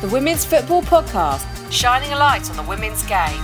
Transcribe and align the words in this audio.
the 0.00 0.08
Women's 0.10 0.44
Football 0.44 0.82
Podcast, 0.82 1.44
shining 1.72 2.12
a 2.12 2.16
light 2.16 2.48
on 2.50 2.56
the 2.56 2.62
women's 2.62 3.02
game. 3.02 3.42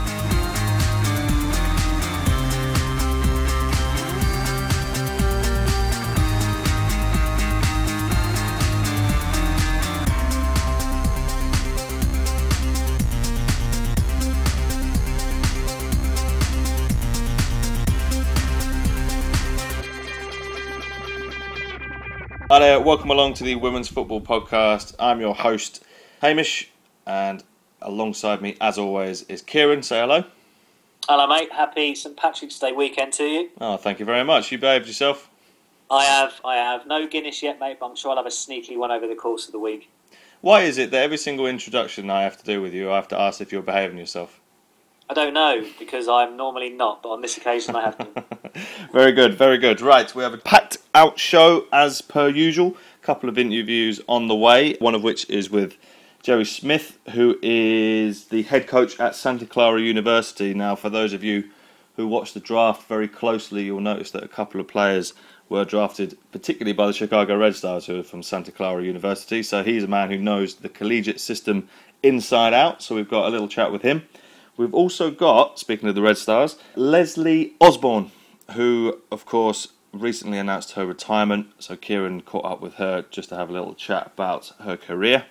Hi 22.48 22.60
there, 22.60 22.78
welcome 22.78 23.10
along 23.10 23.34
to 23.34 23.44
the 23.44 23.56
Women's 23.56 23.88
Football 23.88 24.20
Podcast. 24.20 24.94
I'm 25.00 25.18
your 25.20 25.34
host, 25.34 25.84
Hamish, 26.24 26.70
and 27.04 27.44
alongside 27.82 28.40
me, 28.40 28.56
as 28.58 28.78
always, 28.78 29.24
is 29.24 29.42
Kieran. 29.42 29.82
Say 29.82 30.00
hello. 30.00 30.24
Hello, 31.06 31.26
mate. 31.26 31.52
Happy 31.52 31.94
St 31.94 32.16
Patrick's 32.16 32.58
Day 32.58 32.72
weekend 32.72 33.12
to 33.12 33.24
you. 33.24 33.50
Oh, 33.60 33.76
thank 33.76 33.98
you 33.98 34.06
very 34.06 34.24
much. 34.24 34.50
You 34.50 34.56
behaved 34.56 34.86
yourself. 34.86 35.28
I 35.90 36.04
have, 36.04 36.40
I 36.42 36.56
have. 36.56 36.86
No 36.86 37.06
Guinness 37.06 37.42
yet, 37.42 37.60
mate, 37.60 37.76
but 37.78 37.88
I'm 37.90 37.94
sure 37.94 38.10
I'll 38.10 38.16
have 38.16 38.24
a 38.24 38.30
sneaky 38.30 38.74
one 38.78 38.90
over 38.90 39.06
the 39.06 39.14
course 39.14 39.44
of 39.44 39.52
the 39.52 39.58
week. 39.58 39.90
Why 40.40 40.62
is 40.62 40.78
it 40.78 40.90
that 40.92 41.02
every 41.02 41.18
single 41.18 41.46
introduction 41.46 42.08
I 42.08 42.22
have 42.22 42.38
to 42.38 42.44
do 42.44 42.62
with 42.62 42.72
you, 42.72 42.90
I 42.90 42.96
have 42.96 43.08
to 43.08 43.20
ask 43.20 43.42
if 43.42 43.52
you're 43.52 43.60
behaving 43.60 43.98
yourself? 43.98 44.40
I 45.10 45.12
don't 45.12 45.34
know 45.34 45.62
because 45.78 46.08
I'm 46.08 46.38
normally 46.38 46.70
not, 46.70 47.02
but 47.02 47.10
on 47.10 47.20
this 47.20 47.36
occasion 47.36 47.76
I 47.76 47.82
have 47.82 47.98
been. 47.98 48.24
very 48.94 49.12
good, 49.12 49.34
very 49.34 49.58
good. 49.58 49.82
Right, 49.82 50.14
we 50.14 50.22
have 50.22 50.32
a 50.32 50.38
packed 50.38 50.78
out 50.94 51.18
show 51.18 51.66
as 51.70 52.00
per 52.00 52.30
usual. 52.30 52.78
A 53.02 53.04
couple 53.04 53.28
of 53.28 53.36
interviews 53.36 54.00
on 54.08 54.28
the 54.28 54.34
way, 54.34 54.76
one 54.78 54.94
of 54.94 55.02
which 55.02 55.28
is 55.28 55.50
with 55.50 55.76
Jerry 56.24 56.46
Smith, 56.46 56.98
who 57.10 57.38
is 57.42 58.28
the 58.28 58.44
head 58.44 58.66
coach 58.66 58.98
at 58.98 59.14
Santa 59.14 59.44
Clara 59.44 59.78
University. 59.78 60.54
Now, 60.54 60.74
for 60.74 60.88
those 60.88 61.12
of 61.12 61.22
you 61.22 61.50
who 61.96 62.08
watch 62.08 62.32
the 62.32 62.40
draft 62.40 62.88
very 62.88 63.08
closely, 63.08 63.64
you'll 63.64 63.80
notice 63.80 64.10
that 64.12 64.24
a 64.24 64.28
couple 64.28 64.58
of 64.58 64.66
players 64.66 65.12
were 65.50 65.66
drafted, 65.66 66.16
particularly 66.32 66.72
by 66.72 66.86
the 66.86 66.94
Chicago 66.94 67.36
Red 67.36 67.56
Stars, 67.56 67.84
who 67.84 68.00
are 68.00 68.02
from 68.02 68.22
Santa 68.22 68.50
Clara 68.50 68.82
University. 68.82 69.42
So 69.42 69.62
he's 69.62 69.84
a 69.84 69.86
man 69.86 70.10
who 70.10 70.16
knows 70.16 70.54
the 70.54 70.70
collegiate 70.70 71.20
system 71.20 71.68
inside 72.02 72.54
out. 72.54 72.82
So 72.82 72.94
we've 72.94 73.06
got 73.06 73.26
a 73.26 73.28
little 73.28 73.46
chat 73.46 73.70
with 73.70 73.82
him. 73.82 74.04
We've 74.56 74.72
also 74.72 75.10
got, 75.10 75.58
speaking 75.58 75.90
of 75.90 75.94
the 75.94 76.00
Red 76.00 76.16
Stars, 76.16 76.56
Leslie 76.74 77.52
Osborne, 77.60 78.12
who, 78.52 79.02
of 79.12 79.26
course, 79.26 79.74
recently 79.92 80.38
announced 80.38 80.72
her 80.72 80.86
retirement. 80.86 81.48
So 81.58 81.76
Kieran 81.76 82.22
caught 82.22 82.46
up 82.46 82.62
with 82.62 82.76
her 82.76 83.04
just 83.10 83.28
to 83.28 83.36
have 83.36 83.50
a 83.50 83.52
little 83.52 83.74
chat 83.74 84.12
about 84.14 84.52
her 84.60 84.78
career. 84.78 85.26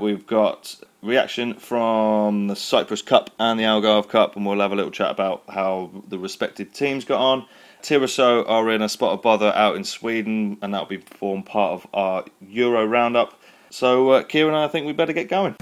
We've 0.00 0.26
got 0.26 0.76
reaction 1.02 1.54
from 1.54 2.48
the 2.48 2.56
Cyprus 2.56 3.02
Cup 3.02 3.30
and 3.38 3.58
the 3.58 3.64
Algarve 3.64 4.08
Cup, 4.08 4.36
and 4.36 4.46
we'll 4.46 4.60
have 4.60 4.72
a 4.72 4.76
little 4.76 4.90
chat 4.90 5.10
about 5.10 5.44
how 5.48 5.90
the 6.08 6.18
respective 6.18 6.72
teams 6.72 7.04
got 7.04 7.20
on. 7.20 7.46
Tyresö 7.82 8.48
are 8.48 8.70
in 8.70 8.82
a 8.82 8.88
spot 8.88 9.12
of 9.14 9.22
bother 9.22 9.52
out 9.54 9.76
in 9.76 9.84
Sweden, 9.84 10.58
and 10.62 10.74
that'll 10.74 10.86
be 10.86 10.98
form 10.98 11.42
part 11.42 11.72
of 11.72 11.86
our 11.94 12.24
Euro 12.48 12.84
roundup. 12.84 13.40
So, 13.70 14.10
uh, 14.10 14.22
Kieran, 14.24 14.54
I 14.54 14.68
think 14.68 14.86
we 14.86 14.92
better 14.92 15.12
get 15.12 15.28
going 15.28 15.56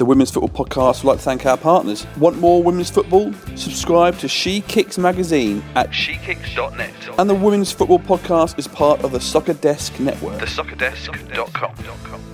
the 0.00 0.06
Women's 0.06 0.30
Football 0.30 0.64
Podcast 0.64 1.04
would 1.04 1.10
like 1.10 1.18
to 1.18 1.24
thank 1.24 1.44
our 1.44 1.58
partners. 1.58 2.06
Want 2.16 2.38
more 2.38 2.62
women's 2.62 2.88
football? 2.88 3.34
Subscribe 3.54 4.16
to 4.20 4.28
She 4.28 4.62
Kicks 4.62 4.96
magazine 4.96 5.62
at 5.74 5.90
shekicks.net. 5.90 7.18
And 7.18 7.28
the 7.28 7.34
Women's 7.34 7.70
Football 7.70 7.98
Podcast 7.98 8.58
is 8.58 8.66
part 8.66 9.04
of 9.04 9.12
the 9.12 9.20
Soccer 9.20 9.52
Desk 9.52 10.00
Network. 10.00 10.40
TheSoccerDesk.com. 10.40 12.29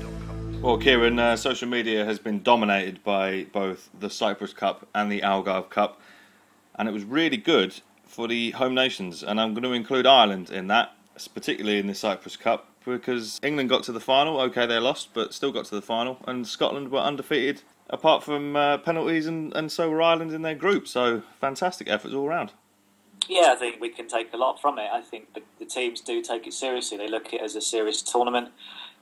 Well, 0.63 0.79
Kieran, 0.79 1.19
uh, 1.19 1.37
social 1.37 1.69
media 1.69 2.05
has 2.05 2.19
been 2.19 2.43
dominated 2.43 3.05
by 3.05 3.47
both 3.53 3.89
the 3.99 4.11
Cyprus 4.11 4.53
Cup 4.53 4.89
and 4.95 5.13
the 5.13 5.21
Algarve 5.21 5.71
Cup, 5.71 6.01
and 6.75 6.89
it 6.89 6.93
was 6.93 7.05
really 7.05 7.37
good 7.37 7.81
for 8.05 8.27
the 8.27 8.51
home 8.53 8.75
nations. 8.75 9.23
And 9.23 9.41
I'm 9.41 9.55
going 9.55 9.63
to 9.63 9.73
include 9.73 10.07
Ireland 10.07 10.51
in 10.51 10.67
that, 10.69 10.93
particularly 11.35 11.79
in 11.79 11.87
the 11.87 11.95
Cyprus 11.95 12.37
Cup 12.37 12.69
because 12.87 13.41
England 13.43 13.69
got 13.69 13.83
to 13.85 13.93
the 13.93 14.01
final. 14.01 14.41
Okay, 14.43 14.67
they 14.67 14.79
lost, 14.79 15.11
but 15.13 15.35
still 15.35 15.53
got 15.53 15.65
to 15.67 15.75
the 15.75 15.83
final, 15.83 16.19
and 16.27 16.47
Scotland 16.47 16.91
were 16.91 17.01
undefeated 17.01 17.63
apart 17.91 18.23
from 18.23 18.57
uh, 18.57 18.79
penalties, 18.79 19.27
and, 19.27 19.55
and 19.55 19.71
so 19.71 19.91
were 19.91 20.03
Ireland 20.03 20.33
in 20.33 20.43
their 20.43 20.55
group. 20.55 20.89
So 20.89 21.23
fantastic 21.41 21.89
efforts 21.89 22.15
all 22.15 22.29
round. 22.29 22.53
Yeah, 23.29 23.53
I 23.53 23.57
think 23.57 23.81
we 23.81 23.89
can 23.89 24.07
take 24.07 24.33
a 24.33 24.37
lot 24.37 24.61
from 24.61 24.79
it. 24.79 24.89
I 24.93 25.01
think 25.01 25.35
the, 25.35 25.43
the 25.59 25.65
teams 25.65 26.01
do 26.01 26.23
take 26.23 26.47
it 26.47 26.53
seriously. 26.53 26.97
They 26.97 27.09
look 27.09 27.27
at 27.29 27.35
it 27.35 27.41
as 27.43 27.57
a 27.57 27.61
serious 27.61 28.03
tournament. 28.03 28.51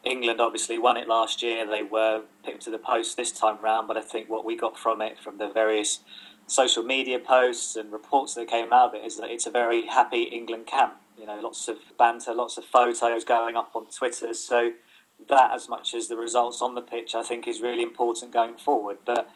England 0.05 0.41
obviously 0.41 0.79
won 0.79 0.97
it 0.97 1.09
last 1.09 1.43
year. 1.43 1.67
They 1.67 1.83
were 1.83 2.23
picked 2.45 2.63
to 2.63 2.71
the 2.71 2.79
post 2.79 3.17
this 3.17 3.33
time 3.33 3.59
round, 3.63 3.89
but 3.89 3.97
I 3.97 4.03
think 4.03 4.29
what 4.29 4.45
we 4.45 4.57
got 4.57 4.79
from 4.79 5.01
it, 5.01 5.19
from 5.19 5.39
the 5.39 5.49
various 5.49 6.01
social 6.47 6.83
media 6.83 7.19
posts 7.19 7.75
and 7.77 7.91
reports 7.93 8.35
that 8.35 8.49
came 8.49 8.73
out 8.73 8.91
of 8.91 8.95
it, 8.95 9.05
is 9.05 9.17
that 9.19 9.31
it's 9.31 9.47
a 9.47 9.51
very 9.51 9.87
happy 9.87 10.25
England 10.25 10.67
camp 10.67 10.95
you 11.19 11.27
know, 11.27 11.39
lots 11.41 11.69
of 11.69 11.79
banter, 11.99 12.35
lots 12.35 12.59
of 12.59 12.65
photos 12.65 13.25
going 13.25 13.57
up 13.57 13.71
on 13.75 13.87
Twitter. 13.87 14.35
So 14.35 14.73
that, 15.29 15.53
as 15.53 15.69
much 15.69 15.95
as 15.95 16.09
the 16.09 16.17
results 16.17 16.61
on 16.61 16.75
the 16.75 16.81
pitch, 16.81 17.15
I 17.15 17.23
think 17.23 17.47
is 17.47 17.61
really 17.61 17.83
important 17.83 18.33
going 18.33 18.57
forward. 18.57 18.99
But 19.05 19.31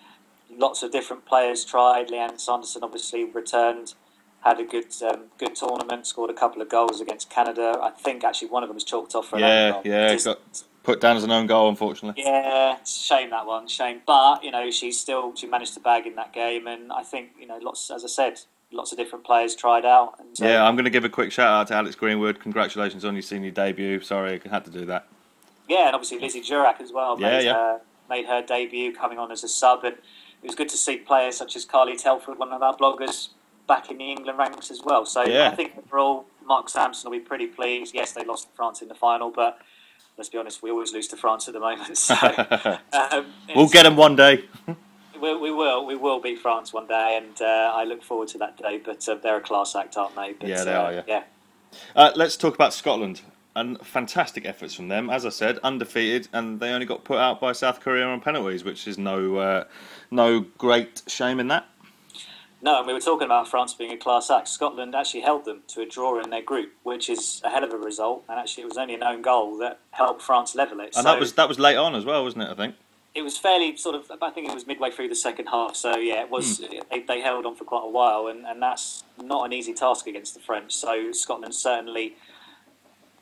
lots 0.50 0.83
of 0.83 0.91
different 0.93 1.25
players 1.25 1.65
tried. 1.65 2.09
Lianne 2.09 2.41
Sanderson 2.41 2.83
obviously 2.83 3.25
returned, 3.25 3.95
had 4.41 4.60
a 4.60 4.65
good 4.65 4.93
um, 5.03 5.25
good 5.38 5.56
tournament, 5.56 6.06
scored 6.06 6.31
a 6.31 6.34
couple 6.34 6.62
of 6.62 6.69
goals 6.69 7.00
against 7.00 7.31
Canada. 7.31 7.78
I 7.82 7.91
think 7.91 8.25
actually 8.25 8.49
one 8.49 8.62
of 8.62 8.69
them 8.69 8.75
was 8.75 8.84
chalked 8.84 9.15
off 9.15 9.28
for 9.28 9.38
yeah, 9.38 9.81
yeah, 9.84 10.12
Just, 10.12 10.26
got 10.26 10.41
put 10.84 11.00
down 11.00 11.16
as 11.16 11.25
an 11.25 11.31
own 11.31 11.47
goal, 11.47 11.69
unfortunately. 11.69 12.22
Yeah, 12.25 12.82
shame 12.84 13.31
that 13.31 13.47
one, 13.47 13.69
shame. 13.69 14.00
But 14.06 14.43
you 14.44 14.50
know, 14.50 14.71
she 14.71 14.93
still 14.93 15.34
she 15.34 15.47
managed 15.47 15.75
to 15.75 15.81
bag 15.81 16.06
in 16.06 16.15
that 16.16 16.32
game, 16.32 16.66
and 16.66 16.93
I 16.93 17.03
think 17.03 17.31
you 17.38 17.47
know, 17.47 17.59
lots 17.60 17.91
as 17.91 18.04
I 18.04 18.09
said, 18.09 18.41
lots 18.72 18.93
of 18.93 18.99
different 18.99 19.25
players 19.25 19.54
tried 19.54 19.84
out. 19.84 20.15
And, 20.19 20.37
so, 20.37 20.47
yeah, 20.47 20.65
I'm 20.65 20.76
going 20.76 20.84
to 20.84 20.91
give 20.91 21.05
a 21.05 21.09
quick 21.09 21.32
shout 21.32 21.49
out 21.49 21.66
to 21.69 21.75
Alex 21.75 21.94
Greenwood. 21.97 22.41
Congratulations 22.41 23.05
on 23.05 23.15
your 23.15 23.22
senior 23.22 23.50
debut. 23.50 24.00
Sorry, 24.00 24.41
I 24.44 24.49
had 24.49 24.65
to 24.66 24.70
do 24.70 24.87
that. 24.87 25.09
Yeah, 25.69 25.87
and 25.87 25.94
obviously 25.94 26.19
Lizzie 26.19 26.41
Durack 26.41 26.81
as 26.81 26.93
well. 26.93 27.20
Yeah, 27.20 27.31
made, 27.31 27.44
yeah. 27.44 27.53
Her, 27.53 27.81
made 28.09 28.26
her 28.26 28.43
debut 28.43 28.94
coming 28.94 29.19
on 29.19 29.31
as 29.31 29.44
a 29.44 29.49
sub, 29.49 29.84
and 29.84 29.94
it 29.94 30.47
was 30.47 30.55
good 30.55 30.69
to 30.70 30.76
see 30.76 30.97
players 30.97 31.37
such 31.37 31.56
as 31.56 31.65
Carly 31.65 31.97
Telford, 31.97 32.38
one 32.38 32.53
of 32.53 32.62
our 32.62 32.76
bloggers, 32.76 33.28
back 33.69 33.91
in 33.91 33.99
the 33.99 34.11
England 34.11 34.39
ranks 34.39 34.71
as 34.73 34.83
well. 34.83 35.06
So 35.06 35.25
yeah. 35.25 35.51
I 35.51 35.55
think 35.55 35.75
overall, 35.79 36.27
Mark 36.45 36.69
Sampson 36.69 37.11
will 37.11 37.19
be 37.19 37.25
pretty 37.25 37.47
pleased. 37.47 37.95
Yes, 37.95 38.12
they 38.12 38.25
lost 38.25 38.49
to 38.49 38.56
France 38.56 38.83
in 38.83 38.89
the 38.89 38.95
final, 38.95 39.31
but 39.31 39.61
let's 40.17 40.29
be 40.29 40.39
honest, 40.39 40.62
we 40.62 40.71
always 40.71 40.93
lose 40.93 41.06
to 41.09 41.17
France 41.17 41.47
at 41.47 41.55
the 41.55 41.61
moment. 41.61 41.97
So, 41.97 42.15
um, 42.93 43.27
we'll 43.55 43.69
get 43.69 43.84
them 43.84 43.97
one 43.97 44.17
day. 44.17 44.45
we, 45.21 45.37
we, 45.37 45.51
will. 45.51 45.87
We 45.87 45.95
will 45.95 46.21
beat 46.21 46.41
France 46.41 46.73
one 46.73 46.87
day, 46.87 47.21
and 47.23 47.41
uh, 47.41 47.73
I 47.75 47.84
look 47.84 48.03
forward 48.03 48.29
to 48.29 48.39
that 48.39 48.56
day. 48.56 48.81
But 48.84 49.09
uh, 49.09 49.17
they're 49.17 49.37
a 49.37 49.41
class 49.41 49.77
act, 49.77 49.97
aren't 49.97 50.17
they? 50.17 50.33
But, 50.33 50.49
yeah, 50.49 50.65
they 50.65 50.75
uh, 50.75 50.83
are. 50.83 50.93
Yeah. 50.93 51.03
yeah. 51.06 51.23
Uh, 51.95 52.12
let's 52.17 52.37
talk 52.37 52.55
about 52.55 52.73
Scotland 52.73 53.21
and 53.55 53.79
fantastic 53.85 54.47
efforts 54.47 54.75
from 54.75 54.89
them. 54.89 55.11
As 55.11 55.27
I 55.27 55.31
said, 55.31 55.59
undefeated, 55.59 56.29
and 56.33 56.61
they 56.61 56.71
only 56.71 56.87
got 56.87 57.05
put 57.05 57.19
out 57.19 57.41
by 57.41 57.53
South 57.53 57.81
Korea 57.81 58.06
on 58.06 58.21
penalties, 58.21 58.65
which 58.65 58.87
is 58.87 58.97
no 58.97 59.37
uh, 59.37 59.65
no 60.11 60.41
great 60.56 61.03
shame 61.06 61.41
in 61.41 61.49
that. 61.49 61.67
No, 62.61 62.79
and 62.79 62.87
we 62.87 62.93
were 62.93 63.01
talking 63.01 63.27
about 63.27 63.47
France 63.47 63.73
being 63.73 63.93
a 63.93 63.97
class 63.97 64.31
act. 64.31 64.49
Scotland 64.49 64.95
actually 64.95 65.21
held 65.21 65.45
them 65.45 65.63
to 65.69 65.81
a 65.81 65.87
draw 65.87 66.21
in 66.21 66.31
their 66.31 66.43
group, 66.43 66.73
which 66.83 67.09
is 67.09 67.41
a 67.45 67.51
hell 67.51 67.63
of 67.63 67.73
a 67.73 67.77
result. 67.77 68.25
And 68.29 68.39
actually, 68.39 68.65
it 68.65 68.67
was 68.67 68.77
only 68.77 68.95
an 68.95 69.03
own 69.05 69.23
goal 69.23 69.57
that 69.59 69.79
helped 69.93 70.23
France 70.23 70.57
level 70.57 70.81
it. 70.81 70.87
And 70.87 70.95
so, 70.95 71.03
that 71.05 71.21
was 71.21 71.33
that 71.35 71.49
was 71.49 71.59
late 71.59 71.77
on 71.77 71.95
as 71.95 72.05
well, 72.05 72.25
wasn't 72.25 72.43
it? 72.43 72.51
I 72.51 72.55
think 72.55 72.75
it 73.15 73.23
was 73.23 73.39
fairly 73.39 73.77
sort 73.77 73.95
of. 73.95 74.11
I 74.23 74.31
think 74.31 74.49
it 74.49 74.55
was 74.55 74.67
midway 74.67 74.91
through 74.91 75.09
the 75.09 75.15
second 75.15 75.47
half. 75.47 75.77
So 75.77 75.97
yeah, 75.97 76.23
it 76.23 76.31
was. 76.31 76.61
Mm. 76.61 76.83
They, 76.91 77.01
they, 77.01 77.21
held 77.21 77.47
on 77.47 77.55
for 77.57 77.65
quite 77.65 77.85
a 77.85 77.91
while, 77.91 78.27
and, 78.29 78.45
and 78.47 78.63
that's 78.63 79.05
not 79.23 79.45
an 79.45 79.53
easy 79.53 79.75
task 79.75 80.07
against 80.07 80.35
the 80.35 80.41
French. 80.41 80.75
So 80.75 81.13
Scotland 81.13 81.55
certainly, 81.55 82.17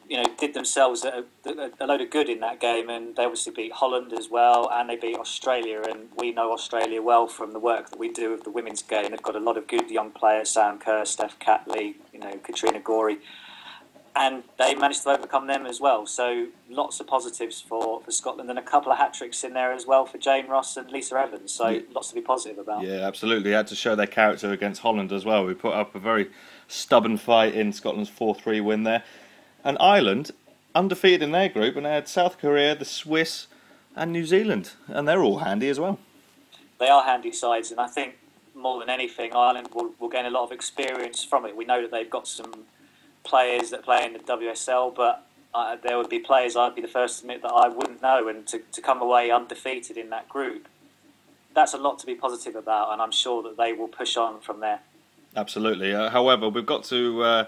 you 0.08 0.16
know, 0.16 0.24
did 0.38 0.54
themselves 0.54 1.04
a, 1.04 1.24
a, 1.44 1.86
load 1.86 2.00
of 2.00 2.10
good 2.10 2.28
in 2.28 2.40
that 2.40 2.60
game, 2.60 2.88
and 2.88 3.16
they 3.16 3.24
obviously 3.24 3.52
beat 3.52 3.72
Holland 3.72 4.12
as 4.12 4.28
well, 4.30 4.68
and 4.72 4.88
they 4.88 4.96
beat 4.96 5.16
Australia. 5.16 5.82
And 5.88 6.08
we 6.16 6.32
know 6.32 6.52
Australia 6.52 7.02
well 7.02 7.26
from 7.26 7.52
the 7.52 7.58
work 7.58 7.90
that 7.90 7.98
we 7.98 8.10
do 8.10 8.30
with 8.30 8.44
the 8.44 8.50
women's 8.50 8.82
game. 8.82 9.10
They've 9.10 9.22
got 9.22 9.36
a 9.36 9.40
lot 9.40 9.56
of 9.56 9.66
good 9.66 9.90
young 9.90 10.10
players: 10.10 10.50
Sam 10.50 10.78
Kerr, 10.78 11.04
Steph 11.04 11.38
Catley, 11.38 11.96
you 12.12 12.20
know, 12.20 12.38
Katrina 12.42 12.80
Gorry 12.80 13.18
and 14.16 14.42
they 14.58 14.74
managed 14.74 15.02
to 15.02 15.10
overcome 15.10 15.46
them 15.46 15.66
as 15.66 15.78
well. 15.78 16.06
So 16.06 16.46
lots 16.70 16.98
of 17.00 17.06
positives 17.06 17.60
for, 17.60 18.00
for 18.00 18.10
Scotland 18.10 18.48
and 18.48 18.58
a 18.58 18.62
couple 18.62 18.90
of 18.90 18.96
hat 18.96 19.12
tricks 19.12 19.44
in 19.44 19.52
there 19.52 19.72
as 19.72 19.86
well 19.86 20.06
for 20.06 20.16
Jane 20.16 20.48
Ross 20.48 20.76
and 20.78 20.90
Lisa 20.90 21.18
Evans. 21.18 21.52
So 21.52 21.68
yeah. 21.68 21.80
lots 21.92 22.08
to 22.08 22.14
be 22.14 22.22
positive 22.22 22.58
about. 22.58 22.82
Yeah, 22.82 23.06
absolutely. 23.06 23.50
They 23.50 23.56
had 23.56 23.66
to 23.68 23.76
show 23.76 23.94
their 23.94 24.06
character 24.06 24.50
against 24.52 24.80
Holland 24.80 25.12
as 25.12 25.26
well. 25.26 25.44
We 25.44 25.52
put 25.52 25.74
up 25.74 25.94
a 25.94 25.98
very 25.98 26.30
stubborn 26.66 27.18
fight 27.18 27.54
in 27.54 27.72
Scotland's 27.72 28.08
4 28.08 28.34
3 28.34 28.60
win 28.62 28.84
there. 28.84 29.04
And 29.66 29.76
Ireland, 29.80 30.30
undefeated 30.76 31.22
in 31.22 31.32
their 31.32 31.48
group, 31.48 31.74
and 31.74 31.84
they 31.84 31.90
had 31.90 32.06
South 32.06 32.38
Korea, 32.38 32.76
the 32.76 32.84
Swiss, 32.84 33.48
and 33.96 34.12
New 34.12 34.24
Zealand. 34.24 34.70
And 34.86 35.08
they're 35.08 35.24
all 35.24 35.38
handy 35.38 35.68
as 35.68 35.80
well. 35.80 35.98
They 36.78 36.86
are 36.86 37.02
handy 37.02 37.32
sides, 37.32 37.72
and 37.72 37.80
I 37.80 37.88
think 37.88 38.14
more 38.54 38.78
than 38.78 38.88
anything, 38.88 39.34
Ireland 39.34 39.70
will, 39.74 39.92
will 39.98 40.08
gain 40.08 40.24
a 40.24 40.30
lot 40.30 40.44
of 40.44 40.52
experience 40.52 41.24
from 41.24 41.44
it. 41.46 41.56
We 41.56 41.64
know 41.64 41.82
that 41.82 41.90
they've 41.90 42.08
got 42.08 42.28
some 42.28 42.52
players 43.24 43.70
that 43.70 43.82
play 43.82 44.06
in 44.06 44.12
the 44.12 44.20
WSL, 44.20 44.94
but 44.94 45.26
uh, 45.52 45.78
there 45.82 45.98
would 45.98 46.10
be 46.10 46.20
players 46.20 46.54
I'd 46.54 46.76
be 46.76 46.80
the 46.80 46.86
first 46.86 47.18
to 47.18 47.24
admit 47.24 47.42
that 47.42 47.52
I 47.52 47.66
wouldn't 47.66 48.00
know, 48.00 48.28
and 48.28 48.46
to, 48.46 48.60
to 48.70 48.80
come 48.80 49.02
away 49.02 49.32
undefeated 49.32 49.96
in 49.96 50.10
that 50.10 50.28
group, 50.28 50.68
that's 51.56 51.74
a 51.74 51.78
lot 51.78 51.98
to 51.98 52.06
be 52.06 52.14
positive 52.14 52.54
about, 52.54 52.92
and 52.92 53.02
I'm 53.02 53.10
sure 53.10 53.42
that 53.42 53.56
they 53.56 53.72
will 53.72 53.88
push 53.88 54.16
on 54.16 54.38
from 54.38 54.60
there. 54.60 54.78
Absolutely. 55.34 55.92
Uh, 55.92 56.08
however, 56.10 56.48
we've 56.48 56.64
got 56.64 56.84
to 56.84 57.22
uh, 57.24 57.46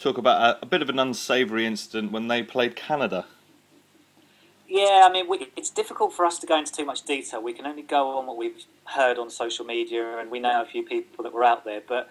talk 0.00 0.18
about 0.18 0.40
a, 0.40 0.62
a, 0.62 0.66
bit 0.66 0.82
of 0.82 0.88
an 0.88 0.98
unsavoury 0.98 1.66
incident 1.66 2.10
when 2.10 2.28
they 2.28 2.42
played 2.42 2.74
Canada. 2.74 3.26
Yeah, 4.66 5.06
I 5.08 5.12
mean, 5.12 5.28
we, 5.28 5.48
it's 5.56 5.70
difficult 5.70 6.12
for 6.12 6.24
us 6.24 6.38
to 6.38 6.46
go 6.46 6.56
into 6.56 6.72
too 6.72 6.84
much 6.84 7.02
detail. 7.02 7.42
We 7.42 7.52
can 7.52 7.66
only 7.66 7.82
go 7.82 8.16
on 8.16 8.26
what 8.26 8.36
we've 8.36 8.64
heard 8.84 9.18
on 9.18 9.28
social 9.28 9.64
media, 9.64 10.18
and 10.18 10.30
we 10.30 10.40
know 10.40 10.62
a 10.62 10.64
few 10.64 10.84
people 10.84 11.22
that 11.24 11.32
were 11.32 11.44
out 11.44 11.64
there. 11.64 11.82
But 11.86 12.08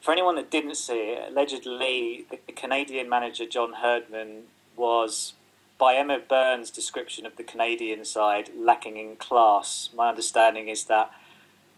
for 0.00 0.12
anyone 0.12 0.36
that 0.36 0.50
didn't 0.50 0.76
see 0.76 1.14
it, 1.14 1.30
allegedly 1.30 2.26
the 2.30 2.52
Canadian 2.52 3.08
manager 3.08 3.44
John 3.44 3.74
Herdman 3.74 4.44
was, 4.76 5.34
by 5.78 5.94
Emma 5.94 6.20
Byrne's 6.20 6.70
description 6.70 7.26
of 7.26 7.36
the 7.36 7.42
Canadian 7.42 8.04
side, 8.04 8.50
lacking 8.56 8.96
in 8.96 9.16
class. 9.16 9.90
My 9.94 10.08
understanding 10.08 10.68
is 10.68 10.84
that 10.84 11.10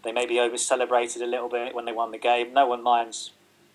they 0.05 0.13
maybe 0.13 0.39
over 0.39 0.59
celebrated 0.59 1.23
a 1.23 1.27
little 1.27 1.49
bit 1.49 1.75
when 1.75 1.87
they 1.87 1.93
won 1.93 2.13
the 2.13 2.19
game. 2.19 2.53
No 2.53 2.67
one 2.67 2.83
minds 2.83 3.33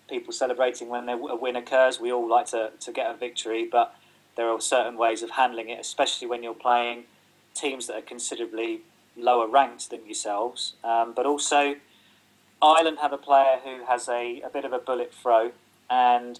people 0.08 0.32
celebrating 0.32 0.88
when 0.88 1.08
a 1.08 1.16
win 1.16 1.56
occurs. 1.56 2.00
We 2.00 2.12
all 2.12 2.28
like 2.28 2.46
to, 2.46 2.70
to 2.78 2.92
get 2.92 3.10
a 3.10 3.16
victory, 3.16 3.68
but 3.70 3.94
there 4.36 4.48
are 4.48 4.60
certain 4.60 4.96
ways 4.96 5.22
of 5.22 5.30
handling 5.30 5.68
it, 5.68 5.80
especially 5.80 6.28
when 6.28 6.42
you're 6.42 6.54
playing 6.54 7.04
teams 7.54 7.86
that 7.86 7.96
are 7.96 8.02
considerably 8.02 8.80
lower 9.16 9.46
ranked 9.46 9.90
than 9.90 10.04
yourselves. 10.04 10.74
Um, 10.82 11.12
but 11.14 11.24
also, 11.26 11.76
Ireland 12.60 12.98
have 13.00 13.12
a 13.12 13.18
player 13.18 13.60
who 13.62 13.84
has 13.84 14.08
a, 14.08 14.40
a 14.40 14.48
bit 14.48 14.64
of 14.64 14.72
a 14.72 14.78
bullet 14.78 15.12
throw, 15.14 15.52
and 15.88 16.38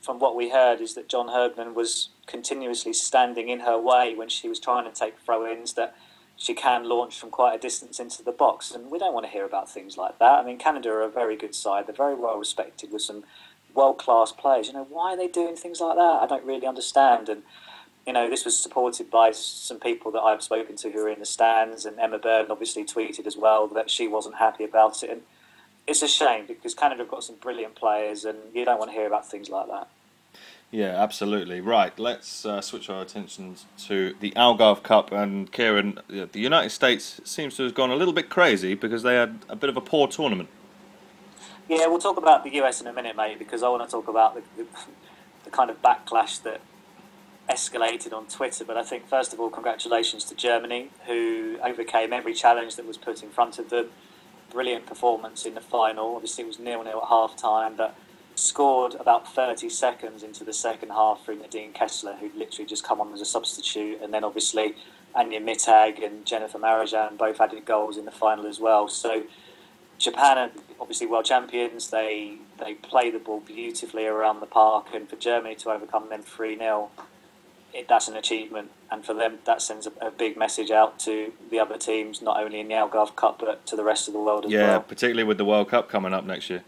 from 0.00 0.18
what 0.18 0.36
we 0.36 0.50
heard 0.50 0.80
is 0.80 0.94
that 0.94 1.08
John 1.08 1.28
Herdman 1.28 1.74
was 1.74 2.10
continuously 2.26 2.92
standing 2.92 3.48
in 3.48 3.60
her 3.60 3.78
way 3.78 4.14
when 4.14 4.28
she 4.28 4.48
was 4.48 4.60
trying 4.60 4.84
to 4.84 4.90
take 4.90 5.18
throw-ins 5.18 5.74
that 5.74 5.96
she 6.36 6.54
can 6.54 6.88
launch 6.88 7.18
from 7.18 7.30
quite 7.30 7.54
a 7.54 7.58
distance 7.58 8.00
into 8.00 8.22
the 8.22 8.32
box, 8.32 8.70
and 8.72 8.90
we 8.90 8.98
don't 8.98 9.14
want 9.14 9.26
to 9.26 9.32
hear 9.32 9.44
about 9.44 9.70
things 9.70 9.96
like 9.96 10.18
that. 10.18 10.40
I 10.40 10.44
mean, 10.44 10.58
Canada 10.58 10.90
are 10.90 11.02
a 11.02 11.08
very 11.08 11.36
good 11.36 11.54
side; 11.54 11.86
they're 11.86 11.94
very 11.94 12.14
well 12.14 12.38
respected 12.38 12.92
with 12.92 13.02
some 13.02 13.24
world-class 13.74 14.32
players. 14.32 14.68
You 14.68 14.74
know, 14.74 14.86
why 14.88 15.14
are 15.14 15.16
they 15.16 15.28
doing 15.28 15.56
things 15.56 15.80
like 15.80 15.96
that? 15.96 16.22
I 16.22 16.26
don't 16.26 16.44
really 16.44 16.66
understand. 16.66 17.28
And 17.28 17.42
you 18.06 18.12
know, 18.12 18.28
this 18.28 18.44
was 18.44 18.58
supported 18.58 19.10
by 19.10 19.30
some 19.30 19.80
people 19.80 20.10
that 20.12 20.20
I've 20.20 20.42
spoken 20.42 20.76
to 20.76 20.90
who 20.90 21.06
are 21.06 21.08
in 21.08 21.20
the 21.20 21.26
stands, 21.26 21.86
and 21.86 21.98
Emma 21.98 22.18
Byrne 22.18 22.50
obviously 22.50 22.84
tweeted 22.84 23.26
as 23.26 23.36
well 23.36 23.66
that 23.68 23.90
she 23.90 24.08
wasn't 24.08 24.36
happy 24.36 24.64
about 24.64 25.02
it. 25.02 25.10
And 25.10 25.22
it's 25.86 26.02
a 26.02 26.08
shame 26.08 26.46
because 26.46 26.74
Canada 26.74 27.02
have 27.02 27.10
got 27.10 27.24
some 27.24 27.36
brilliant 27.36 27.74
players, 27.74 28.24
and 28.24 28.38
you 28.52 28.64
don't 28.64 28.78
want 28.78 28.90
to 28.90 28.96
hear 28.96 29.06
about 29.06 29.30
things 29.30 29.48
like 29.48 29.68
that. 29.68 29.88
Yeah, 30.70 31.00
absolutely. 31.00 31.60
Right, 31.60 31.96
let's 31.98 32.44
uh, 32.44 32.60
switch 32.60 32.90
our 32.90 33.00
attentions 33.00 33.66
to 33.86 34.14
the 34.18 34.32
Algarve 34.32 34.82
Cup. 34.82 35.12
And 35.12 35.52
Kieran, 35.52 36.00
the 36.08 36.40
United 36.40 36.70
States 36.70 37.20
seems 37.24 37.56
to 37.56 37.62
have 37.62 37.74
gone 37.74 37.90
a 37.90 37.96
little 37.96 38.14
bit 38.14 38.28
crazy 38.28 38.74
because 38.74 39.04
they 39.04 39.14
had 39.14 39.44
a 39.48 39.54
bit 39.54 39.70
of 39.70 39.76
a 39.76 39.80
poor 39.80 40.08
tournament. 40.08 40.48
Yeah, 41.68 41.86
we'll 41.86 41.98
talk 41.98 42.18
about 42.18 42.44
the 42.44 42.54
US 42.62 42.80
in 42.80 42.86
a 42.86 42.92
minute, 42.92 43.16
mate, 43.16 43.38
because 43.38 43.62
I 43.62 43.68
want 43.68 43.84
to 43.84 43.90
talk 43.90 44.08
about 44.08 44.34
the, 44.34 44.64
the, 45.44 45.50
kind 45.50 45.70
of 45.70 45.80
backlash 45.80 46.42
that 46.42 46.60
escalated 47.48 48.12
on 48.12 48.26
Twitter. 48.26 48.64
But 48.64 48.76
I 48.76 48.82
think, 48.82 49.08
first 49.08 49.32
of 49.32 49.40
all, 49.40 49.48
congratulations 49.48 50.24
to 50.24 50.34
Germany, 50.34 50.90
who 51.06 51.56
overcame 51.62 52.12
every 52.12 52.34
challenge 52.34 52.76
that 52.76 52.86
was 52.86 52.98
put 52.98 53.22
in 53.22 53.30
front 53.30 53.58
of 53.58 53.70
them. 53.70 53.90
Brilliant 54.50 54.86
performance 54.86 55.46
in 55.46 55.54
the 55.54 55.60
final. 55.60 56.16
Obviously, 56.16 56.44
it 56.44 56.48
was 56.48 56.58
nil 56.58 56.82
nil 56.84 57.00
at 57.02 57.08
half 57.08 57.34
time, 57.36 57.76
but 57.76 57.96
scored 58.34 58.94
about 58.94 59.32
30 59.32 59.68
seconds 59.68 60.22
into 60.22 60.44
the 60.44 60.52
second 60.52 60.90
half 60.90 61.24
through 61.24 61.36
Nadine 61.36 61.72
Kessler, 61.72 62.14
who'd 62.14 62.34
literally 62.34 62.66
just 62.66 62.84
come 62.84 63.00
on 63.00 63.12
as 63.12 63.20
a 63.20 63.24
substitute. 63.24 64.00
And 64.02 64.12
then 64.12 64.24
obviously 64.24 64.74
Anja 65.14 65.42
Mittag 65.42 66.04
and 66.04 66.26
Jennifer 66.26 66.58
Marozsán 66.58 67.16
both 67.16 67.40
added 67.40 67.64
goals 67.64 67.96
in 67.96 68.04
the 68.04 68.10
final 68.10 68.46
as 68.46 68.58
well. 68.58 68.88
So 68.88 69.24
Japan 69.98 70.38
are 70.38 70.50
obviously 70.80 71.06
world 71.06 71.24
champions. 71.24 71.90
They 71.90 72.38
they 72.58 72.74
play 72.74 73.10
the 73.10 73.18
ball 73.18 73.40
beautifully 73.40 74.06
around 74.06 74.40
the 74.40 74.46
park. 74.46 74.88
And 74.92 75.08
for 75.08 75.16
Germany 75.16 75.54
to 75.56 75.70
overcome 75.70 76.08
them 76.08 76.22
3 76.22 76.58
0, 76.58 76.90
that's 77.88 78.08
an 78.08 78.16
achievement. 78.16 78.70
And 78.90 79.04
for 79.04 79.14
them, 79.14 79.38
that 79.44 79.62
sends 79.62 79.86
a, 79.86 79.92
a, 80.00 80.10
big 80.10 80.36
message 80.36 80.70
out 80.70 80.98
to 81.00 81.32
the 81.50 81.58
other 81.58 81.76
teams, 81.76 82.22
not 82.22 82.40
only 82.40 82.60
in 82.60 82.68
the 82.68 82.74
Algarve 82.74 83.16
Cup, 83.16 83.40
but 83.40 83.66
to 83.66 83.76
the 83.76 83.82
rest 83.82 84.06
of 84.06 84.14
the 84.14 84.20
world 84.20 84.44
as 84.44 84.52
yeah, 84.52 84.60
well. 84.60 84.70
Yeah, 84.72 84.78
particularly 84.78 85.24
with 85.24 85.38
the 85.38 85.44
World 85.44 85.68
Cup 85.68 85.88
coming 85.88 86.14
up 86.14 86.24
next 86.24 86.48
year. 86.48 86.62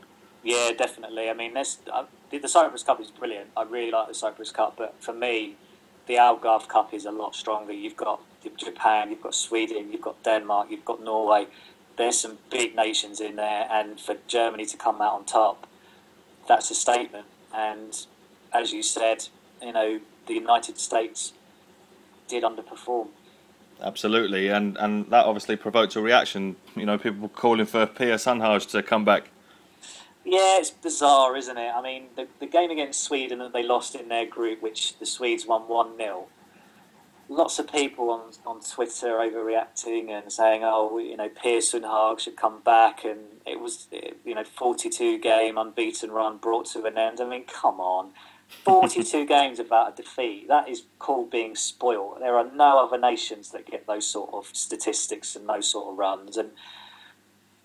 Yeah, 0.47 0.71
definitely. 0.71 1.29
I 1.29 1.33
mean, 1.35 1.55
there's, 1.55 1.79
uh, 1.93 2.05
the, 2.31 2.39
the 2.39 2.47
Cyprus 2.47 2.85
Cup 2.85 3.01
is 3.01 3.11
brilliant. 3.11 3.51
I 3.57 3.65
really 3.65 3.91
like 3.91 4.07
the 4.07 4.15
Cyprus 4.15 4.53
Cup, 4.53 4.75
but 4.79 4.95
for 5.01 5.13
me, 5.13 5.57
the 6.07 6.15
Algarve 6.15 6.69
Cup 6.69 6.95
is 6.95 7.05
a 7.05 7.11
lot 7.11 7.35
stronger. 7.35 7.73
You've 7.73 7.97
got 7.97 8.21
Japan, 8.57 9.11
you've 9.11 9.23
got 9.23 9.35
Sweden, 9.35 9.91
you've 9.91 10.03
got 10.03 10.23
Denmark, 10.23 10.69
you've 10.71 10.85
got 10.85 11.03
Norway. 11.03 11.49
There's 11.97 12.21
some 12.21 12.39
big 12.49 12.77
nations 12.77 13.21
in 13.21 13.35
there, 13.35 13.67
and 13.69 13.99
for 13.99 14.19
Germany 14.29 14.67
to 14.67 14.77
come 14.77 15.03
out 15.03 15.15
on 15.15 15.25
top, 15.25 15.67
that's 16.47 16.71
a 16.71 16.77
statement. 16.77 17.27
And 17.53 18.07
as 18.53 18.73
you 18.73 18.85
said, 18.85 19.27
you 19.61 19.73
know, 19.73 19.99
the 20.29 20.35
United 20.35 20.79
States 20.79 21.33
did 22.29 22.45
underperform. 22.45 23.09
Absolutely, 23.83 24.49
and 24.49 24.77
and 24.79 25.11
that 25.11 25.27
obviously 25.27 25.57
provoked 25.57 25.97
a 25.97 26.01
reaction. 26.01 26.55
You 26.77 26.87
know, 26.87 26.99
people 26.99 27.29
calling 27.29 27.67
for 27.67 27.85
Pia 27.85 28.15
Sundhage 28.15 28.71
to 28.71 28.83
come 28.83 29.05
back 29.05 29.31
yeah, 30.27 30.59
it's 30.59 30.71
bizarre, 30.71 31.37
isn't 31.37 31.57
it? 31.57 31.73
I 31.75 31.81
mean, 31.81 32.07
the, 32.17 32.27
the 32.41 32.47
game 32.47 32.71
against 32.73 33.05
Sweden 33.05 33.39
that 33.39 33.53
they 33.53 33.63
lost 33.63 33.95
in 33.95 34.09
their 34.09 34.27
group, 34.27 34.61
which 34.61 34.99
the 34.99 35.07
Swedes 35.07 35.47
won 35.47 35.63
1 35.63 35.97
0, 35.97 36.27
lots 37.29 37.61
of 37.61 37.71
people 37.71 38.11
on, 38.11 38.33
on 38.45 38.61
Twitter 38.61 39.19
overreacting 39.19 40.11
and 40.11 40.33
saying, 40.33 40.63
oh, 40.65 40.99
you 40.99 41.17
know, 41.17 41.29
Pia 41.29 41.61
Sundhage 41.61 42.21
should 42.21 42.37
come 42.37 42.61
back. 42.61 43.05
And 43.05 43.21
it 43.47 43.61
was, 43.61 43.87
you 44.25 44.35
know, 44.35 44.43
42 44.45 45.19
game 45.19 45.57
unbeaten 45.59 46.11
run 46.11 46.39
brought 46.39 46.67
to 46.67 46.85
an 46.85 46.99
end. 46.99 47.21
I 47.21 47.29
mean, 47.29 47.45
come 47.45 47.81
on. 47.81 48.11
42 48.65 49.27
games 49.29 49.59
without 49.59 49.93
a 49.93 50.03
defeat. 50.03 50.49
That 50.49 50.69
is 50.69 50.83
called 50.99 51.31
being 51.31 51.55
spoiled. 51.55 52.19
There 52.21 52.37
are 52.37 52.51
no 52.53 52.85
other 52.85 52.99
nations 52.99 53.51
that 53.53 53.71
get 53.71 53.87
those 53.87 54.09
sort 54.09 54.31
of 54.33 54.51
statistics 54.57 55.37
and 55.37 55.49
those 55.49 55.69
sort 55.69 55.93
of 55.93 55.99
runs. 55.99 56.37
And 56.37 56.51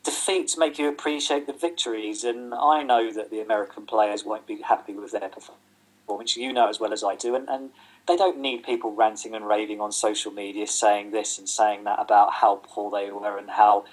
defeats 0.04 0.58
make 0.58 0.80
you 0.80 0.88
appreciate 0.88 1.48
the 1.48 1.54
victories, 1.54 2.24
and 2.24 2.54
I 2.54 2.84
know 2.84 3.12
that 3.14 3.30
the 3.30 3.42
American 3.42 3.86
players 3.86 4.24
won't 4.24 4.48
be 4.48 4.62
happy 4.62 4.94
with 4.94 5.12
their 5.12 5.30
performance. 5.30 6.36
You 6.36 6.52
know 6.52 6.68
as 6.68 6.80
well 6.80 6.92
as 6.92 7.04
I 7.04 7.16
do, 7.16 7.36
and, 7.36 7.48
and 7.48 7.70
they 8.08 8.18
don't 8.18 8.40
need 8.40 8.64
people 8.64 8.94
ranting 8.94 9.34
and 9.34 9.48
raving 9.48 9.80
on 9.80 9.92
social 9.92 10.32
media 10.32 10.68
saying 10.68 11.12
this 11.12 11.38
and 11.38 11.48
saying 11.48 11.84
that 11.86 12.00
about 12.00 12.34
how 12.34 12.62
poor 12.64 12.92
they 12.92 13.12
were 13.12 13.38
and 13.38 13.52
how 13.52 13.86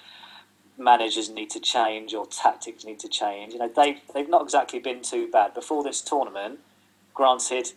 managers 0.77 1.29
need 1.29 1.49
to 1.51 1.59
change 1.59 2.13
or 2.13 2.25
tactics 2.25 2.83
need 2.83 2.99
to 2.99 3.07
change. 3.07 3.53
You 3.53 3.59
know, 3.59 3.71
they've 3.73 3.99
they've 4.13 4.29
not 4.29 4.41
exactly 4.41 4.79
been 4.79 5.01
too 5.01 5.29
bad 5.31 5.53
before 5.53 5.83
this 5.83 6.01
tournament. 6.01 6.59
Granted, 7.13 7.73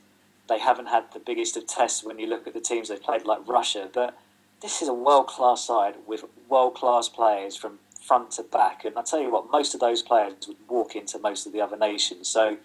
they 0.48 0.58
haven't 0.58 0.86
had 0.86 1.12
the 1.12 1.20
biggest 1.20 1.56
of 1.56 1.66
tests 1.66 2.02
when 2.04 2.18
you 2.18 2.26
look 2.26 2.46
at 2.46 2.54
the 2.54 2.60
teams 2.60 2.88
they've 2.88 3.02
played, 3.02 3.24
like 3.24 3.46
Russia, 3.46 3.88
but 3.92 4.16
this 4.60 4.80
is 4.82 4.88
a 4.88 4.94
world 4.94 5.26
class 5.26 5.64
side 5.66 5.96
with 6.06 6.24
world 6.48 6.74
class 6.74 7.08
players 7.08 7.56
from 7.56 7.78
front 8.02 8.32
to 8.32 8.42
back. 8.42 8.85
And 8.85 8.97
I 8.99 9.02
tell 9.02 9.21
you 9.21 9.30
what, 9.30 9.50
most 9.50 9.75
of 9.75 9.80
those 9.80 10.02
players 10.02 10.35
would 10.49 10.56
walk 10.68 10.97
into 10.97 11.18
most 11.18 11.47
of 11.47 11.52
the 11.52 11.61
other 11.61 11.76
nations. 11.76 12.28
So 12.28 12.59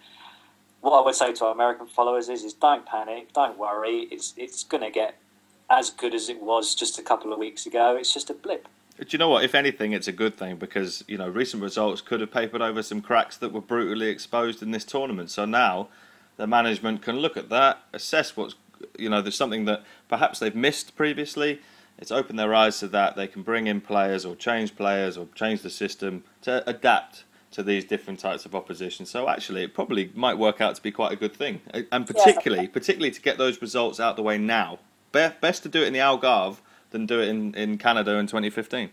what 0.80 1.00
I 1.00 1.04
would 1.04 1.14
say 1.14 1.32
to 1.32 1.46
our 1.46 1.52
American 1.52 1.86
followers 1.86 2.28
is, 2.28 2.44
is 2.44 2.52
don't 2.52 2.84
panic, 2.86 3.32
don't 3.32 3.58
worry. 3.58 4.08
It's 4.10 4.34
it's 4.36 4.64
going 4.64 4.82
to 4.82 4.90
get 4.90 5.16
as 5.70 5.90
good 5.90 6.14
as 6.14 6.28
it 6.28 6.42
was 6.42 6.74
just 6.74 6.98
a 6.98 7.02
couple 7.02 7.32
of 7.32 7.38
weeks 7.38 7.66
ago. 7.66 7.96
It's 7.96 8.12
just 8.12 8.30
a 8.30 8.34
blip. 8.34 8.68
Do 8.98 9.06
you 9.10 9.18
know 9.18 9.28
what? 9.28 9.44
If 9.44 9.54
anything, 9.54 9.92
it's 9.92 10.08
a 10.08 10.12
good 10.12 10.36
thing 10.36 10.56
because 10.56 11.04
you 11.06 11.18
know 11.18 11.28
recent 11.28 11.62
results 11.62 12.00
could 12.00 12.20
have 12.20 12.32
papered 12.32 12.62
over 12.62 12.82
some 12.82 13.00
cracks 13.00 13.36
that 13.36 13.52
were 13.52 13.60
brutally 13.60 14.08
exposed 14.08 14.62
in 14.62 14.72
this 14.72 14.84
tournament. 14.84 15.30
So 15.30 15.44
now 15.44 15.88
the 16.36 16.46
management 16.46 17.02
can 17.02 17.16
look 17.16 17.36
at 17.36 17.48
that, 17.50 17.78
assess 17.92 18.36
what's 18.36 18.54
you 18.98 19.08
know 19.08 19.22
there's 19.22 19.36
something 19.36 19.64
that 19.66 19.84
perhaps 20.08 20.38
they've 20.38 20.54
missed 20.54 20.96
previously 20.96 21.60
it's 21.98 22.12
opened 22.12 22.38
their 22.38 22.54
eyes 22.54 22.78
to 22.80 22.88
that. 22.88 23.16
They 23.16 23.26
can 23.26 23.42
bring 23.42 23.66
in 23.66 23.80
players 23.80 24.24
or 24.24 24.36
change 24.36 24.76
players 24.76 25.16
or 25.16 25.26
change 25.34 25.62
the 25.62 25.70
system 25.70 26.24
to 26.42 26.68
adapt 26.68 27.24
to 27.50 27.62
these 27.62 27.84
different 27.84 28.20
types 28.20 28.44
of 28.44 28.54
opposition. 28.54 29.06
So 29.06 29.28
actually, 29.28 29.64
it 29.64 29.74
probably 29.74 30.10
might 30.14 30.38
work 30.38 30.60
out 30.60 30.76
to 30.76 30.82
be 30.82 30.92
quite 30.92 31.12
a 31.12 31.16
good 31.16 31.34
thing, 31.34 31.60
and 31.90 32.06
particularly, 32.06 32.64
yeah. 32.64 32.70
particularly 32.72 33.10
to 33.10 33.20
get 33.20 33.38
those 33.38 33.60
results 33.60 33.98
out 33.98 34.16
the 34.16 34.22
way 34.22 34.38
now. 34.38 34.78
Best 35.12 35.62
to 35.62 35.68
do 35.68 35.82
it 35.82 35.86
in 35.86 35.92
the 35.92 35.98
Algarve 35.98 36.58
than 36.90 37.06
do 37.06 37.20
it 37.20 37.28
in, 37.28 37.54
in 37.54 37.78
Canada 37.78 38.16
in 38.16 38.26
2015. 38.26 38.90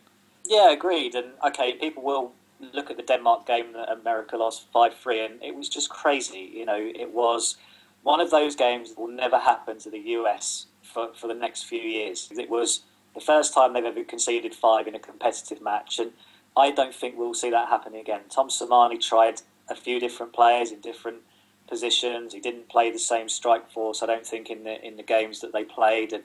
Yeah, 0.48 0.72
agreed. 0.72 1.14
And 1.14 1.28
okay, 1.46 1.74
people 1.74 2.04
will 2.04 2.32
look 2.74 2.90
at 2.90 2.98
the 2.98 3.04
Denmark 3.04 3.46
game 3.46 3.74
that 3.74 3.92
America 3.92 4.38
lost 4.38 4.68
five 4.72 4.96
three, 4.96 5.24
and 5.24 5.44
it 5.44 5.56
was 5.56 5.70
just 5.70 5.90
crazy. 5.90 6.52
You 6.54 6.66
know, 6.66 6.78
it 6.80 7.14
was 7.14 7.58
one 8.04 8.22
of 8.22 8.32
those 8.32 8.56
games 8.56 8.90
that 8.90 9.00
will 9.00 9.08
never 9.08 9.40
happen 9.40 9.80
to 9.80 9.90
the 9.90 10.00
US 10.00 10.68
for, 10.82 11.10
for 11.14 11.28
the 11.28 11.34
next 11.34 11.64
few 11.64 11.82
years. 11.82 12.30
It 12.32 12.50
was 12.50 12.82
the 13.16 13.22
first 13.22 13.54
time 13.54 13.74
they've 13.74 13.84
ever 13.84 14.04
conceded 14.04 14.54
five 14.54 14.88
in 14.88 14.94
a 14.94 15.00
competitive 15.00 15.62
match, 15.62 15.98
and 16.00 16.12
I 16.56 16.72
don't 16.72 16.94
think 16.94 17.18
we'll 17.18 17.34
see 17.34 17.50
that 17.50 17.70
happening 17.70 18.02
again. 18.02 18.22
Tom 18.30 18.50
Sermanni 18.50 19.02
tried 19.02 19.42
a 19.70 19.76
few 19.76 20.00
different 20.00 20.34
players 20.34 20.72
in 20.72 20.82
different 20.82 21.20
positions. 21.68 22.34
He 22.34 22.40
didn't 22.40 22.70
play 22.70 22.92
the 22.92 23.00
same 23.00 23.30
strike 23.30 23.70
force. 23.72 24.04
I 24.04 24.06
don't 24.06 24.26
think 24.26 24.50
in 24.50 24.64
the 24.64 24.86
in 24.86 24.98
the 24.98 25.04
games 25.04 25.42
that 25.42 25.54
they 25.54 25.64
played. 25.64 26.14
And 26.14 26.24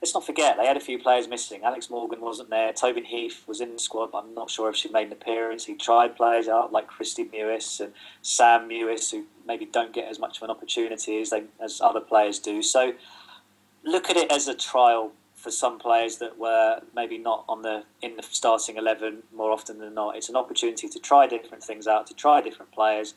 let's 0.00 0.14
not 0.14 0.26
forget 0.26 0.56
they 0.56 0.66
had 0.66 0.76
a 0.76 0.80
few 0.80 0.98
players 0.98 1.28
missing. 1.28 1.62
Alex 1.62 1.90
Morgan 1.90 2.20
wasn't 2.20 2.50
there. 2.50 2.72
Tobin 2.72 3.04
Heath 3.04 3.44
was 3.46 3.60
in 3.60 3.72
the 3.72 3.78
squad, 3.78 4.12
but 4.12 4.24
I'm 4.24 4.34
not 4.34 4.50
sure 4.50 4.68
if 4.68 4.76
she 4.76 4.90
made 4.90 5.06
an 5.06 5.12
appearance. 5.12 5.66
He 5.66 5.74
tried 5.74 6.16
players 6.16 6.48
out 6.48 6.72
like 6.72 6.90
Kristie 6.90 7.30
Mewis 7.30 7.80
and 7.80 7.92
Sam 8.22 8.68
Mewis, 8.68 9.10
who 9.10 9.26
maybe 9.46 9.66
don't 9.66 9.92
get 9.92 10.08
as 10.08 10.18
much 10.18 10.38
of 10.38 10.42
an 10.42 10.50
opportunity 10.50 11.20
as 11.20 11.30
they 11.30 11.44
as 11.62 11.80
other 11.80 12.00
players 12.00 12.38
do. 12.38 12.62
So 12.62 12.94
look 13.84 14.10
at 14.10 14.16
it 14.16 14.30
as 14.32 14.48
a 14.48 14.54
trial 14.54 15.12
for 15.40 15.50
some 15.50 15.78
players 15.78 16.18
that 16.18 16.38
were 16.38 16.80
maybe 16.94 17.16
not 17.16 17.44
on 17.48 17.62
the 17.62 17.84
in 18.02 18.16
the 18.16 18.22
starting 18.22 18.76
eleven 18.76 19.22
more 19.34 19.50
often 19.50 19.78
than 19.78 19.94
not. 19.94 20.16
It's 20.16 20.28
an 20.28 20.36
opportunity 20.36 20.88
to 20.88 20.98
try 20.98 21.26
different 21.26 21.64
things 21.64 21.86
out, 21.86 22.06
to 22.08 22.14
try 22.14 22.40
different 22.40 22.72
players. 22.72 23.14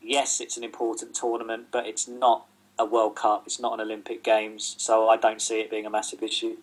Yes, 0.00 0.40
it's 0.40 0.56
an 0.56 0.64
important 0.64 1.14
tournament, 1.14 1.66
but 1.72 1.86
it's 1.86 2.06
not 2.06 2.46
a 2.78 2.84
World 2.84 3.16
Cup. 3.16 3.44
It's 3.46 3.58
not 3.58 3.74
an 3.74 3.80
Olympic 3.80 4.22
Games, 4.22 4.76
so 4.78 5.08
I 5.08 5.16
don't 5.16 5.42
see 5.42 5.60
it 5.60 5.70
being 5.70 5.86
a 5.86 5.90
massive 5.90 6.22
issue. 6.22 6.56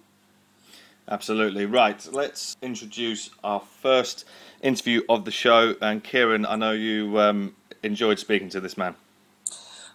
Absolutely 1.10 1.66
right. 1.66 2.08
Let's 2.12 2.56
introduce 2.62 3.32
our 3.44 3.60
first 3.60 4.26
interview 4.62 5.02
of 5.10 5.26
the 5.26 5.32
show. 5.32 5.76
And 5.82 6.04
Kieran, 6.04 6.46
I 6.46 6.56
know 6.56 6.72
you 6.72 7.20
um, 7.20 7.56
enjoyed 7.84 8.20
speaking 8.20 8.50
to 8.50 8.62
this 8.62 8.78
man. 8.78 8.96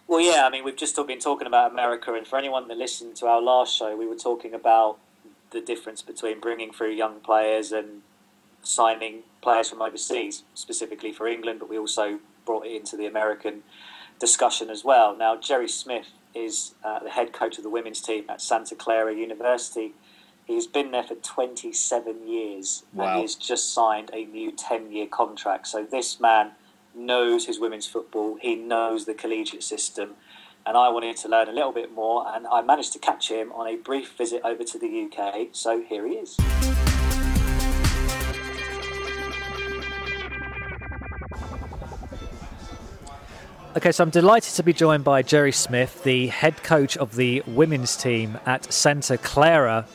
Well, 0.09 0.21
yeah, 0.21 0.45
I 0.47 0.51
mean, 0.51 0.65
we've 0.65 0.77
just 0.77 0.95
been 1.07 1.19
talking 1.19 1.47
about 1.47 1.73
America, 1.73 2.13
and 2.15 2.27
for 2.27 2.39
anyone 2.39 2.69
that 2.69 2.77
listened 2.77 3.17
to 3.17 3.27
our 3.27 3.41
last 3.41 3.77
show, 3.77 3.97
we 3.97 4.07
were 4.07 4.17
talking 4.17 4.55
about 4.55 4.99
the 5.51 5.61
difference 5.61 6.03
between 6.03 6.41
bringing 6.41 6.73
through 6.73 6.91
young 6.91 7.21
players 7.21 7.73
and 7.73 8.03
signing 8.63 9.23
players 9.43 9.71
from 9.71 9.81
overseas, 9.81 10.43
specifically 10.55 11.13
for 11.13 11.27
England, 11.27 11.61
but 11.61 11.69
we 11.69 11.79
also 11.79 12.19
brought 12.45 12.67
it 12.67 12.75
into 12.75 12.97
the 12.97 13.07
American 13.07 13.63
discussion 14.19 14.71
as 14.71 14.85
well. 14.85 15.17
Now, 15.17 15.37
Jerry 15.37 15.69
Smith 15.69 16.09
is 16.35 16.75
uh, 16.85 17.01
the 17.01 17.11
head 17.11 17.33
coach 17.33 17.59
of 17.59 17.65
the 17.65 17.71
women's 17.71 18.01
team 18.01 18.25
at 18.29 18.41
Santa 18.41 18.75
Clara 18.75 19.15
University. 19.15 19.95
He's 20.47 20.67
been 20.67 20.91
there 20.91 21.03
for 21.03 21.15
27 21.17 22.29
years 22.29 22.85
wow. 22.93 23.07
and 23.07 23.21
he's 23.21 23.35
just 23.35 23.73
signed 23.73 24.11
a 24.13 24.25
new 24.25 24.53
10 24.53 24.93
year 24.93 25.07
contract. 25.07 25.67
So, 25.67 25.85
this 25.85 26.21
man 26.21 26.53
knows 26.95 27.47
his 27.47 27.61
women's 27.61 27.87
football, 27.87 28.39
he 28.41 28.55
knows 28.55 29.05
the 29.05 29.15
collegiate 29.15 29.63
system, 29.63 30.15
and 30.67 30.77
I 30.77 30.89
wanted 30.89 31.17
to 31.19 31.29
learn 31.29 31.49
a 31.49 31.53
little 31.53 31.73
bit 31.73 31.93
more. 31.93 32.27
And 32.35 32.47
I 32.49 32.61
managed 32.61 32.93
to 32.95 32.99
catch 32.99 33.31
him 33.31 33.53
on 33.53 33.69
a 33.69 33.77
brief 33.77 34.15
visit 34.19 34.43
over 34.45 34.65
to 34.65 34.79
the 34.79 35.09
UK. 35.09 35.49
So 35.53 35.81
here 35.81 36.07
he 36.07 36.15
is. 36.15 36.37
Okay, 43.77 43.93
so 43.93 44.03
I'm 44.03 44.11
delighted 44.11 44.55
to 44.55 44.63
be 44.63 44.73
joined 44.73 45.05
by 45.05 45.23
Jerry 45.23 45.53
Smith, 45.53 46.03
the 46.03 46.29
head 46.29 46.63
coach 46.63 46.97
of 46.97 47.15
the 47.15 47.43
women's 47.47 47.95
team 47.97 48.39
at 48.47 48.73
Santa 48.73 49.19
Clara 49.19 49.87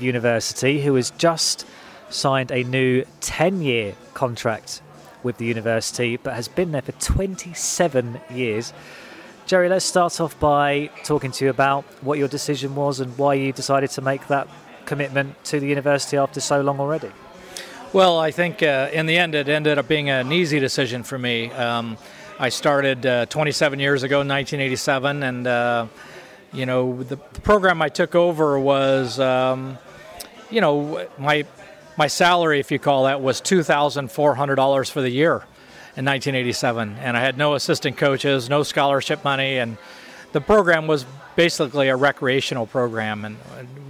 University, 0.00 0.82
who 0.82 0.94
has 0.94 1.10
just 1.12 1.66
signed 2.08 2.50
a 2.50 2.64
new 2.64 3.04
10 3.20 3.60
year 3.60 3.94
contract 4.14 4.80
with 5.22 5.36
the 5.38 5.44
university 5.44 6.16
but 6.16 6.34
has 6.34 6.48
been 6.48 6.72
there 6.72 6.82
for 6.82 6.92
27 6.92 8.20
years. 8.32 8.72
Jerry, 9.46 9.68
let's 9.68 9.84
start 9.84 10.20
off 10.20 10.36
by 10.40 10.90
talking 11.04 11.30
to 11.30 11.44
you 11.44 11.50
about 11.52 11.84
what 12.02 12.18
your 12.18 12.26
decision 12.26 12.74
was 12.74 12.98
and 12.98 13.16
why 13.16 13.34
you 13.34 13.52
decided 13.52 13.90
to 13.90 14.02
make 14.02 14.26
that 14.26 14.48
commitment 14.86 15.44
to 15.44 15.60
the 15.60 15.68
university 15.68 16.16
after 16.16 16.40
so 16.40 16.60
long 16.62 16.80
already. 16.80 17.12
Well, 17.92 18.18
I 18.18 18.32
think 18.32 18.60
uh, 18.64 18.90
in 18.92 19.06
the 19.06 19.16
end 19.16 19.36
it 19.36 19.48
ended 19.48 19.78
up 19.78 19.86
being 19.86 20.10
an 20.10 20.32
easy 20.32 20.58
decision 20.58 21.04
for 21.04 21.16
me. 21.16 21.52
Um, 21.52 21.96
I 22.40 22.48
started 22.48 23.06
uh, 23.06 23.26
27 23.26 23.78
years 23.78 24.02
ago 24.02 24.20
in 24.20 24.26
1987, 24.26 25.22
and 25.22 25.46
uh, 25.46 25.86
you 26.52 26.66
know 26.66 27.04
the, 27.04 27.14
the, 27.14 27.40
program 27.42 27.80
I 27.80 27.88
took 27.88 28.16
over 28.16 28.58
was, 28.58 29.20
um, 29.20 29.78
you 30.50 30.60
know, 30.60 31.08
my 31.18 31.46
my 31.96 32.08
salary, 32.08 32.58
if 32.58 32.72
you 32.72 32.80
call 32.80 33.04
that, 33.04 33.20
was 33.20 33.40
$2,400 33.40 34.90
for 34.90 35.00
the 35.00 35.08
year 35.08 35.44
in 35.96 36.04
1987, 36.04 36.96
and 37.00 37.16
I 37.16 37.20
had 37.20 37.38
no 37.38 37.54
assistant 37.54 37.96
coaches, 37.96 38.50
no 38.50 38.62
scholarship 38.62 39.24
money, 39.24 39.58
and 39.58 39.78
the 40.32 40.40
program 40.42 40.86
was 40.86 41.06
basically 41.36 41.88
a 41.88 41.96
recreational 41.96 42.66
program 42.66 43.24
and 43.24 43.38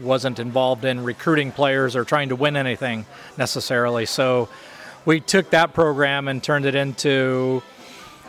wasn't 0.02 0.38
involved 0.38 0.84
in 0.84 1.02
recruiting 1.02 1.50
players 1.50 1.96
or 1.96 2.04
trying 2.04 2.28
to 2.28 2.36
win 2.36 2.56
anything 2.56 3.06
necessarily. 3.36 4.06
So 4.06 4.48
we 5.04 5.20
took 5.20 5.50
that 5.50 5.72
program 5.72 6.28
and 6.28 6.42
turned 6.42 6.64
it 6.64 6.74
into 6.74 7.62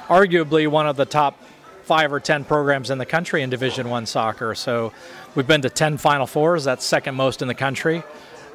arguably 0.07 0.67
one 0.67 0.87
of 0.87 0.95
the 0.95 1.05
top 1.05 1.39
five 1.83 2.11
or 2.11 2.19
ten 2.19 2.45
programs 2.45 2.89
in 2.89 2.97
the 2.97 3.05
country 3.05 3.41
in 3.41 3.49
Division 3.49 3.89
One 3.89 4.05
soccer. 4.05 4.55
So 4.55 4.93
we've 5.35 5.47
been 5.47 5.61
to 5.61 5.69
ten 5.69 5.97
Final 5.97 6.27
Fours. 6.27 6.63
That's 6.63 6.85
second 6.85 7.15
most 7.15 7.41
in 7.41 7.47
the 7.47 7.55
country. 7.55 8.03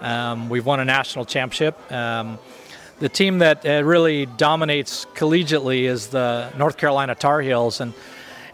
Um, 0.00 0.48
we've 0.48 0.66
won 0.66 0.80
a 0.80 0.84
national 0.84 1.24
championship. 1.24 1.92
Um, 1.92 2.38
the 2.98 3.08
team 3.08 3.38
that 3.38 3.66
uh, 3.66 3.82
really 3.84 4.26
dominates 4.26 5.06
collegiately 5.14 5.82
is 5.82 6.08
the 6.08 6.52
North 6.56 6.76
Carolina 6.76 7.14
Tar 7.14 7.40
Heels, 7.40 7.80
and 7.80 7.92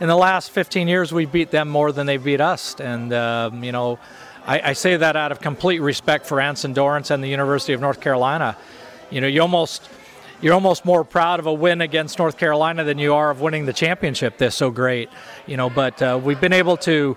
in 0.01 0.09
the 0.09 0.17
last 0.17 0.51
15 0.51 0.87
years, 0.89 1.13
we 1.13 1.27
beat 1.27 1.51
them 1.51 1.69
more 1.69 1.91
than 1.93 2.07
they 2.07 2.17
beat 2.19 2.41
us. 2.41 2.79
And 2.79 3.13
um, 3.13 3.65
you 3.65 3.73
know, 3.73 3.99
I, 4.47 4.71
I, 4.71 4.73
say 4.73 4.97
that 4.97 5.17
out 5.17 5.33
of 5.33 5.41
complete 5.41 5.81
respect 5.81 6.27
for 6.27 6.41
Anson 6.41 6.73
Dorrance 6.73 7.11
and 7.11 7.23
the 7.23 7.29
University 7.29 7.73
of 7.73 7.81
North 7.81 8.01
Carolina. 8.01 8.57
You 9.11 9.21
know, 9.21 9.27
you 9.27 9.43
almost 9.43 9.89
you're 10.41 10.55
almost 10.55 10.85
more 10.85 11.05
proud 11.05 11.41
of 11.41 11.47
a 11.47 11.53
win 11.53 11.81
against 11.81 12.19
North 12.19 12.39
Carolina 12.39 12.85
than 12.85 12.99
you 12.99 13.15
are 13.15 13.31
of 13.31 13.41
winning 13.41 13.67
the 13.67 13.73
championship. 13.73 14.39
They're 14.39 14.51
so 14.51 14.71
great, 14.71 15.11
you 15.47 15.57
know. 15.57 15.69
But 15.69 16.01
uh, 16.01 16.21
we've 16.23 16.41
been 16.41 16.53
able 16.53 16.77
to 16.79 17.17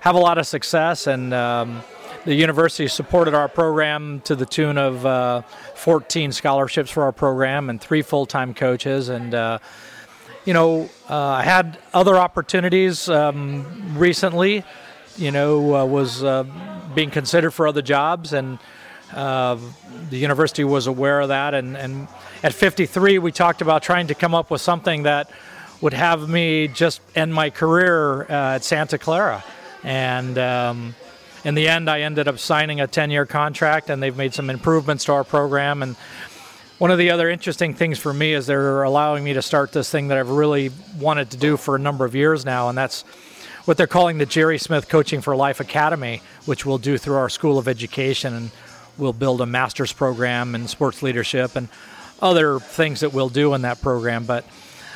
have 0.00 0.14
a 0.14 0.18
lot 0.18 0.38
of 0.38 0.46
success, 0.46 1.06
and 1.06 1.34
um, 1.34 1.82
the 2.24 2.34
university 2.34 2.88
supported 2.88 3.34
our 3.34 3.48
program 3.48 4.20
to 4.22 4.34
the 4.34 4.46
tune 4.46 4.78
of 4.78 5.04
uh, 5.04 5.42
14 5.74 6.32
scholarships 6.32 6.90
for 6.90 7.02
our 7.02 7.12
program 7.12 7.68
and 7.68 7.80
three 7.80 8.02
full-time 8.02 8.54
coaches. 8.54 9.08
And 9.10 9.34
uh, 9.34 9.58
you 10.44 10.52
know 10.52 10.90
uh, 11.08 11.16
i 11.16 11.42
had 11.42 11.78
other 11.94 12.16
opportunities 12.16 13.08
um, 13.08 13.64
recently 13.96 14.62
you 15.16 15.30
know 15.30 15.74
uh, 15.74 15.84
was 15.84 16.22
uh, 16.22 16.44
being 16.94 17.10
considered 17.10 17.52
for 17.52 17.66
other 17.66 17.82
jobs. 17.82 18.32
And 18.32 18.58
the 19.12 20.18
university 20.18 20.64
was 20.64 20.86
aware 20.86 21.20
of 21.20 21.28
that. 21.28 21.54
And, 21.54 21.76
and 21.76 22.08
at 22.42 22.52
53 22.52 23.18
we 23.18 23.32
talked 23.32 23.62
about 23.62 23.82
trying 23.82 24.08
to 24.08 24.14
come 24.14 24.34
up 24.34 24.50
with 24.50 24.60
something 24.60 25.04
that 25.04 25.30
would 25.80 25.92
have 25.92 26.28
me 26.28 26.68
just 26.68 27.00
end 27.14 27.34
my 27.34 27.50
career 27.50 28.22
at 28.24 28.64
santa 28.64 28.98
clara. 28.98 29.44
And 29.82 30.38
um, 30.38 30.94
in 31.44 31.54
the 31.54 31.68
end, 31.68 31.90
I 31.90 32.00
ended 32.00 32.26
up 32.26 32.38
signing 32.38 32.80
a 32.80 32.86
10 32.86 33.10
year 33.10 33.26
contract, 33.26 33.90
and 33.90 34.02
they've 34.02 34.16
made 34.16 34.34
some 34.34 34.50
improvements 34.50 35.04
to 35.04 35.12
our 35.12 35.24
program. 35.24 35.82
And 35.82 35.96
one 36.78 36.90
of 36.90 36.98
the 36.98 37.10
other 37.10 37.30
interesting 37.30 37.74
things 37.74 37.98
for 37.98 38.12
me 38.12 38.32
is 38.32 38.46
they're 38.46 38.82
allowing 38.82 39.22
me 39.24 39.34
to 39.34 39.42
start 39.42 39.72
this 39.72 39.90
thing 39.90 40.08
that 40.08 40.18
I've 40.18 40.30
really 40.30 40.70
wanted 40.98 41.30
to 41.30 41.36
do 41.36 41.56
for 41.56 41.76
a 41.76 41.78
number 41.78 42.04
of 42.04 42.14
years 42.14 42.44
now, 42.44 42.68
and 42.68 42.76
that's 42.76 43.02
what 43.64 43.76
they're 43.76 43.86
calling 43.86 44.18
the 44.18 44.26
Jerry 44.26 44.58
Smith 44.58 44.88
Coaching 44.88 45.20
for 45.20 45.34
Life 45.36 45.60
Academy, 45.60 46.20
which 46.44 46.66
we'll 46.66 46.78
do 46.78 46.98
through 46.98 47.16
our 47.16 47.28
School 47.28 47.58
of 47.58 47.68
Education. 47.68 48.34
And 48.34 48.50
we'll 48.98 49.12
build 49.12 49.40
a 49.40 49.46
master's 49.46 49.92
program 49.92 50.54
in 50.54 50.68
sports 50.68 51.02
leadership 51.02 51.56
and 51.56 51.68
other 52.20 52.58
things 52.58 53.00
that 53.00 53.12
we'll 53.12 53.28
do 53.28 53.54
in 53.54 53.62
that 53.62 53.80
program. 53.80 54.24
But 54.24 54.44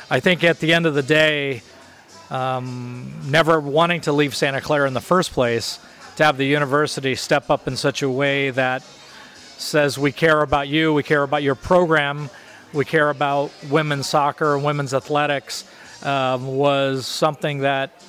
I 0.09 0.19
think 0.19 0.43
at 0.43 0.59
the 0.59 0.73
end 0.73 0.85
of 0.85 0.93
the 0.93 1.03
day, 1.03 1.61
um, 2.29 3.11
never 3.25 3.59
wanting 3.59 4.01
to 4.01 4.11
leave 4.11 4.35
Santa 4.35 4.61
Clara 4.61 4.87
in 4.87 4.93
the 4.93 5.01
first 5.01 5.31
place, 5.31 5.79
to 6.19 6.25
have 6.25 6.35
the 6.35 6.45
university 6.45 7.15
step 7.15 7.49
up 7.49 7.65
in 7.65 7.77
such 7.77 8.01
a 8.01 8.09
way 8.09 8.49
that 8.49 8.83
says 9.57 9.97
we 9.97 10.11
care 10.11 10.41
about 10.41 10.67
you, 10.67 10.93
we 10.93 11.01
care 11.01 11.23
about 11.23 11.43
your 11.43 11.55
program, 11.55 12.29
we 12.73 12.83
care 12.83 13.09
about 13.09 13.51
women's 13.69 14.05
soccer 14.05 14.53
and 14.53 14.65
women's 14.65 14.93
athletics 14.93 15.63
um, 16.03 16.45
was 16.45 17.07
something 17.07 17.59
that 17.59 18.03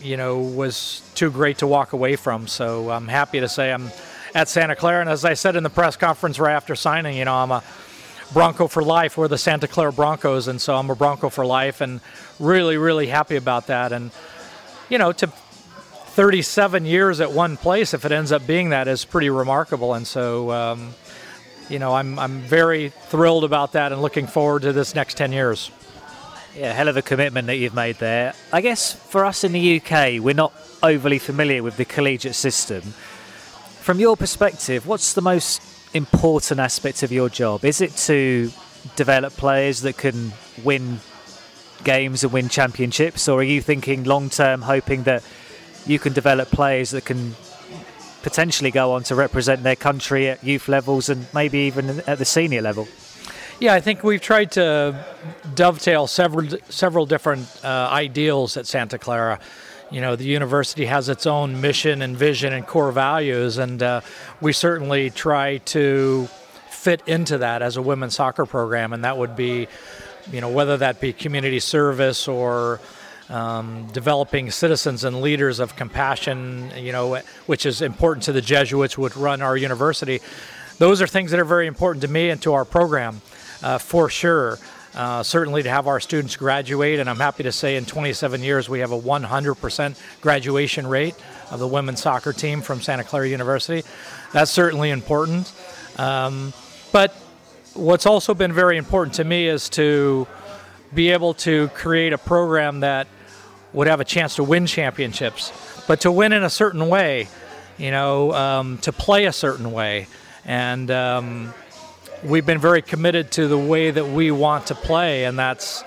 you 0.00 0.16
know 0.16 0.40
was 0.40 1.08
too 1.14 1.30
great 1.30 1.58
to 1.58 1.66
walk 1.68 1.92
away 1.92 2.16
from. 2.16 2.48
So 2.48 2.90
I'm 2.90 3.06
happy 3.06 3.38
to 3.38 3.48
say 3.48 3.72
I'm 3.72 3.92
at 4.34 4.48
Santa 4.48 4.74
Clara, 4.74 5.00
and 5.00 5.08
as 5.08 5.24
I 5.24 5.34
said 5.34 5.54
in 5.54 5.62
the 5.62 5.70
press 5.70 5.94
conference 5.94 6.40
right 6.40 6.54
after 6.54 6.74
signing, 6.74 7.16
you 7.16 7.24
know 7.24 7.36
I'm 7.36 7.52
a 7.52 7.62
Bronco 8.32 8.66
for 8.66 8.82
life. 8.82 9.16
We're 9.16 9.28
the 9.28 9.38
Santa 9.38 9.68
Clara 9.68 9.92
Broncos, 9.92 10.48
and 10.48 10.60
so 10.60 10.74
I'm 10.74 10.90
a 10.90 10.96
Bronco 10.96 11.28
for 11.28 11.46
life, 11.46 11.80
and 11.82 12.00
really, 12.40 12.78
really 12.78 13.06
happy 13.06 13.36
about 13.36 13.68
that. 13.68 13.92
And 13.92 14.10
you 14.88 14.98
know 14.98 15.12
to 15.12 15.30
37 16.12 16.84
years 16.84 17.20
at 17.22 17.32
one 17.32 17.56
place, 17.56 17.94
if 17.94 18.04
it 18.04 18.12
ends 18.12 18.32
up 18.32 18.46
being 18.46 18.68
that, 18.68 18.86
is 18.86 19.02
pretty 19.02 19.30
remarkable. 19.30 19.94
And 19.94 20.06
so, 20.06 20.50
um, 20.50 20.94
you 21.70 21.78
know, 21.78 21.94
I'm, 21.94 22.18
I'm 22.18 22.40
very 22.40 22.90
thrilled 22.90 23.44
about 23.44 23.72
that 23.72 23.92
and 23.92 24.02
looking 24.02 24.26
forward 24.26 24.60
to 24.62 24.74
this 24.74 24.94
next 24.94 25.16
10 25.16 25.32
years. 25.32 25.70
Yeah, 26.54 26.74
hell 26.74 26.88
of 26.88 26.98
a 26.98 27.02
commitment 27.02 27.46
that 27.46 27.56
you've 27.56 27.74
made 27.74 27.96
there. 27.96 28.34
I 28.52 28.60
guess 28.60 28.92
for 28.92 29.24
us 29.24 29.42
in 29.42 29.52
the 29.52 29.80
UK, 29.80 30.22
we're 30.22 30.34
not 30.34 30.52
overly 30.82 31.18
familiar 31.18 31.62
with 31.62 31.78
the 31.78 31.86
collegiate 31.86 32.34
system. 32.34 32.82
From 33.80 33.98
your 33.98 34.14
perspective, 34.14 34.86
what's 34.86 35.14
the 35.14 35.22
most 35.22 35.62
important 35.94 36.60
aspect 36.60 37.02
of 37.02 37.10
your 37.10 37.30
job? 37.30 37.64
Is 37.64 37.80
it 37.80 37.96
to 38.08 38.50
develop 38.96 39.32
players 39.32 39.80
that 39.80 39.96
can 39.96 40.34
win 40.62 41.00
games 41.84 42.22
and 42.22 42.34
win 42.34 42.50
championships, 42.50 43.28
or 43.28 43.40
are 43.40 43.44
you 43.44 43.62
thinking 43.62 44.04
long 44.04 44.28
term, 44.28 44.60
hoping 44.60 45.04
that 45.04 45.22
you 45.86 45.98
can 45.98 46.12
develop 46.12 46.48
players 46.50 46.90
that 46.90 47.04
can 47.04 47.34
potentially 48.22 48.70
go 48.70 48.92
on 48.92 49.02
to 49.04 49.14
represent 49.14 49.62
their 49.62 49.76
country 49.76 50.28
at 50.28 50.42
youth 50.44 50.68
levels 50.68 51.08
and 51.08 51.26
maybe 51.34 51.58
even 51.58 52.00
at 52.06 52.18
the 52.18 52.24
senior 52.24 52.62
level? 52.62 52.88
Yeah, 53.60 53.74
I 53.74 53.80
think 53.80 54.02
we've 54.02 54.20
tried 54.20 54.50
to 54.52 55.04
dovetail 55.54 56.06
several 56.06 56.48
several 56.68 57.06
different 57.06 57.46
uh, 57.64 57.88
ideals 57.92 58.56
at 58.56 58.66
Santa 58.66 58.98
Clara. 58.98 59.38
You 59.90 60.00
know, 60.00 60.16
the 60.16 60.24
university 60.24 60.86
has 60.86 61.08
its 61.08 61.26
own 61.26 61.60
mission 61.60 62.02
and 62.02 62.16
vision 62.16 62.52
and 62.52 62.66
core 62.66 62.90
values, 62.92 63.58
and 63.58 63.82
uh, 63.82 64.00
we 64.40 64.52
certainly 64.52 65.10
try 65.10 65.58
to 65.58 66.28
fit 66.70 67.02
into 67.06 67.38
that 67.38 67.62
as 67.62 67.76
a 67.76 67.82
women's 67.82 68.16
soccer 68.16 68.46
program, 68.46 68.92
and 68.92 69.04
that 69.04 69.16
would 69.16 69.36
be, 69.36 69.68
you 70.32 70.40
know, 70.40 70.48
whether 70.48 70.76
that 70.78 71.00
be 71.00 71.12
community 71.12 71.60
service 71.60 72.26
or 72.26 72.80
um, 73.28 73.86
developing 73.92 74.50
citizens 74.50 75.04
and 75.04 75.20
leaders 75.20 75.60
of 75.60 75.76
compassion, 75.76 76.70
you 76.76 76.92
know, 76.92 77.16
which 77.46 77.66
is 77.66 77.82
important 77.82 78.24
to 78.24 78.32
the 78.32 78.40
Jesuits, 78.40 78.98
would 78.98 79.16
run 79.16 79.42
our 79.42 79.56
university. 79.56 80.20
Those 80.78 81.00
are 81.00 81.06
things 81.06 81.30
that 81.30 81.40
are 81.40 81.44
very 81.44 81.66
important 81.66 82.02
to 82.02 82.08
me 82.08 82.30
and 82.30 82.40
to 82.42 82.54
our 82.54 82.64
program, 82.64 83.20
uh, 83.62 83.78
for 83.78 84.08
sure. 84.08 84.58
Uh, 84.94 85.22
certainly 85.22 85.62
to 85.62 85.70
have 85.70 85.86
our 85.86 86.00
students 86.00 86.36
graduate, 86.36 87.00
and 87.00 87.08
I'm 87.08 87.16
happy 87.16 87.44
to 87.44 87.52
say 87.52 87.76
in 87.76 87.86
27 87.86 88.42
years 88.42 88.68
we 88.68 88.80
have 88.80 88.92
a 88.92 89.00
100% 89.00 90.20
graduation 90.20 90.86
rate 90.86 91.14
of 91.50 91.60
the 91.60 91.66
women's 91.66 92.02
soccer 92.02 92.34
team 92.34 92.60
from 92.60 92.82
Santa 92.82 93.02
Clara 93.02 93.26
University. 93.26 93.88
That's 94.32 94.50
certainly 94.50 94.90
important. 94.90 95.50
Um, 95.96 96.52
but 96.92 97.12
what's 97.72 98.04
also 98.04 98.34
been 98.34 98.52
very 98.52 98.76
important 98.76 99.14
to 99.14 99.24
me 99.24 99.48
is 99.48 99.70
to 99.70 100.26
be 100.94 101.10
able 101.10 101.34
to 101.34 101.68
create 101.68 102.12
a 102.12 102.18
program 102.18 102.80
that 102.80 103.06
would 103.72 103.86
have 103.86 104.00
a 104.00 104.04
chance 104.04 104.36
to 104.36 104.44
win 104.44 104.66
championships, 104.66 105.52
but 105.86 106.00
to 106.02 106.12
win 106.12 106.32
in 106.32 106.42
a 106.42 106.50
certain 106.50 106.88
way, 106.88 107.28
you 107.78 107.90
know, 107.90 108.32
um, 108.32 108.78
to 108.78 108.92
play 108.92 109.24
a 109.24 109.32
certain 109.32 109.72
way. 109.72 110.06
And 110.44 110.90
um, 110.90 111.54
we've 112.22 112.44
been 112.44 112.58
very 112.58 112.82
committed 112.82 113.30
to 113.32 113.48
the 113.48 113.58
way 113.58 113.90
that 113.90 114.06
we 114.06 114.30
want 114.30 114.66
to 114.66 114.74
play, 114.74 115.24
and 115.24 115.38
that's 115.38 115.82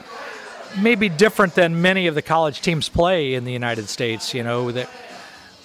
maybe 0.79 1.09
different 1.09 1.55
than 1.55 1.81
many 1.81 2.07
of 2.07 2.15
the 2.15 2.21
college 2.21 2.62
teams 2.62 2.89
play 2.89 3.35
in 3.35 3.45
the 3.45 3.53
United 3.53 3.88
States. 3.88 4.33
You 4.33 4.43
know, 4.43 4.71
that 4.71 4.89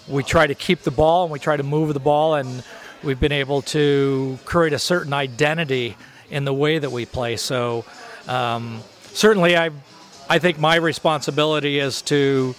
we 0.08 0.22
try 0.22 0.46
to 0.46 0.54
keep 0.54 0.80
the 0.82 0.90
ball 0.90 1.24
and 1.24 1.32
we 1.32 1.38
try 1.38 1.56
to 1.56 1.62
move 1.62 1.94
the 1.94 2.00
ball, 2.00 2.34
and 2.34 2.62
we've 3.02 3.20
been 3.20 3.32
able 3.32 3.62
to 3.62 4.38
create 4.44 4.72
a 4.72 4.78
certain 4.78 5.12
identity 5.12 5.96
in 6.30 6.44
the 6.44 6.54
way 6.54 6.78
that 6.78 6.92
we 6.92 7.06
play. 7.06 7.36
So, 7.36 7.84
um, 8.28 8.82
certainly, 9.12 9.56
I 9.56 9.70
I 10.30 10.38
think 10.38 10.60
my 10.60 10.76
responsibility 10.76 11.80
is 11.80 12.02
to 12.02 12.54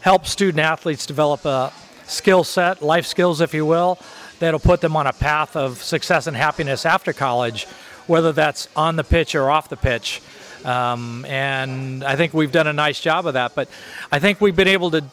help 0.00 0.24
student 0.24 0.60
athletes 0.60 1.04
develop 1.04 1.44
a 1.44 1.72
skill 2.06 2.44
set, 2.44 2.80
life 2.80 3.06
skills, 3.06 3.40
if 3.40 3.52
you 3.52 3.66
will, 3.66 3.98
that'll 4.38 4.60
put 4.60 4.80
them 4.80 4.94
on 4.94 5.08
a 5.08 5.12
path 5.12 5.56
of 5.56 5.82
success 5.82 6.28
and 6.28 6.36
happiness 6.36 6.86
after 6.86 7.12
college, 7.12 7.64
whether 8.06 8.30
that's 8.30 8.68
on 8.76 8.94
the 8.94 9.02
pitch 9.02 9.34
or 9.34 9.50
off 9.50 9.68
the 9.68 9.76
pitch. 9.76 10.22
Um, 10.64 11.24
and 11.24 12.04
I 12.04 12.14
think 12.14 12.34
we've 12.34 12.52
done 12.52 12.68
a 12.68 12.72
nice 12.72 13.00
job 13.00 13.26
of 13.26 13.34
that. 13.34 13.56
But 13.56 13.68
I 14.12 14.20
think 14.20 14.40
we've 14.40 14.54
been 14.54 14.68
able 14.68 14.92
to 14.92 15.04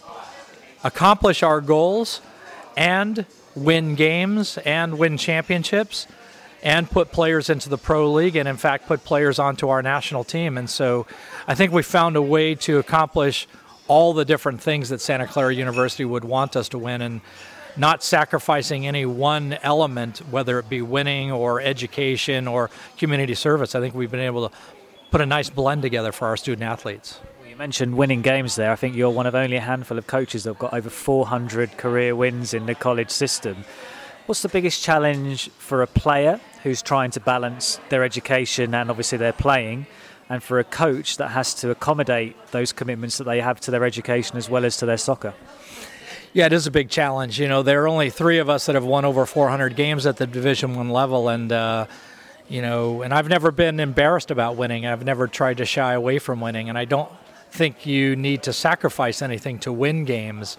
accomplish 0.84 1.42
our 1.42 1.60
goals 1.60 2.22
and 2.78 3.26
win 3.56 3.96
games 3.96 4.60
and 4.60 5.00
win 5.00 5.18
championships 5.18 6.06
and 6.66 6.90
put 6.90 7.12
players 7.12 7.50
into 7.50 7.70
the 7.70 7.78
pro 7.78 8.12
league 8.12 8.36
and 8.36 8.50
in 8.50 8.58
fact 8.58 8.88
put 8.88 9.06
players 9.06 9.38
onto 9.38 9.70
our 9.70 9.82
national 9.82 10.24
team 10.24 10.58
and 10.58 10.70
so 10.70 11.06
i 11.48 11.56
think 11.56 11.72
we 11.72 11.84
found 11.84 12.18
a 12.18 12.22
way 12.22 12.56
to 12.56 12.80
accomplish 12.80 13.48
all 13.88 14.14
the 14.14 14.26
different 14.26 14.60
things 14.60 14.90
that 14.90 15.00
santa 15.00 15.28
clara 15.28 15.54
university 15.54 16.04
would 16.04 16.26
want 16.26 16.56
us 16.56 16.68
to 16.68 16.78
win 16.78 17.02
and 17.02 17.22
not 17.78 18.04
sacrificing 18.04 18.88
any 18.88 19.06
one 19.06 19.54
element 19.62 20.18
whether 20.32 20.58
it 20.58 20.68
be 20.68 20.82
winning 20.82 21.32
or 21.32 21.62
education 21.62 22.48
or 22.48 22.70
community 22.98 23.36
service 23.36 23.76
i 23.76 23.80
think 23.80 23.94
we've 23.94 24.12
been 24.12 24.20
able 24.20 24.50
to 24.50 24.56
put 25.12 25.22
a 25.22 25.26
nice 25.26 25.50
blend 25.50 25.84
together 25.84 26.12
for 26.12 26.28
our 26.28 26.36
student 26.36 26.64
athletes 26.64 27.20
you 27.48 27.60
mentioned 27.60 27.96
winning 27.96 28.22
games 28.22 28.58
there. 28.58 28.70
I 28.70 28.76
think 28.76 28.98
you're 28.98 29.10
one 29.10 29.28
of 29.28 29.34
only 29.34 29.56
a 29.56 29.62
handful 29.62 29.98
of 29.98 30.08
coaches 30.08 30.44
that 30.44 30.50
have 30.50 30.60
got 30.60 30.74
over 30.74 30.90
400 30.90 31.78
career 31.78 32.14
wins 32.14 32.54
in 32.54 32.66
the 32.66 32.76
college 32.76 33.10
system. 33.10 33.64
What's 34.26 34.42
the 34.42 34.50
biggest 34.50 34.82
challenge 34.82 35.52
for 35.52 35.84
a 35.84 35.88
player 35.88 36.40
who's 36.64 36.82
trying 36.82 37.12
to 37.12 37.20
balance 37.20 37.80
their 37.90 38.04
education 38.04 38.74
and 38.74 38.90
obviously 38.90 39.20
their 39.20 39.34
playing, 39.34 39.86
and 40.30 40.42
for 40.42 40.58
a 40.58 40.64
coach 40.64 41.18
that 41.18 41.28
has 41.28 41.54
to 41.56 41.70
accommodate 41.70 42.36
those 42.48 42.74
commitments 42.74 43.20
that 43.20 43.26
they 43.26 43.40
have 43.40 43.60
to 43.60 43.70
their 43.70 43.86
education 43.86 44.36
as 44.36 44.50
well 44.50 44.66
as 44.66 44.78
to 44.78 44.88
their 44.88 44.98
soccer? 44.98 45.36
Yeah, 46.34 46.48
it 46.48 46.54
is 46.54 46.66
a 46.66 46.72
big 46.72 46.90
challenge. 46.90 47.40
You 47.40 47.48
know, 47.48 47.62
there 47.62 47.84
are 47.84 47.88
only 47.88 48.10
three 48.10 48.40
of 48.40 48.50
us 48.50 48.66
that 48.66 48.74
have 48.74 48.84
won 48.84 49.06
over 49.06 49.28
400 49.28 49.76
games 49.76 50.08
at 50.08 50.18
the 50.18 50.26
Division 50.26 50.74
One 50.74 50.90
level, 50.90 51.30
and 51.30 51.52
uh, 51.52 51.86
you 52.50 52.64
know, 52.64 53.04
and 53.04 53.14
I've 53.14 53.30
never 53.30 53.52
been 53.52 53.80
embarrassed 53.80 54.32
about 54.32 54.56
winning. 54.56 54.88
I've 54.88 55.06
never 55.06 55.28
tried 55.28 55.58
to 55.58 55.66
shy 55.66 55.94
away 55.94 56.18
from 56.18 56.42
winning, 56.42 56.68
and 56.68 56.80
I 56.80 56.86
don't 56.86 57.12
think 57.52 57.86
you 57.86 58.16
need 58.16 58.42
to 58.44 58.54
sacrifice 58.54 59.22
anything 59.22 59.60
to 59.60 59.72
win 59.72 60.04
games 60.04 60.58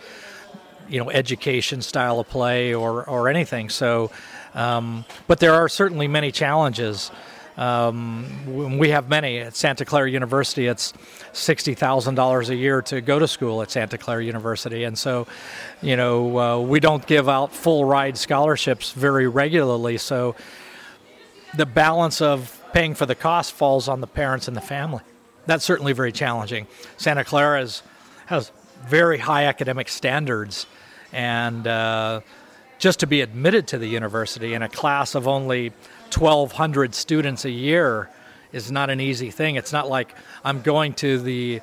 you 0.89 1.03
know 1.03 1.11
education 1.11 1.83
style 1.83 2.21
of 2.21 2.29
play 2.29 2.75
or 2.75 3.09
or 3.09 3.29
anything. 3.29 3.69
So, 3.71 4.11
um, 4.55 5.05
but 5.27 5.41
there 5.41 5.55
are 5.55 5.69
certainly 5.69 6.09
many 6.09 6.33
challenges. 6.33 7.11
Um, 7.57 8.77
we 8.79 8.91
have 8.91 9.09
many 9.09 9.39
at 9.39 9.57
Santa 9.57 9.87
Clara 9.87 10.11
University. 10.11 10.67
It's 10.67 10.93
sixty 11.33 11.75
thousand 11.75 12.15
dollars 12.15 12.51
a 12.51 12.57
year 12.57 12.83
to 12.83 13.01
go 13.01 13.19
to 13.19 13.27
school 13.27 13.63
at 13.63 13.71
Santa 13.71 13.97
Clara 13.97 14.23
University, 14.25 14.85
and 14.85 14.99
so, 14.99 15.27
you 15.81 15.97
know, 15.97 16.39
uh, 16.39 16.61
we 16.61 16.81
don't 16.81 17.07
give 17.07 17.29
out 17.29 17.53
full 17.53 17.85
ride 17.87 18.19
scholarships 18.19 18.93
very 18.93 19.27
regularly. 19.27 19.97
So, 19.97 20.37
the 21.57 21.67
balance 21.67 22.21
of 22.21 22.63
paying 22.73 22.95
for 22.95 23.07
the 23.07 23.15
cost 23.15 23.53
falls 23.53 23.89
on 23.89 24.03
the 24.03 24.07
parents 24.07 24.49
and 24.49 24.57
the 24.57 24.61
family. 24.61 25.03
That's 25.47 25.65
certainly 25.65 25.95
very 25.95 26.13
challenging. 26.13 26.67
Santa 26.99 27.25
Clara 27.25 27.63
is, 27.63 27.83
has 28.27 28.53
very 28.87 29.17
high 29.17 29.45
academic 29.45 29.89
standards, 29.89 30.67
and 31.13 31.67
uh, 31.67 32.21
just 32.79 33.01
to 33.01 33.07
be 33.07 33.21
admitted 33.21 33.67
to 33.69 33.79
the 33.79 33.87
university 33.87 34.55
in 34.55 34.63
a 34.63 34.69
class 34.69 35.15
of 35.15 35.27
only 35.27 35.71
1,200 36.13 36.95
students 36.95 37.45
a 37.45 37.51
year 37.51 38.11
is 38.53 38.71
not 38.71 38.91
an 38.91 39.01
easy 39.01 39.31
thing. 39.31 39.57
It's 39.57 39.73
not 39.73 39.89
like 39.89 40.15
I'm 40.45 40.63
going 40.63 40.95
to 40.95 41.19
the 41.19 41.61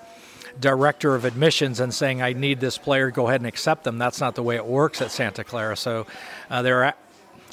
director 0.59 1.15
of 1.15 1.25
admissions 1.25 1.79
and 1.79 1.93
saying 1.93 2.21
I 2.21 2.33
need 2.33 2.59
this 2.59 2.77
player, 2.77 3.09
go 3.11 3.27
ahead 3.27 3.41
and 3.41 3.47
accept 3.47 3.83
them. 3.83 3.97
That's 3.97 4.19
not 4.19 4.35
the 4.35 4.43
way 4.43 4.55
it 4.55 4.65
works 4.65 5.01
at 5.01 5.11
Santa 5.11 5.43
Clara. 5.43 5.75
So 5.75 6.05
uh, 6.49 6.61
there 6.61 6.83
are 6.83 6.93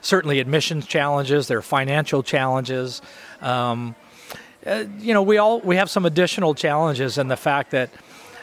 certainly 0.02 0.40
admissions 0.40 0.86
challenges, 0.86 1.48
there 1.48 1.58
are 1.58 1.62
financial 1.62 2.22
challenges. 2.22 3.00
Um, 3.40 3.94
uh, 4.66 4.84
you 4.98 5.14
know, 5.14 5.22
we 5.22 5.38
all 5.38 5.60
we 5.60 5.76
have 5.76 5.88
some 5.88 6.04
additional 6.04 6.54
challenges 6.54 7.16
in 7.16 7.28
the 7.28 7.36
fact 7.36 7.70
that 7.70 7.90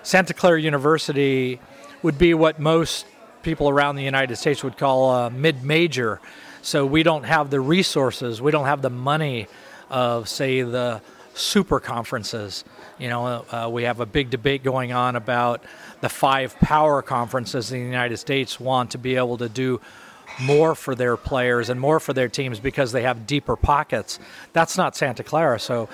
Santa 0.01 0.33
Clara 0.33 0.59
University 0.59 1.59
would 2.01 2.17
be 2.17 2.33
what 2.33 2.59
most 2.59 3.05
people 3.47 3.69
around 3.69 3.95
the 3.95 4.03
United 4.03 4.35
States 4.35 4.61
would 4.61 4.77
call 4.77 5.09
a 5.09 5.29
mid 5.29 5.63
major. 5.63 6.19
So 6.61 6.85
we 6.85 7.01
don't 7.01 7.23
have 7.23 7.49
the 7.49 7.61
resources, 7.61 8.41
we 8.41 8.51
don't 8.51 8.65
have 8.65 8.81
the 8.81 8.89
money 8.89 9.47
of, 9.89 10.27
say, 10.27 10.63
the 10.63 10.99
super 11.33 11.79
conferences. 11.79 12.65
You 12.99 13.07
know, 13.07 13.45
uh, 13.49 13.69
we 13.71 13.83
have 13.83 14.01
a 14.01 14.05
big 14.05 14.31
debate 14.31 14.63
going 14.63 14.91
on 14.91 15.15
about 15.15 15.63
the 16.01 16.09
five 16.09 16.59
power 16.59 17.01
conferences 17.01 17.71
in 17.71 17.79
the 17.79 17.85
United 17.85 18.17
States 18.17 18.59
want 18.59 18.91
to 18.91 18.97
be 18.97 19.15
able 19.15 19.37
to 19.37 19.47
do 19.47 19.79
more 20.41 20.75
for 20.75 20.93
their 20.93 21.15
players 21.15 21.69
and 21.69 21.79
more 21.79 22.01
for 22.01 22.11
their 22.11 22.27
teams 22.27 22.59
because 22.59 22.91
they 22.91 23.03
have 23.03 23.25
deeper 23.25 23.55
pockets. 23.55 24.19
That's 24.51 24.75
not 24.75 24.97
Santa 24.97 25.23
Clara. 25.23 25.57
So 25.57 25.87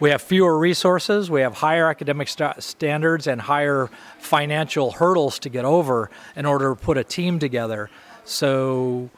we 0.00 0.10
have 0.10 0.22
fewer 0.22 0.58
resources, 0.58 1.30
we 1.30 1.42
have 1.42 1.54
higher 1.54 1.88
academic 1.88 2.28
st- 2.28 2.62
standards, 2.62 3.26
and 3.26 3.40
higher 3.40 3.90
financial 4.18 4.90
hurdles 4.90 5.38
to 5.40 5.50
get 5.50 5.64
over 5.64 6.10
in 6.34 6.46
order 6.46 6.70
to 6.70 6.76
put 6.76 6.96
a 6.96 7.04
team 7.04 7.38
together. 7.38 7.90
So 8.24 9.10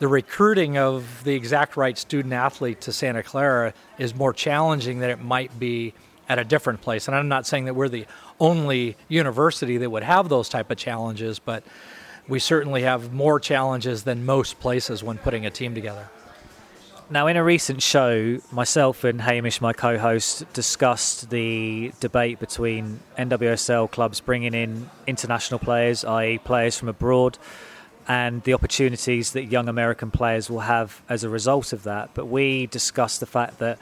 the 0.00 0.08
recruiting 0.08 0.76
of 0.76 1.22
the 1.24 1.34
exact 1.34 1.76
right 1.76 1.96
student 1.96 2.34
athlete 2.34 2.80
to 2.82 2.92
Santa 2.92 3.22
Clara 3.22 3.72
is 3.98 4.14
more 4.14 4.32
challenging 4.32 4.98
than 4.98 5.10
it 5.10 5.22
might 5.22 5.56
be 5.58 5.94
at 6.28 6.40
a 6.40 6.44
different 6.44 6.80
place. 6.80 7.06
And 7.06 7.16
I'm 7.16 7.28
not 7.28 7.46
saying 7.46 7.66
that 7.66 7.74
we're 7.74 7.88
the 7.88 8.06
only 8.40 8.96
university 9.08 9.78
that 9.78 9.88
would 9.88 10.02
have 10.02 10.28
those 10.28 10.48
type 10.48 10.70
of 10.70 10.76
challenges, 10.76 11.38
but 11.38 11.62
we 12.28 12.40
certainly 12.40 12.82
have 12.82 13.12
more 13.12 13.38
challenges 13.38 14.02
than 14.02 14.26
most 14.26 14.58
places 14.58 15.04
when 15.04 15.18
putting 15.18 15.46
a 15.46 15.50
team 15.50 15.74
together. 15.74 16.10
Now, 17.08 17.28
in 17.28 17.36
a 17.36 17.44
recent 17.44 17.82
show, 17.82 18.38
myself 18.50 19.04
and 19.04 19.20
Hamish, 19.20 19.60
my 19.60 19.72
co 19.72 19.96
host, 19.96 20.44
discussed 20.52 21.30
the 21.30 21.92
debate 22.00 22.40
between 22.40 22.98
NWSL 23.16 23.88
clubs 23.92 24.18
bringing 24.18 24.54
in 24.54 24.90
international 25.06 25.60
players, 25.60 26.04
i.e., 26.04 26.38
players 26.38 26.76
from 26.76 26.88
abroad, 26.88 27.38
and 28.08 28.42
the 28.42 28.54
opportunities 28.54 29.32
that 29.32 29.44
young 29.44 29.68
American 29.68 30.10
players 30.10 30.50
will 30.50 30.60
have 30.60 31.00
as 31.08 31.22
a 31.22 31.28
result 31.28 31.72
of 31.72 31.84
that. 31.84 32.10
But 32.12 32.26
we 32.26 32.66
discussed 32.66 33.20
the 33.20 33.26
fact 33.26 33.60
that 33.60 33.78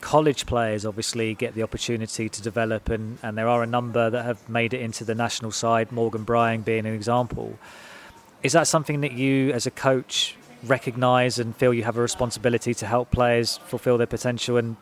college 0.00 0.46
players 0.46 0.86
obviously 0.86 1.34
get 1.34 1.54
the 1.54 1.62
opportunity 1.62 2.30
to 2.30 2.40
develop, 2.40 2.88
and, 2.88 3.18
and 3.22 3.36
there 3.36 3.48
are 3.48 3.62
a 3.62 3.66
number 3.66 4.08
that 4.08 4.24
have 4.24 4.48
made 4.48 4.72
it 4.72 4.80
into 4.80 5.04
the 5.04 5.14
national 5.14 5.50
side, 5.50 5.92
Morgan 5.92 6.24
Brian 6.24 6.62
being 6.62 6.86
an 6.86 6.94
example. 6.94 7.58
Is 8.42 8.54
that 8.54 8.66
something 8.66 9.02
that 9.02 9.12
you, 9.12 9.52
as 9.52 9.66
a 9.66 9.70
coach, 9.70 10.36
recognise 10.64 11.38
and 11.38 11.54
feel 11.56 11.74
you 11.74 11.84
have 11.84 11.96
a 11.96 12.00
responsibility 12.00 12.74
to 12.74 12.86
help 12.86 13.10
players 13.10 13.58
fulfil 13.66 13.98
their 13.98 14.06
potential? 14.06 14.56
And 14.56 14.76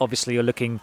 obviously, 0.00 0.34
you're 0.34 0.42
looking 0.42 0.80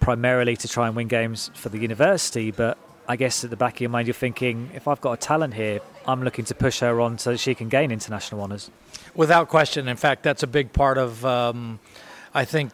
primarily 0.00 0.56
to 0.56 0.68
try 0.68 0.86
and 0.86 0.96
win 0.96 1.08
games 1.08 1.50
for 1.54 1.68
the 1.68 1.78
university, 1.78 2.50
but 2.50 2.78
I 3.06 3.16
guess 3.16 3.44
at 3.44 3.50
the 3.50 3.56
back 3.56 3.74
of 3.74 3.80
your 3.80 3.90
mind, 3.90 4.06
you're 4.06 4.14
thinking, 4.14 4.70
if 4.74 4.88
I've 4.88 5.00
got 5.00 5.12
a 5.12 5.16
talent 5.16 5.54
here, 5.54 5.80
I'm 6.06 6.22
looking 6.22 6.44
to 6.46 6.54
push 6.54 6.80
her 6.80 7.00
on 7.00 7.18
so 7.18 7.32
that 7.32 7.38
she 7.38 7.54
can 7.54 7.68
gain 7.68 7.90
international 7.90 8.40
honours. 8.42 8.70
Without 9.14 9.48
question. 9.48 9.88
In 9.88 9.96
fact, 9.96 10.22
that's 10.22 10.42
a 10.42 10.46
big 10.46 10.72
part 10.72 10.98
of, 10.98 11.24
um, 11.24 11.80
I 12.32 12.44
think, 12.44 12.72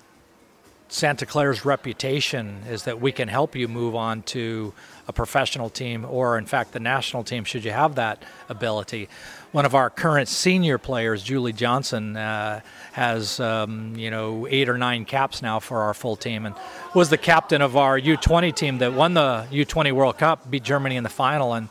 Santa 0.88 1.24
Clara's 1.24 1.64
reputation 1.64 2.64
is 2.68 2.82
that 2.82 3.00
we 3.00 3.12
can 3.12 3.28
help 3.28 3.54
you 3.54 3.68
move 3.68 3.94
on 3.94 4.22
to 4.22 4.74
a 5.06 5.12
professional 5.12 5.70
team 5.70 6.04
or, 6.04 6.36
in 6.36 6.46
fact, 6.46 6.72
the 6.72 6.80
national 6.80 7.22
team 7.22 7.44
should 7.44 7.64
you 7.64 7.70
have 7.70 7.94
that 7.94 8.24
ability. 8.48 9.08
One 9.52 9.66
of 9.66 9.74
our 9.74 9.90
current 9.90 10.28
senior 10.28 10.78
players, 10.78 11.24
Julie 11.24 11.52
Johnston, 11.52 12.16
uh, 12.16 12.60
has 12.92 13.40
um, 13.40 13.96
you 13.96 14.08
know 14.08 14.46
eight 14.48 14.68
or 14.68 14.78
nine 14.78 15.04
caps 15.04 15.42
now 15.42 15.58
for 15.58 15.82
our 15.82 15.92
full 15.92 16.14
team, 16.14 16.46
and 16.46 16.54
was 16.94 17.10
the 17.10 17.18
captain 17.18 17.60
of 17.60 17.76
our 17.76 17.98
U20 17.98 18.54
team 18.54 18.78
that 18.78 18.92
won 18.92 19.14
the 19.14 19.46
U20 19.50 19.90
World 19.90 20.18
Cup, 20.18 20.48
beat 20.48 20.62
Germany 20.62 20.94
in 20.94 21.02
the 21.02 21.08
final, 21.08 21.54
and 21.54 21.68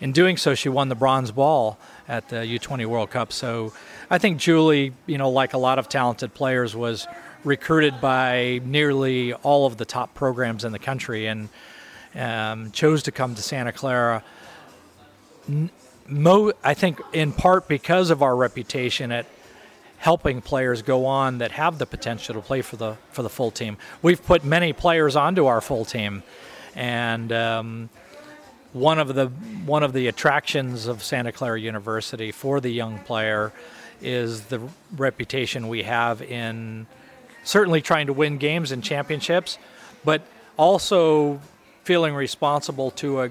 in 0.00 0.12
doing 0.12 0.38
so, 0.38 0.54
she 0.54 0.70
won 0.70 0.88
the 0.88 0.94
bronze 0.94 1.30
ball 1.30 1.78
at 2.08 2.30
the 2.30 2.36
U20 2.36 2.86
World 2.86 3.10
Cup. 3.10 3.30
So 3.30 3.74
I 4.08 4.16
think 4.16 4.38
Julie, 4.38 4.94
you 5.06 5.18
know, 5.18 5.28
like 5.28 5.52
a 5.52 5.58
lot 5.58 5.78
of 5.78 5.88
talented 5.88 6.32
players, 6.32 6.74
was 6.74 7.06
recruited 7.44 8.00
by 8.00 8.60
nearly 8.64 9.34
all 9.34 9.66
of 9.66 9.76
the 9.76 9.84
top 9.84 10.14
programs 10.14 10.64
in 10.64 10.72
the 10.72 10.78
country 10.78 11.26
and 11.26 11.50
um, 12.14 12.70
chose 12.70 13.02
to 13.02 13.12
come 13.12 13.34
to 13.34 13.42
Santa 13.42 13.72
Clara. 13.72 14.24
Mo, 16.08 16.52
I 16.64 16.74
think 16.74 17.00
in 17.12 17.32
part 17.32 17.68
because 17.68 18.10
of 18.10 18.22
our 18.22 18.34
reputation 18.34 19.12
at 19.12 19.26
helping 19.98 20.40
players 20.40 20.82
go 20.82 21.06
on 21.06 21.38
that 21.38 21.52
have 21.52 21.78
the 21.78 21.86
potential 21.86 22.34
to 22.34 22.40
play 22.40 22.62
for 22.62 22.76
the 22.76 22.96
for 23.10 23.22
the 23.22 23.28
full 23.28 23.50
team. 23.50 23.76
We've 24.00 24.24
put 24.24 24.44
many 24.44 24.72
players 24.72 25.16
onto 25.16 25.46
our 25.46 25.60
full 25.60 25.84
team, 25.84 26.22
and 26.74 27.32
um, 27.32 27.90
one 28.72 28.98
of 28.98 29.14
the 29.14 29.26
one 29.66 29.82
of 29.82 29.92
the 29.92 30.06
attractions 30.08 30.86
of 30.86 31.02
Santa 31.02 31.32
Clara 31.32 31.60
University 31.60 32.32
for 32.32 32.60
the 32.60 32.70
young 32.70 32.98
player 33.00 33.52
is 34.00 34.44
the 34.44 34.60
reputation 34.96 35.68
we 35.68 35.82
have 35.82 36.22
in 36.22 36.86
certainly 37.42 37.80
trying 37.80 38.06
to 38.06 38.12
win 38.12 38.38
games 38.38 38.72
and 38.72 38.84
championships, 38.84 39.58
but 40.04 40.22
also 40.56 41.40
feeling 41.84 42.14
responsible 42.14 42.90
to 42.92 43.22
a, 43.22 43.30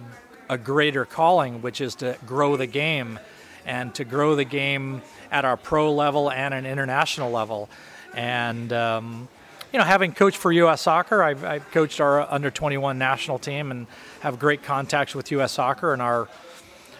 a 0.49 0.57
greater 0.57 1.05
calling, 1.05 1.61
which 1.61 1.81
is 1.81 1.95
to 1.95 2.17
grow 2.25 2.55
the 2.57 2.67
game 2.67 3.19
and 3.65 3.93
to 3.95 4.05
grow 4.05 4.35
the 4.35 4.45
game 4.45 5.01
at 5.31 5.45
our 5.45 5.57
pro 5.57 5.93
level 5.93 6.31
and 6.31 6.53
an 6.53 6.65
international 6.65 7.31
level. 7.31 7.69
And, 8.13 8.71
um, 8.71 9.27
you 9.73 9.79
know, 9.79 9.85
having 9.85 10.13
coached 10.13 10.37
for 10.37 10.51
U.S. 10.51 10.81
Soccer, 10.81 11.21
I've, 11.21 11.43
I've, 11.43 11.69
coached 11.71 11.99
our 11.99 12.21
under 12.31 12.49
21 12.49 12.97
national 12.97 13.39
team 13.39 13.71
and 13.71 13.87
have 14.21 14.39
great 14.39 14.63
contacts 14.63 15.13
with 15.13 15.31
U.S. 15.31 15.51
Soccer 15.51 15.91
and 15.93 16.01
our 16.01 16.29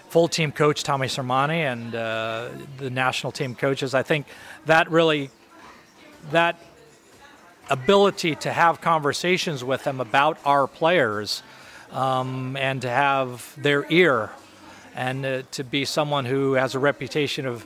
full 0.10 0.28
team 0.28 0.52
coach, 0.52 0.84
Tommy 0.84 1.08
Sermanni, 1.08 1.72
and 1.72 1.96
uh, 1.96 2.50
the 2.78 2.90
national 2.90 3.32
team 3.32 3.56
coaches. 3.56 3.94
I 3.94 4.04
think 4.04 4.28
that 4.66 4.92
really, 4.92 5.30
that 6.32 6.60
ability 7.70 8.36
to 8.36 8.52
have 8.52 8.82
conversations 8.82 9.64
with 9.64 9.84
them 9.84 10.00
about 10.00 10.38
our 10.46 10.68
players 10.68 11.44
um, 11.92 12.56
and 12.58 12.82
to 12.82 12.90
have 12.90 13.54
their 13.58 13.86
ear 13.92 14.30
and 14.96 15.26
uh, 15.26 15.42
to 15.52 15.64
be 15.64 15.86
someone 15.86 16.26
who 16.26 16.54
has 16.54 16.76
a 16.76 16.80
reputation 16.80 17.46
of 17.46 17.66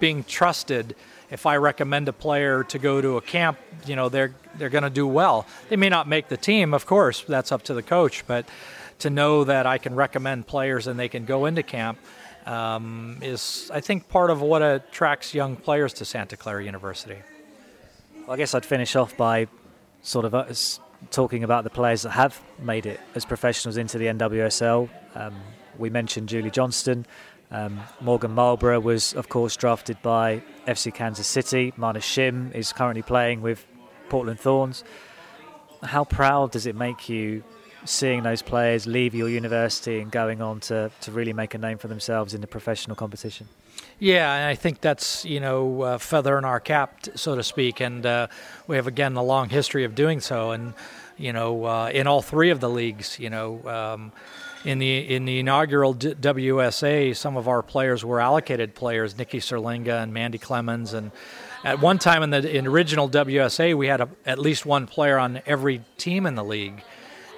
being 0.00 0.24
trusted. 0.24 0.96
If 1.30 1.46
I 1.46 1.56
recommend 1.56 2.08
a 2.08 2.12
player 2.12 2.64
to 2.64 2.78
go 2.78 3.00
to 3.00 3.16
a 3.16 3.20
camp, 3.20 3.58
you 3.86 3.96
know 3.96 4.08
they're 4.08 4.34
they're 4.56 4.70
going 4.70 4.84
to 4.84 4.90
do 4.90 5.06
well. 5.06 5.46
They 5.68 5.76
may 5.76 5.88
not 5.88 6.08
make 6.08 6.28
the 6.28 6.36
team, 6.36 6.74
of 6.74 6.86
course, 6.86 7.22
that's 7.22 7.52
up 7.52 7.62
to 7.64 7.74
the 7.74 7.82
coach. 7.82 8.26
But 8.26 8.48
to 9.00 9.10
know 9.10 9.44
that 9.44 9.66
I 9.66 9.78
can 9.78 9.94
recommend 9.94 10.46
players 10.46 10.86
and 10.86 10.98
they 10.98 11.08
can 11.08 11.24
go 11.24 11.46
into 11.46 11.62
camp 11.62 11.98
um, 12.46 13.18
is, 13.22 13.70
I 13.72 13.80
think, 13.80 14.08
part 14.08 14.30
of 14.30 14.40
what 14.40 14.62
attracts 14.62 15.34
young 15.34 15.56
players 15.56 15.92
to 15.94 16.04
Santa 16.04 16.36
Clara 16.36 16.64
University. 16.64 17.18
Well, 18.26 18.32
I 18.32 18.36
guess 18.36 18.54
I'd 18.54 18.64
finish 18.64 18.96
off 18.96 19.16
by 19.16 19.48
sort 20.02 20.24
of 20.24 20.34
uh, 20.34 20.44
talking 21.10 21.44
about 21.44 21.64
the 21.64 21.70
players 21.70 22.02
that 22.02 22.10
have 22.10 22.40
made 22.58 22.86
it 22.86 23.00
as 23.14 23.24
professionals 23.24 23.76
into 23.76 23.98
the 23.98 24.06
NWSL. 24.06 24.88
Um, 25.14 25.34
we 25.78 25.90
mentioned 25.90 26.28
Julie 26.28 26.50
Johnston. 26.50 27.06
Um, 27.50 27.80
Morgan 28.00 28.32
Marlborough 28.32 28.80
was, 28.80 29.14
of 29.14 29.28
course, 29.28 29.56
drafted 29.56 30.00
by 30.02 30.42
FC 30.66 30.92
Kansas 30.92 31.26
City. 31.26 31.72
Mana 31.76 32.00
Shim 32.00 32.54
is 32.54 32.72
currently 32.72 33.02
playing 33.02 33.42
with 33.42 33.66
Portland 34.08 34.40
Thorns. 34.40 34.84
How 35.82 36.04
proud 36.04 36.52
does 36.52 36.66
it 36.66 36.74
make 36.74 37.08
you 37.08 37.44
seeing 37.84 38.22
those 38.22 38.42
players 38.42 38.86
leave 38.86 39.14
your 39.14 39.28
university 39.28 40.00
and 40.00 40.10
going 40.10 40.40
on 40.40 40.60
to, 40.60 40.90
to 41.02 41.12
really 41.12 41.32
make 41.32 41.54
a 41.54 41.58
name 41.58 41.78
for 41.78 41.88
themselves 41.88 42.34
in 42.34 42.40
the 42.40 42.46
professional 42.46 42.96
competition? 42.96 43.46
Yeah, 43.98 44.34
and 44.34 44.46
I 44.46 44.54
think 44.54 44.80
that's 44.80 45.24
you 45.24 45.40
know 45.40 45.82
uh, 45.82 45.98
feather 45.98 46.36
in 46.38 46.44
our 46.44 46.60
cap, 46.60 47.06
so 47.14 47.36
to 47.36 47.42
speak, 47.42 47.80
and 47.80 48.04
uh, 48.04 48.26
we 48.66 48.76
have 48.76 48.86
again 48.86 49.14
a 49.16 49.22
long 49.22 49.48
history 49.48 49.84
of 49.84 49.94
doing 49.94 50.20
so, 50.20 50.50
and 50.50 50.74
you 51.16 51.32
know 51.32 51.64
uh, 51.64 51.90
in 51.92 52.06
all 52.06 52.20
three 52.20 52.50
of 52.50 52.60
the 52.60 52.68
leagues, 52.70 53.18
you 53.18 53.30
know. 53.30 53.66
Um, 53.68 54.12
in 54.64 54.78
the 54.78 55.14
in 55.14 55.26
the 55.26 55.40
inaugural 55.40 55.92
D- 55.92 56.14
WSA, 56.14 57.14
some 57.14 57.36
of 57.36 57.48
our 57.48 57.62
players 57.62 58.04
were 58.04 58.20
allocated 58.20 58.74
players, 58.74 59.16
Nikki 59.16 59.38
Serlenga 59.38 60.02
and 60.02 60.12
Mandy 60.12 60.38
Clemens, 60.38 60.94
and 60.94 61.10
at 61.64 61.80
one 61.80 61.98
time 61.98 62.22
in 62.22 62.30
the 62.30 62.56
in 62.56 62.66
original 62.66 63.08
WSA, 63.08 63.76
we 63.76 63.86
had 63.86 64.00
a, 64.00 64.08
at 64.24 64.38
least 64.38 64.64
one 64.66 64.86
player 64.86 65.18
on 65.18 65.42
every 65.46 65.82
team 65.98 66.26
in 66.26 66.34
the 66.34 66.44
league, 66.44 66.82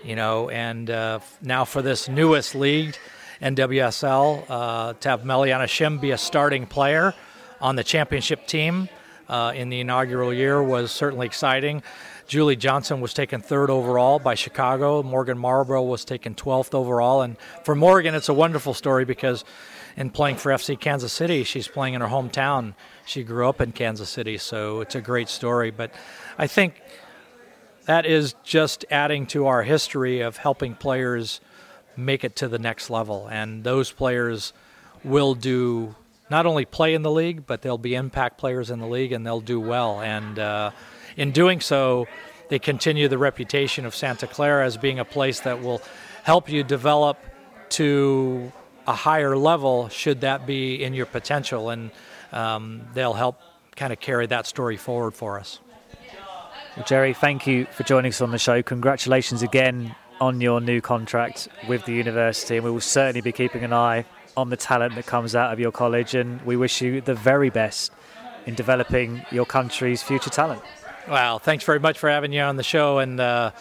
you 0.05 0.17
know. 0.17 0.49
And 0.51 0.89
uh, 0.89 1.19
now 1.43 1.65
for 1.65 1.83
this 1.83 2.09
newest 2.09 2.55
league, 2.55 2.97
NWSL, 3.41 4.45
uh, 4.49 4.93
to 4.95 5.09
have 5.09 5.23
Meliana 5.23 5.65
Shim 5.65 6.01
be 6.01 6.11
a 6.11 6.19
starting 6.19 6.67
player 6.67 7.15
on 7.61 7.77
the 7.77 7.85
championship 7.85 8.47
team 8.47 8.89
uh, 9.29 9.53
in 9.55 9.69
the 9.69 9.81
inaugural 9.81 10.33
year 10.33 10.63
was 10.63 10.91
certainly 10.93 11.27
exciting. 11.27 11.83
Julie 12.27 12.57
Johnston 12.57 13.01
was 13.01 13.15
taken 13.15 13.41
third 13.41 13.71
overall 13.71 14.19
by 14.19 14.35
Chicago. 14.35 15.03
Morgan 15.03 15.39
Marlborough 15.39 15.83
was 15.83 16.05
taken 16.05 16.35
12th 16.35 16.75
overall. 16.75 17.23
And 17.23 17.37
for 17.65 17.75
Morgan, 17.75 18.15
it's 18.15 18.29
a 18.29 18.35
wonderful 18.35 18.75
story 18.75 19.05
because 19.05 19.45
in 19.97 20.11
playing 20.11 20.37
for 20.37 20.51
FC 20.51 20.79
Kansas 20.79 21.13
City, 21.13 21.45
she's 21.45 21.69
playing 21.69 21.95
in 21.95 22.01
her 22.01 22.09
hometown. 22.09 22.75
She 23.05 23.23
grew 23.23 23.49
up 23.49 23.61
in 23.61 23.73
Kansas 23.73 24.09
City, 24.09 24.39
so 24.39 24.81
it's 24.81 24.95
a 24.95 25.01
great 25.01 25.29
story. 25.29 25.71
But 25.71 25.93
I 26.37 26.47
think 26.47 26.83
that 27.87 28.05
is 28.07 28.35
just 28.43 28.85
adding 28.91 29.27
to 29.27 29.47
our 29.47 29.63
history 29.63 30.21
of 30.21 30.37
helping 30.37 30.75
players 30.75 31.41
make 31.97 32.25
it 32.25 32.37
to 32.37 32.49
the 32.49 32.59
next 32.59 32.91
level. 32.91 33.29
And 33.31 33.65
those 33.65 33.91
players 33.91 34.53
will 35.05 35.35
do 35.35 35.95
not 36.31 36.47
only 36.47 36.65
play 36.65 36.95
in 36.95 37.03
the 37.03 37.11
league, 37.11 37.47
but 37.47 37.63
they'll 37.63 37.79
be 37.79 37.95
impact 37.95 38.39
players 38.39 38.71
in 38.71 38.81
the 38.81 38.87
league 38.87 39.13
and 39.13 39.25
they'll 39.25 39.41
do 39.41 39.61
well. 39.61 40.01
And 40.01 40.39
uh, 40.39 40.71
in 41.17 41.31
doing 41.31 41.61
so, 41.61 42.07
they 42.49 42.59
continue 42.59 43.09
the 43.09 43.19
reputation 43.19 43.87
of 43.87 43.95
Santa 43.95 44.27
Clara 44.27 44.65
as 44.65 44.77
being 44.77 44.99
a 44.99 45.05
place 45.05 45.41
that 45.41 45.63
will 45.63 45.81
help 46.25 46.49
you 46.49 46.63
develop 46.63 47.19
to 47.69 48.53
a 48.87 48.95
higher 48.95 49.37
level, 49.37 49.89
should 49.89 50.21
that 50.21 50.47
be 50.47 50.83
in 50.83 50.95
your 50.95 51.07
potential. 51.07 51.71
And 51.71 51.91
um, 52.33 52.83
they'll 52.95 53.15
help 53.15 53.41
kind 53.75 53.93
of 53.93 54.01
carry 54.01 54.27
that 54.27 54.47
story 54.47 54.77
forward 54.77 55.15
for 55.15 55.39
us. 55.39 55.61
Well, 56.77 56.85
Jerry, 56.87 57.15
thank 57.15 57.47
you 57.47 57.67
for 57.67 57.85
joining 57.85 58.11
us 58.11 58.21
on 58.21 58.31
the 58.31 58.39
show. 58.39 58.63
Congratulations 58.63 59.43
again 59.43 59.95
on 60.21 60.41
your 60.41 60.61
new 60.61 60.81
contract 60.81 61.49
with 61.69 61.85
the 61.85 61.93
university, 61.93 62.57
and 62.57 62.65
we 62.65 62.71
will 62.71 62.81
certainly 62.81 63.21
be 63.21 63.33
keeping 63.33 63.65
an 63.65 63.73
eye 63.73 64.05
on 64.37 64.51
the 64.51 64.57
talent 64.57 64.95
that 64.95 65.07
comes 65.07 65.35
out 65.35 65.53
of 65.53 65.61
your 65.61 65.73
college. 65.73 66.15
And 66.15 66.41
we 66.43 66.57
wish 66.57 66.81
you 66.81 67.01
the 67.01 67.15
very 67.15 67.51
best 67.51 67.93
in 68.47 68.55
developing 68.55 69.25
your 69.31 69.47
country's 69.47 70.03
future 70.03 70.31
talent. 70.31 70.63
Wow, 71.09 71.39
thanks 71.39 71.65
very 71.65 71.79
much 71.79 71.99
for 71.99 72.11
having 72.11 72.33
you 72.33 72.41
on 72.41 72.57
the 72.57 72.63
show, 72.63 72.99
and 72.99 73.21
uh, 73.21 73.53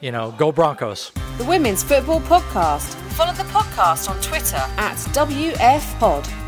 you 0.00 0.10
know, 0.12 0.34
go 0.38 0.52
Broncos. 0.52 1.12
The 1.38 1.44
Women's 1.44 1.82
Football 1.82 2.20
Podcast. 2.22 2.94
Follow 3.12 3.32
the 3.32 3.42
podcast 3.44 4.08
on 4.08 4.20
Twitter 4.20 4.56
at 4.76 4.96
WFPod. 5.12 6.47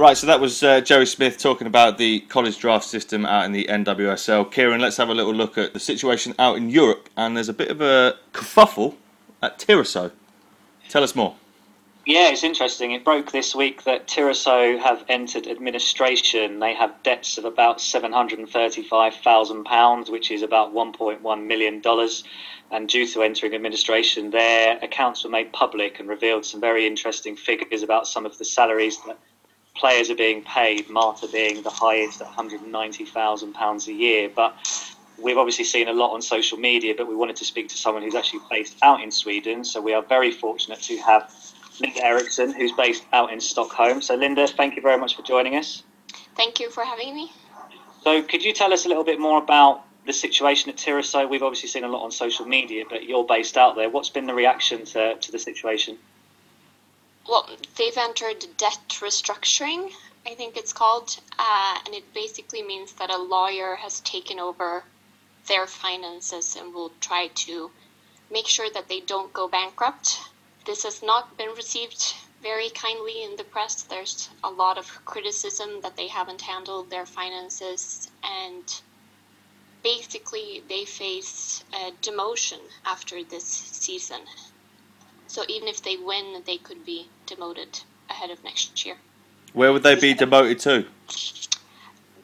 Right, 0.00 0.16
so 0.16 0.26
that 0.28 0.40
was 0.40 0.62
uh, 0.62 0.80
Jerry 0.80 1.04
Smith 1.04 1.36
talking 1.36 1.66
about 1.66 1.98
the 1.98 2.20
college 2.20 2.58
draft 2.58 2.86
system 2.86 3.26
out 3.26 3.44
in 3.44 3.52
the 3.52 3.66
NWSL. 3.66 4.50
Kieran, 4.50 4.80
let's 4.80 4.96
have 4.96 5.10
a 5.10 5.14
little 5.14 5.34
look 5.34 5.58
at 5.58 5.74
the 5.74 5.78
situation 5.78 6.34
out 6.38 6.56
in 6.56 6.70
Europe, 6.70 7.10
and 7.18 7.36
there's 7.36 7.50
a 7.50 7.52
bit 7.52 7.70
of 7.70 7.82
a 7.82 8.16
kerfuffle 8.32 8.94
at 9.42 9.58
Tyresö. 9.58 10.10
Tell 10.88 11.02
us 11.02 11.14
more. 11.14 11.36
Yeah, 12.06 12.30
it's 12.30 12.42
interesting. 12.42 12.92
It 12.92 13.04
broke 13.04 13.32
this 13.32 13.54
week 13.54 13.84
that 13.84 14.06
Tyresö 14.06 14.78
have 14.78 15.04
entered 15.10 15.46
administration. 15.46 16.60
They 16.60 16.72
have 16.72 16.94
debts 17.02 17.36
of 17.36 17.44
about 17.44 17.78
seven 17.78 18.10
hundred 18.10 18.38
and 18.38 18.48
thirty-five 18.48 19.16
thousand 19.16 19.64
pounds, 19.64 20.08
which 20.08 20.30
is 20.30 20.40
about 20.40 20.72
one 20.72 20.94
point 20.94 21.20
one 21.20 21.46
million 21.46 21.82
dollars. 21.82 22.24
And 22.70 22.88
due 22.88 23.06
to 23.08 23.22
entering 23.22 23.54
administration, 23.54 24.30
their 24.30 24.78
accounts 24.80 25.24
were 25.24 25.30
made 25.30 25.52
public 25.52 26.00
and 26.00 26.08
revealed 26.08 26.46
some 26.46 26.62
very 26.62 26.86
interesting 26.86 27.36
figures 27.36 27.82
about 27.82 28.06
some 28.06 28.24
of 28.24 28.38
the 28.38 28.46
salaries 28.46 28.96
that 29.06 29.18
players 29.80 30.10
are 30.10 30.14
being 30.14 30.42
paid. 30.42 30.88
Marta 30.90 31.26
being 31.26 31.62
the 31.62 31.70
highest 31.70 32.20
at 32.20 32.26
one 32.26 32.34
hundred 32.34 32.60
and 32.60 32.70
ninety 32.70 33.04
thousand 33.04 33.54
pounds 33.54 33.88
a 33.88 33.92
year, 33.92 34.28
but 34.28 34.54
we've 35.18 35.38
obviously 35.38 35.64
seen 35.64 35.88
a 35.88 35.92
lot 35.92 36.12
on 36.12 36.22
social 36.22 36.58
media, 36.58 36.94
but 36.96 37.08
we 37.08 37.16
wanted 37.16 37.36
to 37.36 37.44
speak 37.44 37.68
to 37.68 37.76
someone 37.76 38.02
who's 38.02 38.14
actually 38.14 38.40
based 38.50 38.76
out 38.82 39.02
in 39.02 39.10
Sweden. 39.10 39.64
So 39.64 39.80
we 39.80 39.92
are 39.94 40.02
very 40.02 40.30
fortunate 40.30 40.80
to 40.82 40.96
have 40.98 41.34
Linda 41.80 42.04
Eriksson, 42.04 42.52
who's 42.52 42.72
based 42.72 43.04
out 43.12 43.32
in 43.32 43.40
Stockholm. 43.40 44.02
So, 44.02 44.14
Linda, 44.14 44.46
thank 44.46 44.76
you 44.76 44.82
very 44.82 44.98
much 44.98 45.16
for 45.16 45.22
joining 45.22 45.56
us. 45.56 45.82
Thank 46.36 46.60
you 46.60 46.70
for 46.70 46.84
having 46.84 47.14
me. 47.14 47.32
So, 48.04 48.22
could 48.22 48.44
you 48.44 48.52
tell 48.52 48.72
us 48.72 48.84
a 48.84 48.88
little 48.88 49.04
bit 49.04 49.18
more 49.18 49.38
about 49.38 49.82
the 50.06 50.12
situation 50.12 50.70
at 50.70 50.76
Tyresö? 50.76 51.28
We've 51.28 51.42
obviously 51.42 51.68
seen 51.68 51.84
a 51.84 51.88
lot 51.88 52.04
on 52.04 52.10
social 52.10 52.46
media, 52.46 52.84
but 52.88 53.04
you're 53.04 53.24
based 53.24 53.56
out 53.56 53.76
there. 53.76 53.88
What's 53.88 54.10
been 54.10 54.26
the 54.26 54.34
reaction 54.34 54.84
to, 54.92 55.16
to 55.16 55.32
the 55.32 55.38
situation? 55.38 55.98
Well, 57.28 57.48
they've 57.76 57.96
entered 57.96 58.56
debt 58.56 58.88
restructuring, 58.88 59.92
I 60.26 60.34
think 60.34 60.56
it's 60.56 60.72
called, 60.72 61.18
uh, 61.38 61.78
and 61.84 61.94
it 61.94 62.12
basically 62.12 62.62
means 62.62 62.92
that 62.94 63.10
a 63.10 63.16
lawyer 63.16 63.76
has 63.76 64.00
taken 64.00 64.38
over 64.38 64.84
their 65.46 65.66
finances 65.66 66.56
and 66.56 66.74
will 66.74 66.92
try 67.00 67.28
to 67.28 67.70
make 68.30 68.46
sure 68.46 68.70
that 68.70 68.88
they 68.88 69.00
don't 69.00 69.32
go 69.32 69.48
bankrupt. 69.48 70.20
This 70.66 70.82
has 70.82 71.02
not 71.02 71.36
been 71.36 71.54
received 71.54 72.14
very 72.42 72.70
kindly 72.70 73.22
in 73.22 73.36
the 73.36 73.44
press. 73.44 73.82
There's 73.82 74.28
a 74.44 74.50
lot 74.50 74.78
of 74.78 75.04
criticism 75.04 75.80
that 75.80 75.96
they 75.96 76.08
haven't 76.08 76.42
handled 76.42 76.90
their 76.90 77.06
finances, 77.06 78.10
and 78.22 78.80
basically, 79.82 80.62
they 80.68 80.84
face 80.84 81.64
demotion 82.02 82.60
after 82.84 83.24
this 83.24 83.44
season. 83.44 84.20
So 85.30 85.44
even 85.46 85.68
if 85.68 85.80
they 85.80 85.96
win, 85.96 86.42
they 86.44 86.56
could 86.56 86.84
be 86.84 87.06
demoted 87.26 87.78
ahead 88.08 88.30
of 88.30 88.42
next 88.42 88.84
year. 88.84 88.96
Where 89.52 89.72
would 89.72 89.84
they 89.84 89.94
be 89.94 90.12
demoted 90.12 90.58
to? 90.60 90.84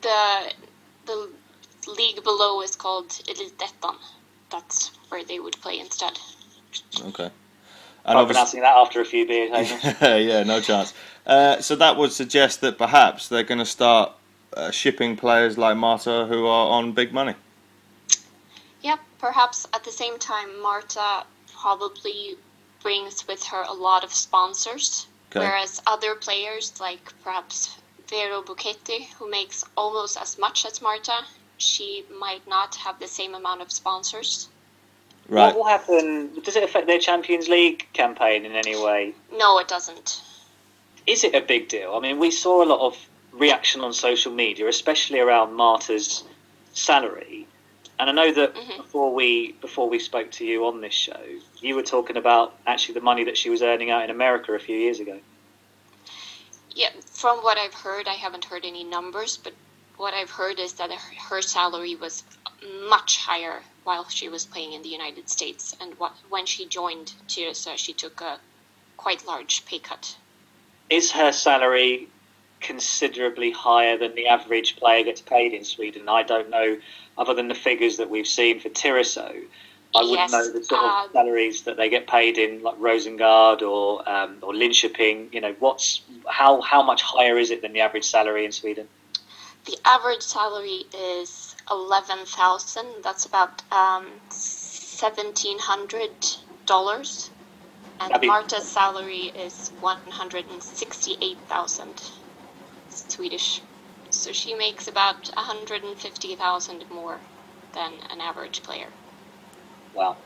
The 0.02 0.52
the 1.06 1.30
league 1.86 2.24
below 2.24 2.60
is 2.62 2.74
called 2.74 3.10
Elitettan. 3.30 3.94
That's 4.50 4.90
where 5.08 5.22
they 5.22 5.38
would 5.38 5.56
play 5.60 5.78
instead. 5.78 6.18
Okay. 7.00 7.30
And 8.04 8.18
I'm 8.18 8.26
pronouncing 8.26 8.62
that 8.62 8.74
after 8.74 9.00
a 9.00 9.04
few 9.04 9.24
beers. 9.24 9.70
yeah, 10.00 10.42
no 10.42 10.60
chance. 10.60 10.92
Uh, 11.24 11.60
so 11.60 11.76
that 11.76 11.96
would 11.96 12.10
suggest 12.10 12.60
that 12.62 12.76
perhaps 12.76 13.28
they're 13.28 13.44
going 13.44 13.58
to 13.60 13.64
start 13.64 14.10
uh, 14.56 14.72
shipping 14.72 15.16
players 15.16 15.56
like 15.56 15.76
Marta 15.76 16.26
who 16.28 16.44
are 16.46 16.70
on 16.70 16.90
big 16.90 17.12
money. 17.12 17.34
Yeah, 18.82 18.96
perhaps 19.20 19.64
at 19.72 19.84
the 19.84 19.92
same 19.92 20.18
time, 20.18 20.60
Marta 20.60 21.24
probably 21.54 22.36
brings 22.86 23.26
with 23.26 23.42
her 23.42 23.62
a 23.62 23.72
lot 23.72 24.04
of 24.04 24.12
sponsors, 24.12 25.08
okay. 25.32 25.40
whereas 25.40 25.82
other 25.88 26.14
players 26.14 26.72
like 26.78 27.12
perhaps 27.24 27.76
Vero 28.08 28.42
Boquete, 28.42 29.08
who 29.18 29.28
makes 29.28 29.64
almost 29.76 30.16
as 30.16 30.38
much 30.38 30.64
as 30.64 30.80
Marta, 30.80 31.24
she 31.58 32.04
might 32.16 32.46
not 32.46 32.76
have 32.76 33.00
the 33.00 33.08
same 33.08 33.34
amount 33.34 33.60
of 33.60 33.72
sponsors. 33.72 34.48
Right. 35.28 35.46
What 35.46 35.56
will 35.56 35.64
happen? 35.64 36.30
Does 36.44 36.54
it 36.54 36.62
affect 36.62 36.86
their 36.86 37.00
Champions 37.00 37.48
League 37.48 37.88
campaign 37.92 38.44
in 38.44 38.52
any 38.52 38.80
way? 38.80 39.14
No, 39.32 39.58
it 39.58 39.66
doesn't. 39.66 40.22
Is 41.08 41.24
it 41.24 41.34
a 41.34 41.40
big 41.40 41.66
deal? 41.66 41.92
I 41.96 41.98
mean, 41.98 42.20
we 42.20 42.30
saw 42.30 42.62
a 42.62 42.68
lot 42.72 42.78
of 42.86 42.96
reaction 43.32 43.80
on 43.80 43.94
social 43.94 44.32
media, 44.32 44.68
especially 44.68 45.18
around 45.18 45.54
Marta's 45.54 46.22
salary. 46.72 47.45
And 47.98 48.10
I 48.10 48.12
know 48.12 48.32
that 48.32 48.54
mm-hmm. 48.54 48.76
before 48.76 49.14
we 49.14 49.52
before 49.60 49.88
we 49.88 49.98
spoke 49.98 50.30
to 50.32 50.44
you 50.44 50.66
on 50.66 50.80
this 50.80 50.94
show, 50.94 51.20
you 51.60 51.74
were 51.74 51.82
talking 51.82 52.16
about 52.16 52.54
actually 52.66 52.94
the 52.94 53.00
money 53.00 53.24
that 53.24 53.36
she 53.38 53.48
was 53.48 53.62
earning 53.62 53.90
out 53.90 54.04
in 54.04 54.10
America 54.10 54.52
a 54.52 54.58
few 54.58 54.76
years 54.76 55.00
ago. 55.00 55.18
Yeah, 56.70 56.90
from 57.10 57.38
what 57.38 57.56
I've 57.56 57.72
heard, 57.72 58.06
I 58.06 58.14
haven't 58.14 58.44
heard 58.44 58.66
any 58.66 58.84
numbers, 58.84 59.38
but 59.38 59.54
what 59.96 60.12
I've 60.12 60.30
heard 60.30 60.58
is 60.58 60.74
that 60.74 60.90
her 61.30 61.40
salary 61.40 61.94
was 61.94 62.22
much 62.88 63.18
higher 63.18 63.62
while 63.84 64.08
she 64.08 64.28
was 64.28 64.44
playing 64.44 64.74
in 64.74 64.82
the 64.82 64.88
United 64.88 65.28
States, 65.28 65.74
and 65.80 65.94
when 66.28 66.44
she 66.44 66.66
joined 66.66 67.14
Tyresö, 67.28 67.78
she 67.78 67.92
took 67.92 68.20
a 68.20 68.38
quite 68.96 69.26
large 69.26 69.64
pay 69.64 69.78
cut. 69.78 70.16
Is 70.90 71.12
her 71.12 71.32
salary 71.32 72.08
considerably 72.60 73.50
higher 73.52 73.96
than 73.96 74.14
the 74.14 74.26
average 74.26 74.76
player 74.76 75.04
gets 75.04 75.20
paid 75.20 75.52
in 75.52 75.64
Sweden? 75.64 76.08
I 76.08 76.22
don't 76.24 76.50
know, 76.50 76.78
other 77.18 77.34
than 77.34 77.48
the 77.48 77.54
figures 77.54 77.96
that 77.96 78.10
we've 78.10 78.26
seen 78.26 78.60
for 78.60 78.68
Tyresö. 78.68 79.42
I 79.94 80.00
wouldn't 80.00 80.18
yes, 80.18 80.32
know 80.32 80.52
the 80.52 80.64
sort 80.64 80.84
of 80.84 80.90
uh, 80.90 81.12
salaries 81.12 81.62
that 81.62 81.76
they 81.76 81.88
get 81.88 82.06
paid 82.06 82.36
in 82.36 82.62
like 82.62 82.76
Rosengard 82.76 83.62
or 83.62 84.06
um, 84.08 84.38
or 84.42 84.52
Linköping. 84.52 85.32
You 85.32 85.40
know, 85.40 85.54
what's 85.58 86.02
how 86.26 86.60
how 86.60 86.82
much 86.82 87.02
higher 87.02 87.38
is 87.38 87.50
it 87.50 87.62
than 87.62 87.72
the 87.72 87.80
average 87.80 88.04
salary 88.04 88.44
in 88.44 88.52
Sweden? 88.52 88.88
the 89.66 89.76
average 89.84 90.22
salary 90.22 90.86
is 90.94 91.54
11,000. 91.70 92.86
That's 93.02 93.26
about 93.26 93.62
um, 93.72 94.06
$1,700. 94.30 97.30
And 97.98 98.26
Marta's 98.26 98.68
salary 98.68 99.32
is 99.34 99.72
168,000 99.80 102.10
Swedish. 102.90 103.62
So 104.16 104.32
she 104.32 104.54
makes 104.54 104.88
about 104.88 105.28
150,000 105.34 106.84
more 106.90 107.18
than 107.74 107.92
an 108.10 108.20
average 108.20 108.62
player. 108.62 108.88
Wow. 109.94 110.16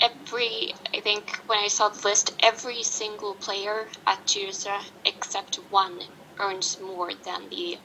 Every, 0.00 0.74
I 0.94 1.00
think 1.00 1.30
when 1.46 1.58
I 1.58 1.68
saw 1.68 1.88
the 1.88 2.06
list, 2.06 2.34
every 2.42 2.82
single 2.82 3.34
player 3.34 3.88
at 4.06 4.24
Tyresö 4.26 4.80
except 5.06 5.56
one 5.70 6.02
earns 6.38 6.78
more 6.80 7.10
than 7.24 7.48
the 7.48 7.78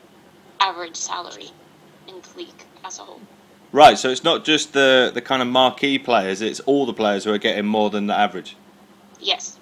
average 0.60 0.98
salary 0.98 1.50
in 2.08 2.16
the 2.22 2.38
league 2.38 2.66
as 2.84 3.00
a 3.00 3.04
whole. 3.04 3.22
Right, 3.72 3.98
so 3.98 4.10
it's 4.10 4.24
not 4.24 4.46
just 4.46 4.74
the 4.74 5.12
the 5.14 5.22
kind 5.22 5.42
of 5.42 5.48
marquee 5.48 5.98
players; 5.98 6.42
it's 6.42 6.60
all 6.62 6.86
the 6.86 6.94
players 6.94 7.24
who 7.24 7.32
are 7.32 7.38
getting 7.38 7.66
more 7.66 7.90
than 7.90 8.08
the 8.08 8.16
average. 8.16 8.56
Yes. 9.22 9.58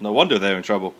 No 0.00 0.12
wonder 0.12 0.38
they're 0.38 0.56
in 0.56 0.62
trouble. 0.62 0.94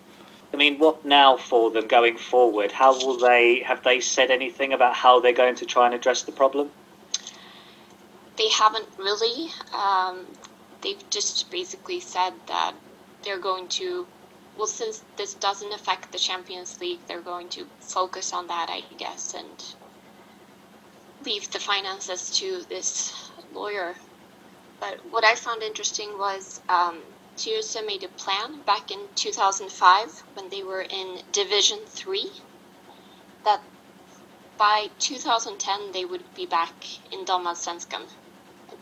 I 0.57 0.59
mean, 0.59 0.79
what 0.79 1.05
now 1.05 1.37
for 1.37 1.71
them 1.71 1.87
going 1.87 2.17
forward? 2.17 2.73
How 2.73 2.97
will 2.99 3.19
they 3.19 3.61
have 3.61 3.83
they 3.83 4.01
said 4.01 4.31
anything 4.31 4.73
about 4.73 4.95
how 4.95 5.21
they're 5.21 5.35
going 5.35 5.57
to 5.57 5.67
try 5.67 5.85
and 5.85 5.95
address 5.95 6.23
the 6.23 6.33
problem? 6.33 6.71
They 8.39 8.49
haven't 8.49 8.89
really. 8.97 9.51
Um, 9.75 10.25
they've 10.81 11.11
just 11.11 11.51
basically 11.51 12.01
said 12.01 12.33
that 12.47 12.73
they're 13.23 13.39
going 13.39 13.69
to 13.81 14.07
well, 14.57 14.67
since 14.67 15.05
this 15.19 15.35
doesn't 15.35 15.75
affect 15.75 16.11
the 16.11 16.19
Champions 16.19 16.81
League, 16.81 17.01
they're 17.07 17.21
going 17.21 17.51
to 17.51 17.67
focus 17.81 18.33
on 18.33 18.47
that, 18.47 18.71
I 18.71 18.81
guess, 18.97 19.35
and 19.35 19.75
leave 21.27 21.51
the 21.51 21.59
finances 21.59 22.31
to 22.39 22.63
this 22.71 23.31
lawyer. 23.53 23.95
But 24.81 25.01
what 25.11 25.23
I 25.23 25.35
found 25.35 25.63
interesting 25.63 26.17
was 26.17 26.63
um, 26.71 27.03
made 27.87 28.03
a 28.03 28.09
plan 28.09 28.63
back 28.63 28.91
in 28.91 29.09
2005 29.15 30.25
when 30.35 30.49
they 30.49 30.63
were 30.63 30.83
in 30.83 31.19
Division 31.33 31.79
3 31.87 32.31
that 33.45 33.61
by 34.59 34.87
2010 34.99 35.93
they 35.93 36.05
would 36.05 36.25
be 36.35 36.47
back 36.47 36.73
in 37.13 37.25
Damallsvenskan. 37.25 38.09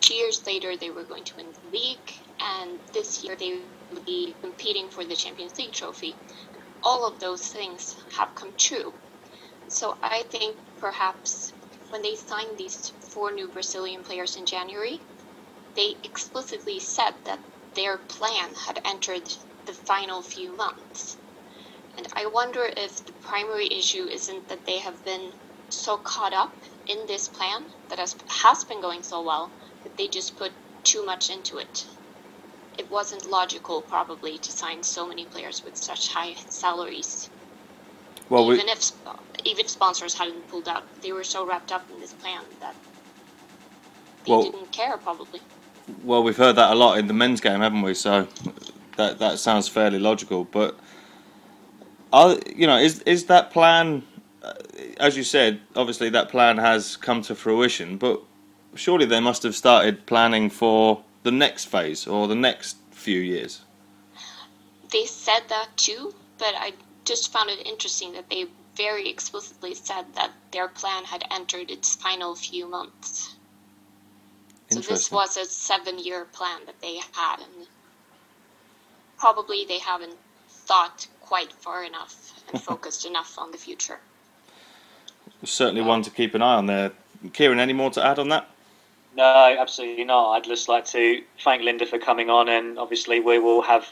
Two 0.00 0.14
years 0.14 0.40
later, 0.46 0.76
they 0.76 0.90
were 0.90 1.04
going 1.04 1.24
to 1.24 1.36
win 1.36 1.52
the 1.52 1.68
league, 1.68 2.12
and 2.40 2.78
this 2.92 3.22
year 3.22 3.36
they 3.36 3.60
would 3.90 4.04
be 4.04 4.34
competing 4.40 4.88
for 4.88 5.04
the 5.04 5.16
Champions 5.16 5.58
League 5.58 5.72
trophy. 5.72 6.14
All 6.82 7.06
of 7.06 7.20
those 7.20 7.48
things 7.48 7.94
have 8.16 8.34
come 8.34 8.52
true. 8.56 8.94
So 9.68 9.96
I 10.02 10.22
think 10.30 10.56
perhaps 10.78 11.52
when 11.90 12.02
they 12.02 12.14
signed 12.14 12.56
these 12.56 12.92
four 13.10 13.32
new 13.32 13.48
Brazilian 13.48 14.02
players 14.02 14.36
in 14.36 14.46
January, 14.46 15.00
they 15.74 15.96
explicitly 16.04 16.78
said 16.80 17.14
that 17.24 17.40
their 17.74 17.98
plan 17.98 18.54
had 18.66 18.80
entered 18.84 19.28
the 19.66 19.72
final 19.72 20.22
few 20.22 20.56
months. 20.56 21.16
And 21.96 22.06
I 22.16 22.26
wonder 22.26 22.70
if 22.76 23.04
the 23.04 23.12
primary 23.12 23.68
issue 23.72 24.06
isn't 24.06 24.48
that 24.48 24.64
they 24.66 24.78
have 24.78 25.04
been 25.04 25.32
so 25.70 25.96
caught 25.96 26.32
up 26.32 26.54
in 26.86 27.06
this 27.06 27.28
plan 27.28 27.66
that 27.88 27.98
has, 27.98 28.16
has 28.28 28.64
been 28.64 28.80
going 28.80 29.02
so 29.02 29.22
well 29.22 29.50
that 29.82 29.96
they 29.96 30.08
just 30.08 30.36
put 30.36 30.52
too 30.84 31.04
much 31.04 31.30
into 31.30 31.58
it 31.58 31.86
it 32.78 32.90
wasn't 32.90 33.24
logical 33.26 33.82
probably 33.82 34.38
to 34.38 34.52
sign 34.52 34.82
so 34.82 35.06
many 35.06 35.24
players 35.26 35.62
with 35.64 35.76
such 35.76 36.08
high 36.08 36.34
salaries. 36.48 37.30
Well, 38.28 38.52
even 38.52 38.66
we, 38.66 38.72
if 38.72 38.90
even 39.44 39.68
sponsors 39.68 40.14
hadn't 40.14 40.48
pulled 40.48 40.68
out, 40.68 40.84
they 41.02 41.12
were 41.12 41.24
so 41.24 41.46
wrapped 41.46 41.72
up 41.72 41.90
in 41.90 42.00
this 42.00 42.12
plan 42.14 42.42
that 42.60 42.74
they 44.24 44.32
well, 44.32 44.42
didn't 44.42 44.72
care 44.72 44.96
probably. 44.96 45.40
Well, 46.02 46.22
we've 46.22 46.36
heard 46.36 46.56
that 46.56 46.72
a 46.72 46.74
lot 46.74 46.98
in 46.98 47.06
the 47.06 47.14
men's 47.14 47.40
game, 47.40 47.60
haven't 47.60 47.82
we? 47.82 47.94
So 47.94 48.28
that 48.96 49.18
that 49.18 49.38
sounds 49.38 49.68
fairly 49.68 49.98
logical. 49.98 50.44
But 50.44 50.78
are 52.12 52.38
you 52.54 52.66
know 52.66 52.78
is 52.78 53.00
is 53.00 53.26
that 53.26 53.50
plan? 53.50 54.02
uh, 54.42 54.54
As 54.98 55.16
you 55.16 55.24
said, 55.24 55.60
obviously 55.76 56.10
that 56.10 56.28
plan 56.28 56.58
has 56.58 56.96
come 56.96 57.22
to 57.22 57.34
fruition, 57.34 57.96
but 57.98 58.22
surely 58.74 59.06
they 59.06 59.20
must 59.20 59.42
have 59.42 59.54
started 59.54 60.06
planning 60.06 60.50
for 60.50 61.02
the 61.22 61.32
next 61.32 61.66
phase 61.66 62.06
or 62.06 62.28
the 62.28 62.34
next 62.34 62.76
few 62.90 63.20
years. 63.20 63.62
They 64.90 65.06
said 65.06 65.42
that 65.48 65.68
too, 65.76 66.14
but 66.38 66.54
I 66.56 66.72
just 67.04 67.32
found 67.32 67.50
it 67.50 67.66
interesting 67.66 68.12
that 68.14 68.30
they 68.30 68.46
very 68.76 69.08
explicitly 69.08 69.74
said 69.74 70.06
that 70.14 70.32
their 70.52 70.68
plan 70.68 71.04
had 71.04 71.24
entered 71.30 71.70
its 71.70 71.94
final 71.94 72.34
few 72.34 72.68
months. 72.68 73.33
So 74.82 74.94
this 74.94 75.10
was 75.10 75.36
a 75.36 75.44
seven-year 75.44 76.26
plan 76.26 76.60
that 76.66 76.80
they 76.80 76.96
had, 77.12 77.36
and 77.40 77.66
probably 79.18 79.64
they 79.66 79.78
haven't 79.78 80.16
thought 80.48 81.06
quite 81.20 81.52
far 81.52 81.84
enough 81.84 82.42
and 82.52 82.62
focused 82.70 83.06
enough 83.06 83.38
on 83.38 83.50
the 83.50 83.58
future. 83.58 83.98
Certainly 85.42 85.82
one 85.82 86.02
to 86.02 86.10
keep 86.10 86.34
an 86.34 86.42
eye 86.42 86.54
on 86.54 86.66
there. 86.66 86.92
Kieran, 87.32 87.60
any 87.60 87.72
more 87.72 87.90
to 87.90 88.04
add 88.04 88.18
on 88.18 88.28
that? 88.30 88.48
No, 89.16 89.56
absolutely 89.58 90.04
not. 90.04 90.32
I'd 90.32 90.44
just 90.44 90.68
like 90.68 90.86
to 90.86 91.22
thank 91.40 91.62
Linda 91.62 91.86
for 91.86 91.98
coming 91.98 92.30
on, 92.30 92.48
and 92.48 92.78
obviously 92.78 93.20
we 93.20 93.38
will 93.38 93.62
have 93.62 93.86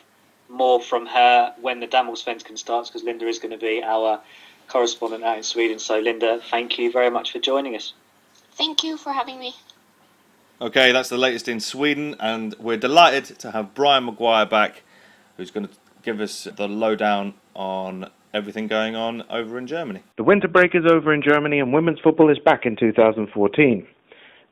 more 0.49 0.81
from 0.81 1.07
her 1.07 1.55
when 1.61 1.81
the 1.81 1.87
Damallsvenskan 1.87 2.59
starts, 2.59 2.91
because 2.91 3.05
Linda 3.05 3.27
is 3.27 3.39
going 3.39 3.53
to 3.53 3.59
be 3.59 3.83
our 3.83 4.21
correspondent 4.69 5.23
out 5.23 5.37
in 5.37 5.43
Sweden. 5.43 5.79
So, 5.79 5.99
Linda, 5.99 6.41
thank 6.51 6.79
you 6.79 6.91
very 6.91 7.11
much 7.11 7.33
for 7.33 7.39
joining 7.39 7.77
us. 7.77 7.93
Thank 8.53 8.83
you 8.83 8.97
for 8.97 9.13
having 9.13 9.39
me. 9.39 9.55
Okay, 10.63 10.93
that's 10.93 11.09
the 11.09 11.19
latest 11.19 11.49
in 11.49 11.59
Sweden, 11.59 12.15
and 12.21 12.55
we're 12.61 12.77
delighted 12.77 13.25
to 13.41 13.51
have 13.51 13.75
Brian 13.75 14.05
Maguire 14.05 14.47
back, 14.47 14.85
who's 15.37 15.51
going 15.51 15.67
to 15.67 15.75
give 16.05 16.21
us 16.21 16.47
the 16.57 16.69
lowdown 16.69 17.35
on 17.53 18.09
everything 18.33 18.69
going 18.69 18.95
on 18.95 19.25
over 19.29 19.59
in 19.59 19.67
Germany. 19.67 20.05
The 20.19 20.23
winter 20.23 20.47
break 20.47 20.77
is 20.77 20.85
over 20.89 21.13
in 21.13 21.21
Germany 21.21 21.59
and 21.59 21.73
women's 21.73 21.99
football 21.99 22.31
is 22.31 22.39
back 22.39 22.65
in 22.65 22.77
2014. 22.77 23.85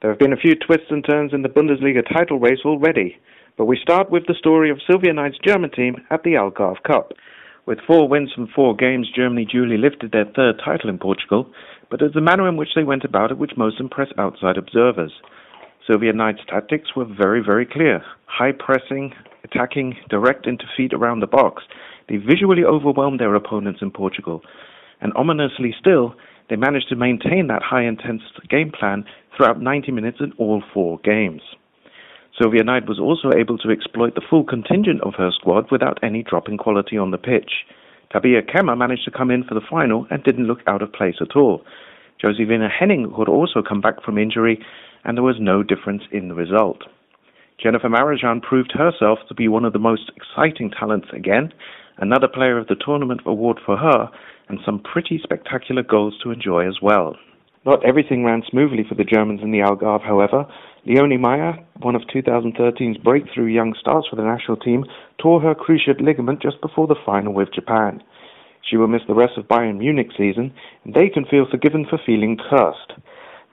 There 0.02 0.10
have 0.10 0.18
been 0.18 0.32
a 0.32 0.36
few 0.36 0.56
twists 0.56 0.90
and 0.90 1.04
turns 1.08 1.32
in 1.32 1.42
the 1.42 1.48
Bundesliga 1.48 2.02
title 2.12 2.40
race 2.40 2.64
already, 2.64 3.16
but 3.56 3.66
we 3.66 3.78
start 3.80 4.10
with 4.10 4.26
the 4.26 4.34
story 4.34 4.68
of 4.68 4.80
Silvia 4.90 5.12
Neid's 5.12 5.38
German 5.38 5.70
team 5.70 5.94
at 6.10 6.24
the 6.24 6.34
Algarve 6.34 6.82
Cup. 6.82 7.12
With 7.66 7.78
four 7.86 8.08
wins 8.08 8.32
from 8.32 8.48
four 8.48 8.74
games, 8.74 9.12
Germany 9.14 9.44
duly 9.44 9.76
lifted 9.76 10.10
their 10.10 10.24
third 10.24 10.60
title 10.64 10.90
in 10.90 10.98
Portugal, 10.98 11.46
but 11.88 12.02
it's 12.02 12.14
the 12.14 12.20
manner 12.20 12.48
in 12.48 12.56
which 12.56 12.74
they 12.74 12.82
went 12.82 13.04
about 13.04 13.30
it 13.30 13.38
which 13.38 13.52
most 13.56 13.78
impressed 13.78 14.14
outside 14.18 14.56
observers. 14.56 15.12
Silvia 15.90 16.12
Neid's 16.12 16.38
tactics 16.46 16.94
were 16.94 17.04
very, 17.04 17.42
very 17.44 17.66
clear. 17.66 18.00
High 18.26 18.52
pressing, 18.52 19.12
attacking, 19.42 19.96
direct 20.08 20.46
into 20.46 20.64
feet 20.76 20.92
around 20.92 21.18
the 21.18 21.26
box. 21.26 21.64
They 22.08 22.14
visually 22.14 22.62
overwhelmed 22.62 23.18
their 23.18 23.34
opponents 23.34 23.80
in 23.82 23.90
Portugal. 23.90 24.40
And 25.00 25.12
ominously 25.16 25.74
still, 25.76 26.14
they 26.48 26.54
managed 26.54 26.90
to 26.90 26.96
maintain 26.96 27.48
that 27.48 27.62
high 27.64 27.82
intense 27.82 28.22
game 28.48 28.70
plan 28.70 29.04
throughout 29.36 29.60
90 29.60 29.90
minutes 29.90 30.18
in 30.20 30.32
all 30.38 30.62
four 30.72 31.00
games. 31.02 31.42
Silvia 32.40 32.62
Neid 32.62 32.88
was 32.88 33.00
also 33.00 33.36
able 33.36 33.58
to 33.58 33.70
exploit 33.70 34.14
the 34.14 34.22
full 34.30 34.44
contingent 34.44 35.00
of 35.00 35.14
her 35.18 35.32
squad 35.32 35.72
without 35.72 35.98
any 36.04 36.22
drop 36.22 36.48
in 36.48 36.56
quality 36.56 36.96
on 36.98 37.10
the 37.10 37.18
pitch. 37.18 37.66
Tabea 38.14 38.42
Kemme 38.48 38.78
managed 38.78 39.06
to 39.06 39.10
come 39.10 39.32
in 39.32 39.42
for 39.42 39.54
the 39.54 39.66
final 39.68 40.06
and 40.08 40.22
didn't 40.22 40.46
look 40.46 40.60
out 40.68 40.82
of 40.82 40.92
place 40.92 41.16
at 41.20 41.34
all. 41.34 41.64
Josephine 42.20 42.68
Henning 42.78 43.12
could 43.16 43.28
also 43.28 43.60
come 43.66 43.80
back 43.80 44.02
from 44.04 44.18
injury, 44.18 44.64
and 45.04 45.16
there 45.16 45.24
was 45.24 45.36
no 45.40 45.62
difference 45.62 46.02
in 46.12 46.28
the 46.28 46.34
result. 46.34 46.82
Jennifer 47.62 47.88
Marozsán 47.88 48.42
proved 48.42 48.72
herself 48.72 49.18
to 49.28 49.34
be 49.34 49.48
one 49.48 49.64
of 49.64 49.72
the 49.72 49.78
most 49.78 50.10
exciting 50.16 50.70
talents 50.70 51.08
again, 51.12 51.52
another 51.98 52.28
player 52.28 52.56
of 52.56 52.66
the 52.68 52.76
tournament 52.76 53.20
award 53.26 53.58
for 53.64 53.76
her, 53.76 54.08
and 54.48 54.58
some 54.64 54.80
pretty 54.80 55.20
spectacular 55.22 55.82
goals 55.82 56.14
to 56.22 56.30
enjoy 56.30 56.66
as 56.66 56.78
well. 56.80 57.16
Not 57.66 57.84
everything 57.84 58.24
ran 58.24 58.42
smoothly 58.50 58.84
for 58.88 58.94
the 58.94 59.04
Germans 59.04 59.42
in 59.42 59.50
the 59.50 59.58
Algarve, 59.58 60.02
however. 60.02 60.46
Leonie 60.86 61.18
Maier, 61.18 61.62
one 61.82 61.94
of 61.94 62.02
2013's 62.02 62.96
breakthrough 62.98 63.52
young 63.52 63.74
stars 63.78 64.06
for 64.08 64.16
the 64.16 64.22
national 64.22 64.56
team, 64.56 64.86
tore 65.18 65.42
her 65.42 65.54
cruciate 65.54 66.00
ligament 66.00 66.40
just 66.40 66.58
before 66.62 66.86
the 66.86 66.96
final 67.04 67.34
with 67.34 67.52
Japan. 67.52 68.02
She 68.62 68.78
will 68.78 68.88
miss 68.88 69.02
the 69.06 69.14
rest 69.14 69.36
of 69.36 69.46
Bayern 69.46 69.78
Munich 69.78 70.08
season, 70.16 70.54
and 70.84 70.94
they 70.94 71.10
can 71.10 71.26
feel 71.26 71.46
forgiven 71.50 71.84
for 71.88 71.98
feeling 71.98 72.38
cursed. 72.38 72.94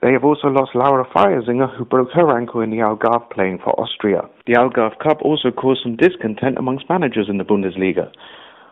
They 0.00 0.12
have 0.12 0.24
also 0.24 0.46
lost 0.46 0.76
Laura 0.76 1.04
Feiersinger, 1.04 1.76
who 1.76 1.84
broke 1.84 2.12
her 2.12 2.30
ankle 2.38 2.60
in 2.60 2.70
the 2.70 2.78
Algarve 2.78 3.30
playing 3.30 3.58
for 3.58 3.74
Austria. 3.80 4.22
The 4.46 4.54
Algarve 4.54 4.96
Cup 5.00 5.22
also 5.22 5.50
caused 5.50 5.82
some 5.82 5.96
discontent 5.96 6.56
amongst 6.56 6.88
managers 6.88 7.28
in 7.28 7.38
the 7.38 7.44
Bundesliga. 7.44 8.12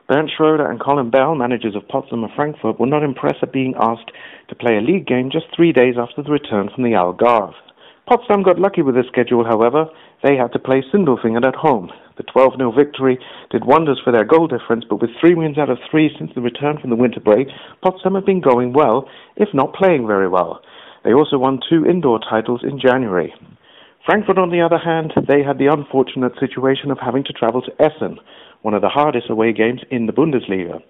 Bernd 0.08 0.30
Schroeder 0.30 0.70
and 0.70 0.78
Colin 0.78 1.10
Bell, 1.10 1.34
managers 1.34 1.74
of 1.74 1.88
Potsdam 1.88 2.22
and 2.22 2.32
Frankfurt, 2.36 2.78
were 2.78 2.86
not 2.86 3.02
impressed 3.02 3.42
at 3.42 3.52
being 3.52 3.74
asked 3.76 4.12
to 4.48 4.54
play 4.54 4.76
a 4.76 4.80
league 4.80 5.08
game 5.08 5.30
just 5.32 5.46
three 5.54 5.72
days 5.72 5.96
after 5.98 6.22
the 6.22 6.30
return 6.30 6.70
from 6.72 6.84
the 6.84 6.94
Algarve. 6.94 7.54
Potsdam 8.06 8.44
got 8.44 8.60
lucky 8.60 8.82
with 8.82 8.94
the 8.94 9.02
schedule, 9.10 9.44
however. 9.44 9.86
They 10.22 10.36
had 10.36 10.52
to 10.52 10.60
play 10.60 10.80
Sindelfingen 10.94 11.44
at 11.44 11.56
home. 11.56 11.90
The 12.18 12.22
12 12.22 12.52
0 12.56 12.70
victory 12.70 13.18
did 13.50 13.64
wonders 13.64 14.00
for 14.04 14.12
their 14.12 14.24
goal 14.24 14.46
difference, 14.46 14.84
but 14.88 15.02
with 15.02 15.10
three 15.20 15.34
wins 15.34 15.58
out 15.58 15.70
of 15.70 15.78
three 15.90 16.14
since 16.16 16.30
the 16.36 16.40
return 16.40 16.78
from 16.78 16.90
the 16.90 16.96
winter 16.96 17.20
break, 17.20 17.48
Potsdam 17.82 18.14
have 18.14 18.24
been 18.24 18.40
going 18.40 18.72
well, 18.72 19.08
if 19.34 19.48
not 19.52 19.74
playing 19.74 20.06
very 20.06 20.28
well. 20.28 20.62
They 21.06 21.14
also 21.14 21.38
won 21.38 21.60
two 21.62 21.86
indoor 21.86 22.18
titles 22.18 22.62
in 22.64 22.80
January. 22.80 23.32
Frankfurt, 24.04 24.38
on 24.38 24.50
the 24.50 24.60
other 24.60 24.76
hand, 24.78 25.12
they 25.28 25.40
had 25.40 25.56
the 25.56 25.70
unfortunate 25.70 26.32
situation 26.40 26.90
of 26.90 26.98
having 26.98 27.22
to 27.22 27.32
travel 27.32 27.62
to 27.62 27.70
Essen, 27.80 28.18
one 28.62 28.74
of 28.74 28.82
the 28.82 28.88
hardest 28.88 29.30
away 29.30 29.52
games 29.52 29.82
in 29.88 30.06
the 30.06 30.12
Bundesliga. 30.12 30.82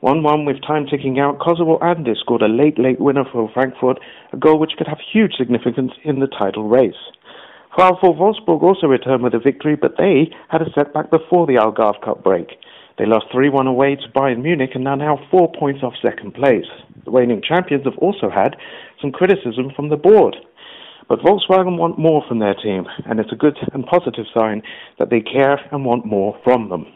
1 0.00 0.22
1 0.22 0.44
with 0.46 0.62
time 0.62 0.86
ticking 0.86 1.20
out, 1.20 1.38
Kozue 1.38 1.78
Ando 1.82 2.16
scored 2.16 2.40
a 2.40 2.48
late, 2.48 2.78
late 2.78 2.98
winner 2.98 3.24
for 3.30 3.50
Frankfurt, 3.52 3.98
a 4.32 4.38
goal 4.38 4.58
which 4.58 4.72
could 4.78 4.88
have 4.88 5.00
huge 5.12 5.34
significance 5.36 5.92
in 6.02 6.20
the 6.20 6.28
title 6.28 6.66
race. 6.66 7.12
VfL 7.76 8.16
Wolfsburg 8.16 8.62
also 8.62 8.86
returned 8.86 9.22
with 9.22 9.34
a 9.34 9.38
victory, 9.38 9.76
but 9.76 9.98
they 9.98 10.32
had 10.48 10.62
a 10.62 10.72
setback 10.72 11.10
before 11.10 11.46
the 11.46 11.56
Algarve 11.56 12.00
Cup 12.02 12.24
break. 12.24 12.56
They 12.98 13.06
lost 13.06 13.26
3 13.30 13.48
1 13.48 13.66
away 13.66 13.94
to 13.94 14.08
Bayern 14.08 14.42
Munich 14.42 14.70
and 14.74 14.86
are 14.88 14.96
now 14.96 15.18
four 15.30 15.52
points 15.52 15.82
off 15.84 15.94
second 16.02 16.34
place. 16.34 16.66
The 17.04 17.12
reigning 17.12 17.42
champions 17.46 17.84
have 17.84 17.98
also 17.98 18.28
had 18.28 18.56
some 19.00 19.12
criticism 19.12 19.70
from 19.76 19.88
the 19.88 19.96
board. 19.96 20.36
But 21.08 21.20
Volkswagen 21.20 21.78
want 21.78 21.98
more 21.98 22.22
from 22.28 22.40
their 22.40 22.54
team, 22.54 22.86
and 23.06 23.18
it's 23.18 23.32
a 23.32 23.36
good 23.36 23.56
and 23.72 23.86
positive 23.86 24.26
sign 24.34 24.62
that 24.98 25.10
they 25.10 25.20
care 25.20 25.58
and 25.72 25.84
want 25.84 26.04
more 26.04 26.36
from 26.44 26.68
them. 26.68 26.86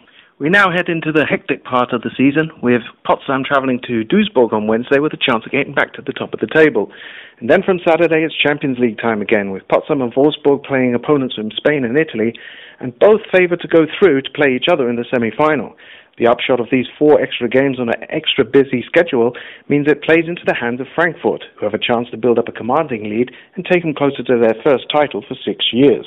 We 0.42 0.50
now 0.50 0.74
head 0.74 0.88
into 0.88 1.12
the 1.12 1.24
hectic 1.24 1.62
part 1.62 1.92
of 1.92 2.02
the 2.02 2.10
season, 2.18 2.50
with 2.60 2.82
Potsdam 3.06 3.44
travelling 3.46 3.78
to 3.86 4.02
Duisburg 4.02 4.52
on 4.52 4.66
Wednesday 4.66 4.98
with 4.98 5.14
a 5.14 5.16
chance 5.16 5.46
of 5.46 5.52
getting 5.52 5.72
back 5.72 5.94
to 5.94 6.02
the 6.02 6.12
top 6.12 6.34
of 6.34 6.40
the 6.40 6.50
table. 6.50 6.90
And 7.38 7.48
then 7.48 7.62
from 7.62 7.78
Saturday, 7.86 8.26
it's 8.26 8.34
Champions 8.34 8.76
League 8.80 8.98
time 8.98 9.22
again, 9.22 9.52
with 9.52 9.62
Potsdam 9.68 10.02
and 10.02 10.12
Wolfsburg 10.12 10.64
playing 10.64 10.96
opponents 10.96 11.36
from 11.36 11.52
Spain 11.52 11.84
and 11.84 11.96
Italy, 11.96 12.34
and 12.80 12.98
both 12.98 13.20
favoured 13.30 13.60
to 13.60 13.68
go 13.68 13.86
through 13.86 14.22
to 14.22 14.34
play 14.34 14.50
each 14.56 14.66
other 14.66 14.90
in 14.90 14.96
the 14.96 15.06
semi-final. 15.14 15.76
The 16.18 16.26
upshot 16.26 16.58
of 16.58 16.66
these 16.72 16.90
four 16.98 17.22
extra 17.22 17.48
games 17.48 17.78
on 17.78 17.88
an 17.88 18.02
extra 18.10 18.44
busy 18.44 18.82
schedule 18.82 19.36
means 19.68 19.86
it 19.86 20.02
plays 20.02 20.26
into 20.26 20.42
the 20.44 20.58
hands 20.58 20.80
of 20.80 20.90
Frankfurt, 20.92 21.44
who 21.54 21.66
have 21.66 21.74
a 21.74 21.78
chance 21.78 22.10
to 22.10 22.16
build 22.16 22.40
up 22.40 22.48
a 22.48 22.52
commanding 22.52 23.04
lead 23.04 23.30
and 23.54 23.64
take 23.64 23.84
them 23.84 23.94
closer 23.94 24.24
to 24.24 24.38
their 24.42 24.58
first 24.66 24.90
title 24.90 25.22
for 25.22 25.36
six 25.46 25.70
years. 25.72 26.04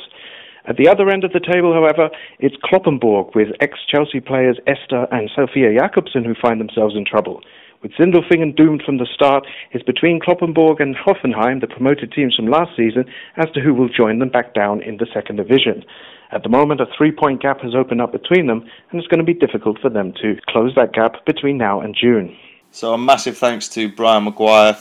At 0.67 0.77
the 0.77 0.87
other 0.87 1.09
end 1.09 1.23
of 1.23 1.31
the 1.31 1.39
table, 1.39 1.73
however, 1.73 2.09
it's 2.39 2.55
Cloppenburg 2.63 3.35
with 3.35 3.49
ex-Chelsea 3.61 4.19
players 4.19 4.57
Esther 4.65 5.05
and 5.11 5.29
Sophia 5.35 5.71
Jakobsen 5.77 6.23
who 6.25 6.33
find 6.33 6.59
themselves 6.59 6.95
in 6.95 7.05
trouble. 7.05 7.41
With 7.83 7.91
Sindelfingen 7.93 8.55
doomed 8.55 8.81
from 8.83 8.97
the 8.97 9.05
start, 9.13 9.45
it's 9.71 9.83
between 9.83 10.19
Cloppenburg 10.19 10.81
and 10.81 10.95
Hoffenheim, 10.95 11.61
the 11.61 11.67
promoted 11.67 12.11
teams 12.11 12.35
from 12.35 12.47
last 12.47 12.71
season, 12.75 13.05
as 13.37 13.45
to 13.53 13.61
who 13.61 13.75
will 13.75 13.89
join 13.89 14.17
them 14.17 14.29
back 14.29 14.55
down 14.55 14.81
in 14.81 14.97
the 14.97 15.05
second 15.13 15.35
division. 15.35 15.85
At 16.31 16.41
the 16.41 16.49
moment, 16.49 16.81
a 16.81 16.87
three-point 16.97 17.43
gap 17.43 17.61
has 17.61 17.75
opened 17.75 18.01
up 18.01 18.11
between 18.11 18.47
them, 18.47 18.65
and 18.89 18.99
it's 18.99 19.07
going 19.07 19.23
to 19.23 19.23
be 19.23 19.37
difficult 19.37 19.77
for 19.79 19.91
them 19.91 20.13
to 20.21 20.35
close 20.49 20.73
that 20.75 20.93
gap 20.93 21.27
between 21.27 21.59
now 21.59 21.79
and 21.79 21.95
June. 21.95 22.35
So 22.75 22.93
a 22.93 22.97
massive 22.97 23.37
thanks 23.37 23.69
to 23.69 23.87
Brian 23.87 24.25
Maguire, 24.25 24.75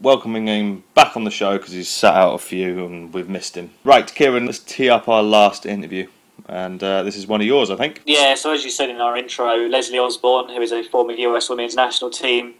welcoming 0.00 0.48
him 0.48 0.82
back 0.94 1.16
on 1.16 1.22
the 1.22 1.30
show 1.30 1.56
because 1.56 1.72
he's 1.72 1.88
sat 1.88 2.12
out 2.12 2.34
a 2.34 2.38
few 2.38 2.84
and 2.84 3.14
we've 3.14 3.28
missed 3.28 3.56
him. 3.56 3.70
Right, 3.84 4.12
Kieran, 4.12 4.46
let's 4.46 4.58
tee 4.58 4.90
up 4.90 5.08
our 5.08 5.22
last 5.22 5.64
interview. 5.64 6.08
And 6.46 6.82
uh, 6.82 7.04
this 7.04 7.16
is 7.16 7.28
one 7.28 7.40
of 7.40 7.46
yours, 7.46 7.70
I 7.70 7.76
think. 7.76 8.02
Yeah, 8.04 8.34
so 8.34 8.52
as 8.52 8.64
you 8.64 8.70
said 8.72 8.90
in 8.90 9.00
our 9.00 9.16
intro, 9.16 9.68
Leslie 9.68 9.96
Osborne, 9.96 10.48
who 10.48 10.60
is 10.60 10.72
a 10.72 10.82
former 10.82 11.12
US 11.12 11.48
women's 11.48 11.76
national 11.76 12.10
team, 12.10 12.54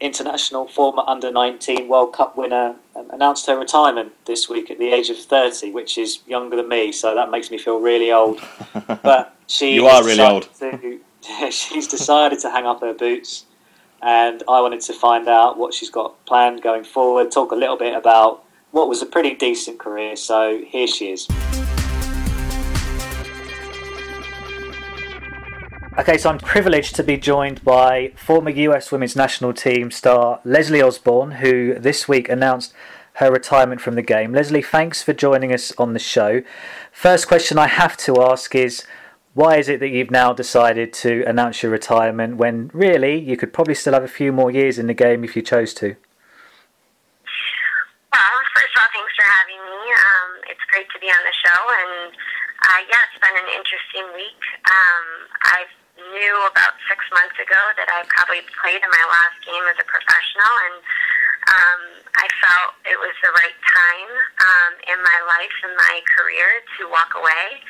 international 0.00 0.68
former 0.68 1.02
under 1.06 1.32
19 1.32 1.88
World 1.88 2.12
Cup 2.12 2.36
winner, 2.36 2.76
um, 2.94 3.08
announced 3.12 3.46
her 3.46 3.58
retirement 3.58 4.12
this 4.26 4.50
week 4.50 4.70
at 4.70 4.78
the 4.78 4.88
age 4.92 5.08
of 5.08 5.16
30, 5.16 5.70
which 5.70 5.96
is 5.96 6.18
younger 6.26 6.56
than 6.56 6.68
me, 6.68 6.92
so 6.92 7.14
that 7.14 7.30
makes 7.30 7.50
me 7.50 7.56
feel 7.56 7.80
really 7.80 8.12
old. 8.12 8.42
But 9.02 9.34
she 9.46 9.72
You 9.72 9.86
are 9.86 10.04
really 10.04 10.20
old. 10.20 10.50
To, 10.58 11.00
she's 11.50 11.88
decided 11.88 12.38
to 12.40 12.50
hang 12.50 12.66
up 12.66 12.82
her 12.82 12.92
boots, 12.92 13.45
and 14.06 14.44
I 14.48 14.60
wanted 14.60 14.80
to 14.82 14.92
find 14.92 15.28
out 15.28 15.58
what 15.58 15.74
she's 15.74 15.90
got 15.90 16.24
planned 16.26 16.62
going 16.62 16.84
forward, 16.84 17.32
talk 17.32 17.50
a 17.50 17.56
little 17.56 17.76
bit 17.76 17.92
about 17.92 18.44
what 18.70 18.88
was 18.88 19.02
a 19.02 19.06
pretty 19.06 19.34
decent 19.34 19.80
career. 19.80 20.14
So 20.14 20.62
here 20.64 20.86
she 20.86 21.10
is. 21.10 21.28
Okay, 25.98 26.18
so 26.18 26.30
I'm 26.30 26.38
privileged 26.38 26.94
to 26.96 27.02
be 27.02 27.16
joined 27.16 27.64
by 27.64 28.12
former 28.14 28.50
US 28.50 28.92
women's 28.92 29.16
national 29.16 29.52
team 29.52 29.90
star 29.90 30.40
Leslie 30.44 30.82
Osborne, 30.82 31.32
who 31.32 31.74
this 31.74 32.06
week 32.06 32.28
announced 32.28 32.72
her 33.14 33.32
retirement 33.32 33.80
from 33.80 33.96
the 33.96 34.02
game. 34.02 34.32
Leslie, 34.32 34.62
thanks 34.62 35.02
for 35.02 35.14
joining 35.14 35.52
us 35.52 35.72
on 35.78 35.94
the 35.94 35.98
show. 35.98 36.42
First 36.92 37.26
question 37.26 37.58
I 37.58 37.66
have 37.66 37.96
to 37.98 38.22
ask 38.22 38.54
is 38.54 38.84
why 39.36 39.60
is 39.60 39.68
it 39.68 39.84
that 39.84 39.92
you've 39.92 40.10
now 40.10 40.32
decided 40.32 40.96
to 40.96 41.20
announce 41.28 41.60
your 41.60 41.68
retirement 41.68 42.40
when 42.40 42.72
really 42.72 43.20
you 43.20 43.36
could 43.36 43.52
probably 43.52 43.76
still 43.76 43.92
have 43.92 44.02
a 44.02 44.08
few 44.08 44.32
more 44.32 44.48
years 44.48 44.80
in 44.80 44.88
the 44.88 44.96
game 44.96 45.20
if 45.28 45.36
you 45.36 45.44
chose 45.44 45.76
to? 45.76 45.92
Well, 48.16 48.36
first 48.56 48.72
of 48.72 48.80
all, 48.80 48.88
thanks 48.96 49.12
for 49.12 49.28
having 49.28 49.60
me. 49.60 49.80
Um, 49.92 50.30
it's 50.48 50.64
great 50.72 50.88
to 50.88 50.98
be 51.04 51.12
on 51.12 51.20
the 51.20 51.36
show, 51.36 51.60
and 51.68 52.16
uh, 52.16 52.80
yeah, 52.88 53.04
it's 53.12 53.20
been 53.20 53.36
an 53.36 53.50
interesting 53.52 54.08
week. 54.16 54.40
Um, 54.72 55.04
I 55.52 55.68
knew 56.00 56.34
about 56.48 56.80
six 56.88 57.04
months 57.12 57.36
ago 57.36 57.60
that 57.76 57.92
I 57.92 58.08
probably 58.08 58.40
played 58.56 58.80
in 58.80 58.88
my 58.88 59.04
last 59.04 59.36
game 59.44 59.68
as 59.68 59.76
a 59.76 59.84
professional, 59.84 60.52
and 60.64 60.76
um, 61.52 61.80
I 62.16 62.26
felt 62.40 62.72
it 62.88 62.96
was 62.96 63.12
the 63.20 63.36
right 63.36 63.58
time 63.68 64.10
um, 64.40 64.72
in 64.96 64.98
my 65.04 65.18
life 65.28 65.56
and 65.60 65.76
my 65.76 66.00
career 66.16 66.64
to 66.80 66.88
walk 66.88 67.12
away. 67.20 67.60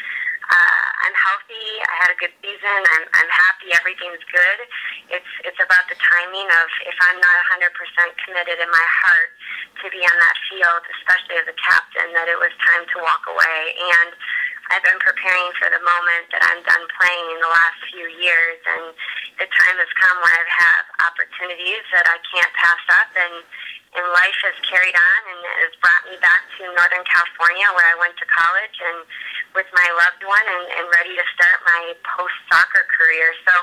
Uh, 0.47 0.86
I'm 1.07 1.15
healthy. 1.15 1.69
I 1.87 1.95
had 2.03 2.11
a 2.11 2.19
good 2.19 2.35
season. 2.43 2.79
I'm, 2.99 3.07
I'm 3.07 3.31
happy. 3.31 3.71
Everything's 3.79 4.23
good. 4.27 4.59
It's 5.15 5.33
it's 5.47 5.61
about 5.63 5.87
the 5.87 5.95
timing 6.03 6.51
of 6.51 6.67
if 6.83 6.99
I'm 6.99 7.19
not 7.23 7.63
100% 7.63 7.71
committed 8.27 8.59
in 8.59 8.71
my 8.75 8.87
heart 9.07 9.31
to 9.83 9.87
be 9.95 10.03
on 10.03 10.17
that 10.19 10.37
field, 10.51 10.83
especially 10.99 11.39
as 11.39 11.47
a 11.47 11.55
captain, 11.55 12.11
that 12.19 12.27
it 12.27 12.35
was 12.43 12.51
time 12.59 12.83
to 12.91 12.97
walk 12.99 13.23
away. 13.31 13.61
And 13.79 14.11
I've 14.75 14.83
been 14.83 14.99
preparing 14.99 15.55
for 15.63 15.71
the 15.71 15.79
moment 15.79 16.27
that 16.35 16.43
I'm 16.43 16.59
done 16.67 16.85
playing 16.99 17.27
in 17.31 17.39
the 17.39 17.53
last 17.55 17.79
few 17.87 18.11
years, 18.19 18.59
and 18.67 18.91
the 19.39 19.47
time 19.47 19.79
has 19.79 19.93
come 19.95 20.19
where 20.19 20.35
I've 20.35 20.51
had 20.59 20.83
opportunities 21.07 21.87
that 21.95 22.11
I 22.11 22.19
can't 22.35 22.51
pass 22.59 22.83
up, 22.99 23.15
and 23.15 23.47
and 23.97 24.05
life 24.13 24.39
has 24.45 24.57
carried 24.69 24.93
on 24.93 25.21
and 25.25 25.41
has 25.65 25.73
brought 25.81 26.05
me 26.05 26.21
back 26.21 26.45
to 26.59 26.69
Northern 26.69 27.07
California 27.09 27.65
where 27.73 27.89
I 27.89 27.97
went 27.97 28.13
to 28.21 28.27
college 28.29 28.77
and 28.77 28.99
with 29.57 29.67
my 29.73 29.89
loved 29.97 30.21
one 30.29 30.47
and, 30.47 30.65
and 30.77 30.85
ready 30.93 31.17
to 31.17 31.25
start 31.33 31.65
my 31.65 31.97
post 32.05 32.37
soccer 32.53 32.85
career. 32.93 33.33
So 33.49 33.55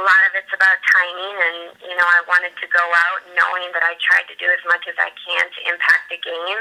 a 0.00 0.02
lot 0.02 0.24
of 0.24 0.32
it's 0.32 0.50
about 0.56 0.80
timing 0.88 1.36
and 1.36 1.58
you 1.84 1.94
know 1.94 2.08
I 2.08 2.24
wanted 2.24 2.56
to 2.56 2.66
go 2.72 2.80
out 2.80 3.20
knowing 3.36 3.68
that 3.76 3.84
I 3.84 3.94
tried 4.00 4.24
to 4.32 4.36
do 4.40 4.48
as 4.48 4.64
much 4.64 4.88
as 4.88 4.96
I 4.96 5.12
can 5.12 5.44
to 5.44 5.60
impact 5.68 6.08
the 6.08 6.18
game 6.18 6.60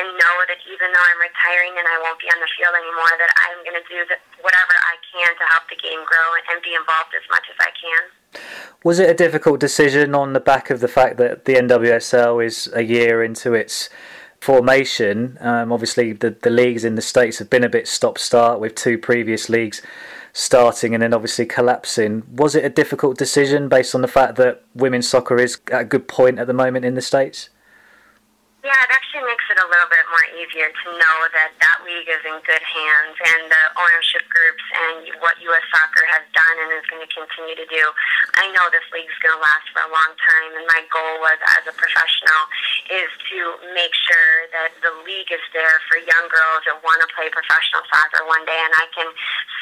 and 0.00 0.08
know 0.16 0.36
that 0.48 0.58
even 0.66 0.88
though 0.90 1.04
I'm 1.04 1.20
retiring 1.20 1.76
and 1.76 1.86
I 1.86 2.00
won't 2.00 2.18
be 2.18 2.26
on 2.32 2.40
the 2.40 2.50
field 2.56 2.74
anymore 2.74 3.12
that 3.20 3.32
I'm 3.44 3.60
going 3.62 3.78
to 3.78 3.86
do 3.86 4.00
the, 4.08 4.16
whatever 4.42 4.74
I 4.74 4.96
can 5.12 5.30
to 5.38 5.44
help 5.52 5.68
the 5.70 5.78
game 5.78 6.02
grow 6.02 6.28
and 6.50 6.58
be 6.64 6.74
involved 6.74 7.14
as 7.14 7.26
much 7.30 7.46
as 7.52 7.58
I 7.60 7.70
can. 7.76 8.02
Was 8.82 8.98
it 8.98 9.08
a 9.08 9.14
difficult 9.14 9.60
decision 9.60 10.14
on 10.16 10.32
the 10.32 10.42
back 10.42 10.70
of 10.70 10.80
the 10.80 10.90
fact 10.90 11.16
that 11.18 11.44
the 11.44 11.54
NWSL 11.54 12.44
is 12.44 12.68
a 12.74 12.82
year 12.82 13.22
into 13.22 13.54
its 13.54 13.88
formation? 14.44 15.38
Um, 15.40 15.72
obviously, 15.72 16.12
the, 16.12 16.36
the 16.42 16.50
leagues 16.50 16.84
in 16.84 16.96
the 16.96 17.02
States 17.02 17.38
have 17.38 17.48
been 17.48 17.64
a 17.64 17.68
bit 17.68 17.88
stop 17.88 18.18
start 18.18 18.60
with 18.60 18.74
two 18.74 18.98
previous 18.98 19.48
leagues 19.48 19.80
starting 20.34 20.92
and 20.94 21.02
then 21.02 21.14
obviously 21.14 21.46
collapsing. 21.46 22.24
Was 22.30 22.54
it 22.54 22.64
a 22.64 22.68
difficult 22.68 23.16
decision 23.16 23.68
based 23.68 23.94
on 23.94 24.02
the 24.02 24.08
fact 24.08 24.36
that 24.36 24.62
women's 24.74 25.08
soccer 25.08 25.38
is 25.38 25.58
at 25.72 25.80
a 25.80 25.84
good 25.84 26.08
point 26.08 26.38
at 26.38 26.46
the 26.46 26.52
moment 26.52 26.84
in 26.84 26.94
the 26.94 27.00
States? 27.00 27.48
Yeah, 28.64 28.72
it 28.80 28.96
actually 28.96 29.28
makes 29.28 29.44
it 29.52 29.60
a 29.60 29.68
little 29.68 29.92
bit 29.92 30.08
more 30.08 30.24
easier 30.40 30.72
to 30.72 30.86
know 30.96 31.16
that 31.36 31.52
that 31.60 31.84
league 31.84 32.08
is 32.08 32.24
in 32.24 32.40
good 32.48 32.64
hands 32.64 33.12
and 33.20 33.52
the 33.52 33.64
ownership 33.76 34.24
groups 34.32 34.64
and 34.72 35.04
what 35.20 35.36
U.S. 35.36 35.60
Soccer 35.68 36.00
has 36.08 36.24
done 36.32 36.56
and 36.64 36.72
is 36.72 36.80
going 36.88 37.04
to 37.04 37.12
continue 37.12 37.60
to 37.60 37.68
do. 37.68 37.84
I 38.40 38.48
know 38.56 38.64
this 38.72 38.88
league 38.88 39.04
is 39.04 39.20
going 39.20 39.36
to 39.36 39.42
last 39.44 39.68
for 39.68 39.84
a 39.84 39.90
long 39.92 40.16
time, 40.16 40.56
and 40.56 40.64
my 40.64 40.80
goal 40.88 41.20
was 41.20 41.36
as 41.60 41.68
a 41.68 41.76
professional 41.76 42.42
is 42.88 43.12
to 43.36 43.38
make 43.76 43.92
sure 43.92 44.48
that 44.56 44.72
the 44.80 44.96
league 45.04 45.28
is 45.28 45.44
there 45.52 45.84
for 45.92 46.00
young 46.00 46.24
girls 46.32 46.64
that 46.64 46.80
want 46.80 47.04
to 47.04 47.08
play 47.12 47.28
professional 47.28 47.84
soccer 47.92 48.24
one 48.24 48.48
day, 48.48 48.56
and 48.64 48.72
I 48.80 48.88
can 48.96 49.12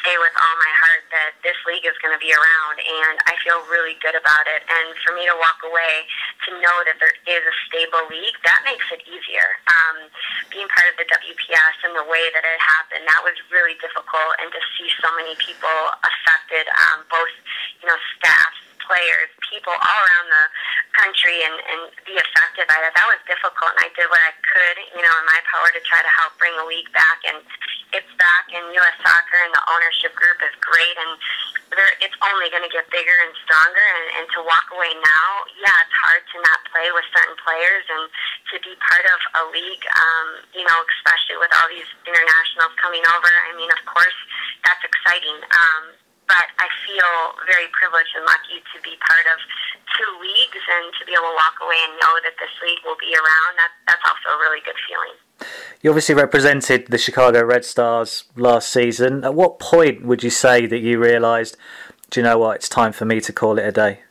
say 0.03 0.19
with 0.19 0.35
all 0.35 0.55
my 0.59 0.73
heart 0.83 1.03
that 1.15 1.31
this 1.47 1.55
league 1.63 1.87
is 1.87 1.95
going 2.03 2.11
to 2.11 2.19
be 2.19 2.35
around, 2.35 2.77
and 2.83 3.15
I 3.23 3.39
feel 3.39 3.63
really 3.71 3.95
good 4.03 4.13
about 4.19 4.45
it. 4.51 4.61
And 4.67 4.91
for 5.01 5.15
me 5.15 5.23
to 5.25 5.35
walk 5.39 5.63
away 5.63 6.03
to 6.47 6.59
know 6.59 6.75
that 6.83 6.99
there 6.99 7.15
is 7.23 7.43
a 7.43 7.55
stable 7.71 8.03
league, 8.11 8.35
that 8.43 8.61
makes 8.67 8.83
it 8.91 8.99
easier. 9.07 9.47
Um, 9.71 10.11
being 10.51 10.67
part 10.67 10.91
of 10.91 10.99
the 10.99 11.07
WPS 11.07 11.75
and 11.87 11.95
the 11.95 12.03
way 12.05 12.23
that 12.35 12.43
it 12.43 12.59
happened, 12.59 13.07
that 13.07 13.23
was 13.23 13.35
really 13.47 13.79
difficult, 13.79 14.35
and 14.43 14.51
to 14.51 14.61
see 14.75 14.91
so 14.99 15.07
many 15.15 15.39
people 15.39 15.79
affected, 16.03 16.67
um, 16.91 17.07
both 17.07 17.31
you 17.79 17.87
know 17.87 17.97
staff, 18.19 18.51
players, 18.85 19.29
people 19.47 19.73
all 19.73 20.01
around 20.03 20.27
the 20.29 20.45
country, 20.95 21.37
and, 21.43 21.55
and 21.55 21.81
be 22.05 22.15
affected 22.15 22.67
by 22.67 22.77
that. 22.79 22.93
That 22.95 23.07
was 23.09 23.21
difficult, 23.25 23.73
and 23.75 23.81
I 23.83 23.89
did 23.95 24.07
what 24.07 24.21
I 24.21 24.33
could, 24.43 24.77
you 24.93 25.01
know, 25.01 25.13
in 25.19 25.25
my 25.27 25.39
power 25.49 25.69
to 25.73 25.81
try 25.87 26.03
to 26.03 26.11
help 26.11 26.35
bring 26.37 26.53
the 26.55 26.67
league 26.67 26.89
back, 26.93 27.23
and 27.25 27.41
it's 27.93 28.13
back. 28.17 28.49
And 28.53 28.73
U.S. 28.73 28.97
Soccer 29.01 29.39
and 29.43 29.53
the 29.53 29.63
ownership 29.69 30.13
group 30.17 30.39
is 30.43 30.53
great, 30.61 30.95
and 30.97 31.13
it's 32.01 32.17
only 32.21 32.53
going 32.53 32.65
to 32.65 32.73
get 32.73 32.85
bigger 32.93 33.15
and 33.25 33.33
stronger. 33.45 33.81
And, 33.81 34.05
and 34.21 34.25
to 34.37 34.39
walk 34.45 34.69
away 34.73 34.93
now, 34.93 35.27
yeah, 35.57 35.85
it's 35.85 35.97
hard 36.05 36.21
to 36.21 36.37
not 36.41 36.59
play 36.69 36.89
with 36.93 37.05
certain 37.13 37.37
players 37.41 37.85
and 37.89 38.03
to 38.53 38.55
be 38.61 38.73
part 38.81 39.05
of 39.09 39.19
a 39.41 39.43
league, 39.49 39.85
um, 39.89 40.27
you 40.53 40.65
know, 40.65 40.79
especially 41.01 41.37
with 41.41 41.49
all 41.57 41.67
these 41.69 41.89
internationals 42.05 42.73
coming 42.77 43.01
over. 43.13 43.31
I 43.49 43.51
mean, 43.57 43.69
of 43.73 43.81
course, 43.89 44.17
that's 44.65 44.83
exciting. 44.85 45.37
Um, 45.41 45.83
but 46.27 46.47
I 46.59 46.67
feel 46.87 47.11
very 47.45 47.67
privileged 47.71 48.13
and 48.15 48.25
lucky 48.25 48.63
to 48.63 48.77
be 48.81 48.95
part 49.03 49.25
of 49.31 49.37
two 49.97 50.11
leagues 50.21 50.63
and 50.63 50.85
to 50.99 51.05
be 51.05 51.13
able 51.13 51.29
to 51.29 51.37
walk 51.37 51.57
away 51.61 51.77
and 51.89 51.93
know 52.01 52.15
that 52.25 52.35
this 52.39 52.53
league 52.63 52.81
will 52.85 52.97
be 52.97 53.13
around. 53.13 53.51
That, 53.59 53.71
that's 53.87 54.05
also 54.05 54.33
a 54.33 54.39
really 54.41 54.61
good 54.65 54.79
feeling. 54.87 55.15
You 55.81 55.91
obviously 55.91 56.15
represented 56.15 56.87
the 56.87 56.97
Chicago 56.97 57.43
Red 57.43 57.65
Stars 57.65 58.25
last 58.35 58.71
season. 58.71 59.23
At 59.23 59.35
what 59.35 59.59
point 59.59 60.05
would 60.05 60.23
you 60.23 60.31
say 60.31 60.65
that 60.65 60.79
you 60.79 60.97
realised, 60.99 61.57
do 62.09 62.21
you 62.21 62.23
know 62.23 62.37
what, 62.39 62.57
it's 62.57 62.69
time 62.69 62.93
for 62.93 63.05
me 63.05 63.19
to 63.21 63.33
call 63.33 63.59
it 63.59 63.65
a 63.67 63.71
day? 63.71 64.01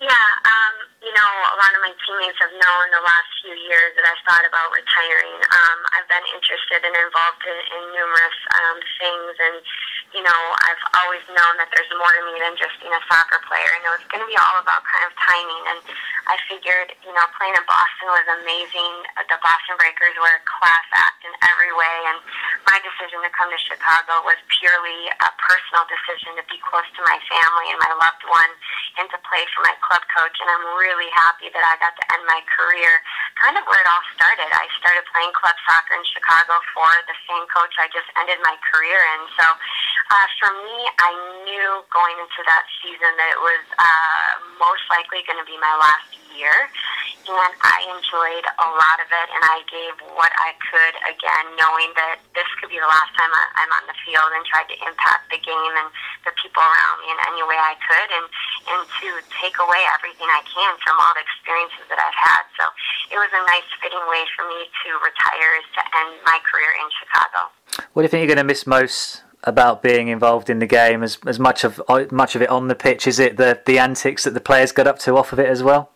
Yeah, 0.00 0.28
um, 0.48 0.74
you 1.04 1.12
know, 1.12 1.30
a 1.52 1.56
lot 1.60 1.72
of 1.76 1.80
my 1.84 1.92
teammates 2.04 2.40
have 2.40 2.52
known 2.56 2.84
the 2.92 3.04
last 3.04 3.30
few 3.44 3.52
years 3.52 3.92
that 3.96 4.04
I've 4.04 4.22
thought 4.24 4.44
about 4.48 4.72
retiring. 4.72 5.36
Um, 5.44 5.78
I've 5.96 6.08
been 6.08 6.26
interested 6.32 6.80
and 6.84 6.94
involved 6.96 7.44
in, 7.44 7.58
in 7.76 7.82
numerous 7.92 8.38
um, 8.56 8.76
things, 9.00 9.34
and 9.40 9.56
you 10.10 10.22
know, 10.26 10.40
I've 10.66 10.84
always 11.02 11.22
known 11.30 11.54
that 11.62 11.70
there's 11.70 11.90
more 11.94 12.10
to 12.10 12.22
me 12.26 12.34
than 12.42 12.58
just 12.58 12.74
being 12.82 12.90
a 12.90 13.02
soccer 13.06 13.38
player, 13.46 13.70
and 13.78 13.82
it 13.86 13.92
was 13.94 14.04
going 14.10 14.22
to 14.22 14.30
be 14.30 14.34
all 14.34 14.58
about 14.58 14.82
kind 14.82 15.06
of 15.06 15.14
timing. 15.14 15.62
And 15.70 15.80
I 16.26 16.34
figured, 16.50 16.90
you 17.06 17.14
know, 17.14 17.26
playing 17.38 17.54
in 17.54 17.64
Boston 17.66 18.10
was 18.10 18.26
amazing. 18.42 18.92
The 19.30 19.38
Boston 19.38 19.78
Breakers 19.78 20.18
were 20.18 20.34
a 20.34 20.42
class 20.42 20.86
act 20.98 21.22
in 21.22 21.30
every 21.46 21.70
way, 21.70 21.96
and 22.10 22.18
my 22.66 22.78
decision 22.82 23.22
to 23.22 23.30
come 23.38 23.54
to 23.54 23.60
Chicago 23.62 24.26
was 24.26 24.38
purely 24.58 25.10
a 25.14 25.30
personal 25.38 25.86
decision 25.86 26.34
to 26.38 26.44
be 26.50 26.58
close 26.66 26.86
to 26.98 27.02
my 27.06 27.18
family 27.30 27.66
and 27.70 27.78
my 27.78 27.94
loved 28.02 28.24
one, 28.26 28.52
and 28.98 29.06
to 29.14 29.18
play 29.22 29.46
for 29.54 29.62
my 29.62 29.76
club 29.78 30.02
coach. 30.10 30.34
And 30.42 30.50
I'm 30.50 30.66
really 30.74 31.10
happy 31.14 31.54
that 31.54 31.62
I 31.62 31.78
got 31.78 31.94
to 31.94 32.04
end 32.18 32.26
my 32.26 32.42
career 32.50 32.98
kind 33.40 33.56
of 33.56 33.64
where 33.64 33.80
it 33.80 33.88
all 33.88 34.04
started. 34.12 34.48
I 34.52 34.68
started 34.76 35.00
playing 35.08 35.32
club 35.32 35.56
soccer 35.64 35.96
in 35.96 36.04
Chicago 36.04 36.60
for 36.76 36.90
the 37.08 37.16
same 37.24 37.44
coach 37.48 37.72
I 37.80 37.88
just 37.88 38.06
ended 38.20 38.36
my 38.44 38.52
career 38.68 39.00
in. 39.16 39.20
So 39.40 39.46
uh, 40.10 40.26
for 40.42 40.50
me, 40.50 40.78
I 40.98 41.10
knew 41.46 41.86
going 41.94 42.18
into 42.18 42.42
that 42.42 42.66
season 42.82 43.14
that 43.14 43.30
it 43.30 43.40
was 43.40 43.62
uh, 43.78 44.30
most 44.58 44.82
likely 44.90 45.22
going 45.22 45.38
to 45.38 45.46
be 45.46 45.54
my 45.62 45.70
last 45.78 46.10
year, 46.34 46.66
and 47.30 47.52
I 47.62 47.78
enjoyed 47.94 48.42
a 48.42 48.68
lot 48.74 48.98
of 48.98 49.06
it, 49.06 49.28
and 49.30 49.42
I 49.46 49.62
gave 49.70 49.94
what 50.18 50.34
I 50.34 50.58
could 50.58 50.94
again, 51.06 51.46
knowing 51.54 51.94
that 51.94 52.18
this 52.34 52.48
could 52.58 52.74
be 52.74 52.82
the 52.82 52.90
last 52.90 53.14
time 53.14 53.30
I'm 53.30 53.70
on 53.70 53.86
the 53.86 53.94
field, 54.02 54.34
and 54.34 54.42
tried 54.50 54.66
to 54.74 54.76
impact 54.82 55.30
the 55.30 55.38
game 55.38 55.74
and 55.78 55.88
the 56.26 56.34
people 56.42 56.58
around 56.58 56.96
me 57.06 57.14
in 57.14 57.18
any 57.30 57.42
way 57.46 57.58
I 57.58 57.78
could, 57.78 58.10
and 58.10 58.26
and 58.66 58.82
to 58.82 59.08
take 59.38 59.62
away 59.62 59.82
everything 59.94 60.26
I 60.26 60.42
can 60.42 60.74
from 60.82 60.98
all 60.98 61.14
the 61.14 61.22
experiences 61.22 61.86
that 61.86 62.02
I've 62.02 62.18
had. 62.18 62.50
So 62.58 62.66
it 63.14 63.18
was 63.18 63.30
a 63.30 63.42
nice 63.46 63.66
fitting 63.78 64.02
way 64.10 64.26
for 64.34 64.42
me 64.50 64.66
to 64.66 64.88
retire, 64.98 65.50
is 65.54 65.70
to 65.78 65.82
end 66.02 66.18
my 66.26 66.42
career 66.42 66.74
in 66.82 66.88
Chicago. 66.98 67.54
What 67.94 68.02
do 68.02 68.04
you 68.06 68.10
think 68.10 68.26
you're 68.26 68.34
going 68.34 68.42
to 68.42 68.50
miss 68.50 68.66
most 68.66 69.22
about 69.44 69.82
being 69.82 70.08
involved 70.08 70.50
in 70.50 70.58
the 70.58 70.66
game 70.66 71.02
as 71.02 71.18
as 71.26 71.38
much 71.38 71.64
of 71.64 71.80
much 72.10 72.36
of 72.36 72.42
it 72.42 72.50
on 72.50 72.68
the 72.68 72.74
pitch? 72.74 73.06
Is 73.06 73.18
it 73.18 73.36
the 73.36 73.60
the 73.64 73.78
antics 73.78 74.24
that 74.24 74.34
the 74.34 74.40
players 74.40 74.72
got 74.72 74.86
up 74.86 74.98
to 75.00 75.16
off 75.16 75.32
of 75.32 75.38
it 75.38 75.48
as 75.48 75.62
well? 75.62 75.90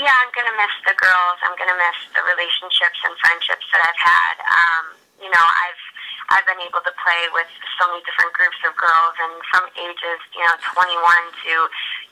Yeah, 0.00 0.10
I'm 0.10 0.32
gonna 0.32 0.56
miss 0.56 0.74
the 0.88 0.96
girls. 0.96 1.38
I'm 1.44 1.56
gonna 1.60 1.76
miss 1.76 1.98
the 2.16 2.24
relationships 2.24 2.98
and 3.04 3.14
friendships 3.20 3.66
that 3.72 3.84
I've 3.84 4.00
had. 4.00 4.36
Um, 4.42 4.84
you 5.20 5.30
know, 5.30 5.44
I've 5.44 5.84
I've 6.30 6.46
been 6.46 6.62
able 6.62 6.80
to 6.82 6.94
play 7.02 7.22
with 7.34 7.50
so 7.78 7.90
many 7.90 8.02
different 8.08 8.32
groups 8.32 8.58
of 8.64 8.72
girls, 8.80 9.14
and 9.20 9.34
from 9.52 9.68
ages 9.76 10.20
you 10.34 10.42
know 10.42 10.56
21 10.72 10.98
to 11.46 11.52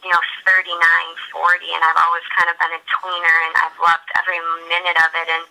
you 0.04 0.10
know 0.10 0.22
39, 0.46 0.78
40, 0.78 1.74
and 1.74 1.82
I've 1.82 2.00
always 2.00 2.26
kind 2.34 2.48
of 2.50 2.56
been 2.58 2.72
a 2.74 2.82
tweener, 2.98 3.36
and 3.50 3.54
I've 3.62 3.78
loved 3.82 4.08
every 4.18 4.38
minute 4.70 4.98
of 5.02 5.10
it. 5.14 5.28
And 5.28 5.44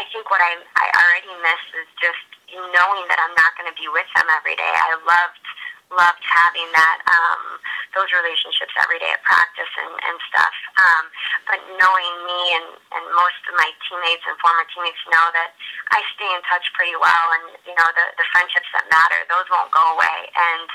I 0.00 0.02
think 0.10 0.28
what 0.32 0.40
I 0.40 0.60
I 0.78 0.86
already 0.96 1.34
miss 1.44 1.62
is 1.76 1.88
just 2.00 2.24
knowing 2.50 3.04
that 3.06 3.18
I'm 3.22 3.34
not 3.38 3.54
going 3.54 3.70
to 3.70 3.76
be 3.78 3.86
with 3.92 4.08
them 4.18 4.26
every 4.34 4.58
day. 4.58 4.74
I 4.74 4.98
loved 5.06 5.44
loved 5.90 6.22
having 6.22 6.70
that 6.72 6.98
um, 7.10 7.58
those 7.98 8.10
relationships 8.14 8.70
every 8.78 9.02
day 9.02 9.10
at 9.10 9.22
practice 9.26 9.70
and, 9.74 9.90
and 9.90 10.16
stuff. 10.30 10.54
Um, 10.78 11.04
but 11.50 11.60
knowing 11.82 12.14
me 12.22 12.40
and, 12.54 12.68
and 12.94 13.04
most 13.18 13.42
of 13.50 13.58
my 13.58 13.66
teammates 13.86 14.22
and 14.30 14.38
former 14.38 14.62
teammates 14.70 15.02
know 15.10 15.26
that 15.34 15.50
I 15.90 15.98
stay 16.14 16.30
in 16.30 16.42
touch 16.46 16.62
pretty 16.78 16.94
well, 16.94 17.26
and 17.42 17.58
you 17.66 17.74
know 17.74 17.88
the 17.98 18.06
the 18.14 18.26
friendships 18.30 18.70
that 18.78 18.86
matter, 18.86 19.18
those 19.26 19.46
won't 19.50 19.74
go 19.74 19.82
away. 19.98 20.18
And 20.30 20.68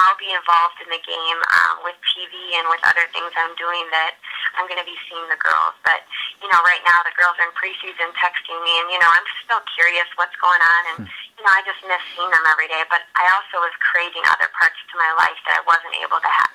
I'll 0.00 0.16
be 0.16 0.32
involved 0.32 0.80
in 0.80 0.88
the 0.88 1.02
game 1.04 1.38
um, 1.52 1.84
with 1.84 1.96
TV 2.08 2.32
and 2.56 2.66
with 2.72 2.80
other 2.88 3.04
things 3.12 3.28
I'm 3.36 3.52
doing 3.60 3.84
that 3.92 4.16
I'm 4.56 4.68
going 4.68 4.80
to 4.80 4.88
be 4.88 4.96
seeing 5.08 5.24
the 5.28 5.40
girls. 5.40 5.76
But 5.84 6.04
you 6.40 6.48
know, 6.48 6.60
right 6.64 6.80
now 6.88 7.04
the 7.04 7.12
girls 7.16 7.36
are 7.36 7.48
in 7.48 7.54
preseason 7.56 8.08
texting 8.16 8.58
me, 8.64 8.72
and 8.80 8.88
you 8.88 9.00
know 9.00 9.10
I'm 9.12 9.28
still 9.44 9.62
curious 9.76 10.08
what's 10.16 10.36
going 10.40 10.60
on 10.64 10.82
and. 10.96 10.98
Hmm 11.04 11.22
you 11.42 11.50
know, 11.50 11.58
I 11.58 11.66
just 11.66 11.82
miss 11.82 11.98
seeing 12.14 12.30
them 12.30 12.46
every 12.54 12.70
day, 12.70 12.86
but 12.86 13.02
I 13.18 13.26
also 13.34 13.58
was 13.66 13.74
craving 13.82 14.22
other 14.30 14.46
parts 14.54 14.61
to 14.70 14.94
my 14.98 15.10
life 15.18 15.38
that 15.46 15.58
I 15.58 15.62
wasn't 15.66 15.94
able 15.98 16.20
to 16.20 16.30
have 16.30 16.52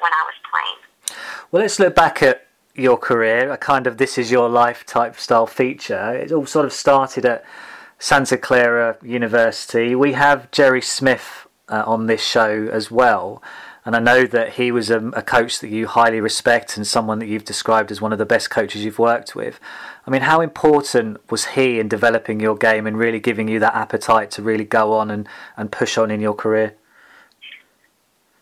when 0.00 0.12
I 0.12 0.22
was 0.22 0.38
playing. 0.46 0.78
Well, 1.50 1.62
let's 1.62 1.78
look 1.78 1.94
back 1.94 2.22
at 2.22 2.46
your 2.74 2.96
career, 2.96 3.50
a 3.50 3.56
kind 3.56 3.86
of 3.86 3.98
this 3.98 4.18
is 4.18 4.30
your 4.30 4.48
life 4.48 4.86
type 4.86 5.16
style 5.16 5.46
feature. 5.46 6.14
It 6.14 6.32
all 6.32 6.46
sort 6.46 6.66
of 6.66 6.72
started 6.72 7.24
at 7.24 7.44
Santa 7.98 8.36
Clara 8.38 8.96
University. 9.02 9.94
We 9.94 10.12
have 10.12 10.50
Jerry 10.52 10.82
Smith 10.82 11.48
uh, 11.68 11.82
on 11.86 12.06
this 12.06 12.22
show 12.22 12.68
as 12.72 12.90
well. 12.90 13.42
And 13.84 13.96
I 13.96 14.00
know 14.00 14.26
that 14.26 14.54
he 14.54 14.70
was 14.70 14.90
a, 14.90 14.98
a, 15.08 15.22
coach 15.22 15.60
that 15.60 15.70
you 15.70 15.86
highly 15.86 16.20
respect 16.20 16.76
and 16.76 16.86
someone 16.86 17.20
that 17.20 17.26
you've 17.26 17.46
described 17.46 17.90
as 17.90 18.02
one 18.02 18.12
of 18.12 18.18
the 18.18 18.26
best 18.26 18.50
coaches 18.50 18.84
you've 18.84 18.98
worked 18.98 19.34
with. 19.34 19.58
I 20.06 20.10
mean, 20.10 20.22
how 20.22 20.42
important 20.42 21.18
was 21.30 21.46
he 21.46 21.80
in 21.80 21.88
developing 21.88 22.38
your 22.38 22.54
game 22.54 22.86
and 22.86 22.98
really 22.98 23.18
giving 23.18 23.48
you 23.48 23.58
that 23.60 23.74
appetite 23.74 24.30
to 24.32 24.42
really 24.42 24.64
go 24.64 24.92
on 24.92 25.10
and, 25.10 25.26
and 25.56 25.72
push 25.72 25.96
on 25.96 26.10
in 26.10 26.20
your 26.20 26.34
career? 26.34 26.74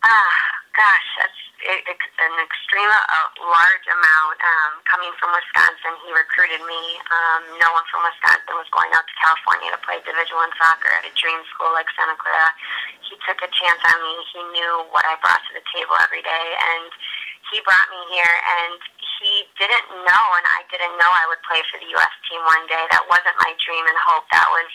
Ah, 0.03 0.37
gosh, 0.77 1.09
that's 1.17 1.41
an 1.65 2.33
extreme 2.37 2.89
uh, 2.89 3.29
large 3.41 3.85
amount. 3.89 4.37
Um, 4.37 4.71
coming 4.85 5.09
from 5.17 5.33
Wisconsin, 5.33 5.97
he 6.05 6.13
recruited 6.13 6.61
me. 6.69 6.81
Um, 7.09 7.41
no 7.57 7.73
one 7.73 7.85
from 7.89 8.05
Wisconsin 8.05 8.53
was 8.53 8.69
going 8.69 8.93
out 8.93 9.05
to 9.09 9.15
California 9.17 9.73
to 9.73 9.81
play 9.81 9.97
Division 10.05 10.37
One 10.37 10.53
soccer 10.61 10.93
at 10.93 11.03
a 11.09 11.13
dream 11.17 11.41
school 11.49 11.73
like 11.73 11.89
Santa 11.97 12.13
Clara. 12.21 12.53
He 13.09 13.17
took 13.25 13.41
a 13.41 13.49
chance 13.49 13.81
on 13.89 13.97
me. 14.05 14.13
He 14.31 14.41
knew 14.53 14.73
what 14.93 15.03
I 15.09 15.17
brought 15.19 15.41
to 15.49 15.53
the 15.57 15.65
table 15.73 15.97
every 15.97 16.21
day, 16.21 16.47
and 16.77 16.93
he 17.49 17.57
brought 17.65 17.89
me 17.89 18.01
here. 18.13 18.35
And 18.61 18.77
he 19.17 19.45
didn't 19.57 19.89
know, 20.05 20.25
and 20.37 20.45
I 20.45 20.61
didn't 20.69 20.95
know 20.97 21.09
I 21.09 21.25
would 21.29 21.41
play 21.45 21.61
for 21.69 21.81
the 21.81 21.89
U.S. 21.97 22.13
team 22.29 22.41
one 22.45 22.65
day. 22.69 22.83
That 22.93 23.05
wasn't 23.09 23.37
my 23.41 23.51
dream 23.61 23.85
and 23.85 23.97
hope. 24.05 24.29
That 24.29 24.45
was 24.49 24.69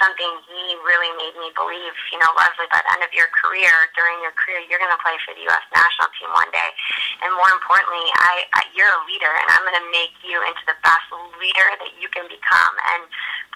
something 0.00 0.30
he 0.48 0.74
really 0.82 1.12
made 1.20 1.36
me 1.36 1.52
believe. 1.52 1.94
You 2.10 2.18
know, 2.18 2.32
Leslie, 2.34 2.68
by 2.72 2.80
the 2.80 2.90
end 2.96 3.04
of 3.04 3.12
your 3.12 3.28
career, 3.36 3.70
during 3.94 4.18
your 4.24 4.32
career, 4.34 4.64
you're 4.66 4.80
going 4.80 4.92
to 4.92 5.02
play 5.04 5.14
for 5.22 5.36
the 5.36 5.44
U.S. 5.46 5.64
national 5.70 6.08
team 6.16 6.32
one 6.32 6.50
day. 6.50 6.70
And 7.22 7.30
more 7.36 7.52
importantly, 7.52 8.02
I, 8.18 8.48
I 8.56 8.60
you're 8.72 8.90
a 8.90 9.02
leader, 9.04 9.30
and 9.30 9.46
I'm 9.52 9.64
going 9.68 9.78
to 9.78 9.88
make 9.92 10.16
you 10.24 10.40
into 10.42 10.64
the 10.64 10.78
best 10.80 11.06
leader 11.36 11.68
that 11.78 11.92
you 12.00 12.08
can 12.08 12.26
become. 12.26 12.74
And 12.96 13.04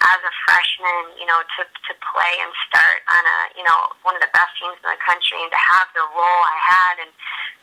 as 0.05 0.21
a 0.21 0.33
freshman, 0.45 1.17
you 1.17 1.25
know, 1.25 1.41
to 1.41 1.63
to 1.65 1.93
play 2.13 2.33
and 2.45 2.53
start 2.69 3.01
on 3.09 3.23
a 3.25 3.39
you 3.57 3.65
know 3.65 3.97
one 4.05 4.15
of 4.15 4.23
the 4.23 4.31
best 4.37 4.53
teams 4.61 4.77
in 4.77 4.87
the 4.87 5.01
country, 5.01 5.41
and 5.41 5.51
to 5.51 5.61
have 5.61 5.89
the 5.97 6.05
role 6.13 6.43
I 6.45 6.59
had, 6.61 6.95
and 7.09 7.13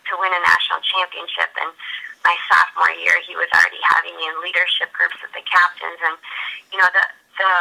to 0.10 0.14
win 0.18 0.34
a 0.34 0.42
national 0.42 0.82
championship, 0.82 1.54
and 1.62 1.72
my 2.24 2.36
sophomore 2.48 2.96
year, 3.04 3.20
he 3.28 3.36
was 3.36 3.52
already 3.52 3.80
having 3.84 4.16
me 4.16 4.24
in 4.28 4.36
leadership 4.40 4.92
groups 4.96 5.20
with 5.20 5.32
the 5.36 5.44
captains, 5.44 6.00
and 6.00 6.16
you 6.72 6.80
know 6.80 6.90
the 6.92 7.06
the 7.38 7.54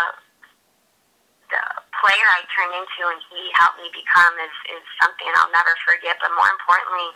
the 1.53 1.63
player 2.01 2.29
I 2.33 2.43
turned 2.49 2.73
into 2.73 3.03
and 3.13 3.21
he 3.29 3.53
helped 3.61 3.77
me 3.77 3.93
become 3.93 4.33
is, 4.41 4.57
is 4.73 4.83
something 4.97 5.29
I'll 5.37 5.53
never 5.53 5.77
forget. 5.85 6.17
But 6.17 6.33
more 6.33 6.49
importantly, 6.49 7.13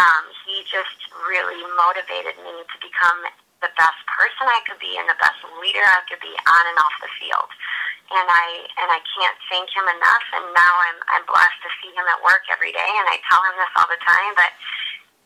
um, 0.00 0.24
he 0.48 0.64
just 0.64 1.04
really 1.28 1.60
motivated 1.76 2.34
me 2.40 2.64
to 2.64 2.76
become 2.80 3.28
the 3.60 3.68
best 3.76 4.00
person 4.08 4.48
I 4.48 4.64
could 4.64 4.80
be 4.80 4.96
and 4.96 5.04
the 5.08 5.20
best 5.20 5.40
leader 5.60 5.84
I 5.84 6.00
could 6.08 6.20
be 6.24 6.32
on 6.32 6.64
and 6.68 6.78
off 6.80 6.96
the 7.00 7.12
field. 7.20 7.48
And 8.12 8.26
I 8.28 8.46
and 8.84 8.88
I 8.92 9.00
can't 9.16 9.38
thank 9.52 9.68
him 9.72 9.84
enough. 9.84 10.26
And 10.32 10.44
now 10.52 10.74
I'm 10.88 10.98
I'm 11.12 11.24
blessed 11.28 11.60
to 11.64 11.70
see 11.80 11.92
him 11.92 12.04
at 12.08 12.20
work 12.24 12.44
every 12.48 12.72
day. 12.72 12.90
And 13.00 13.06
I 13.08 13.20
tell 13.28 13.40
him 13.44 13.56
this 13.56 13.72
all 13.76 13.88
the 13.88 14.00
time, 14.00 14.32
but 14.36 14.52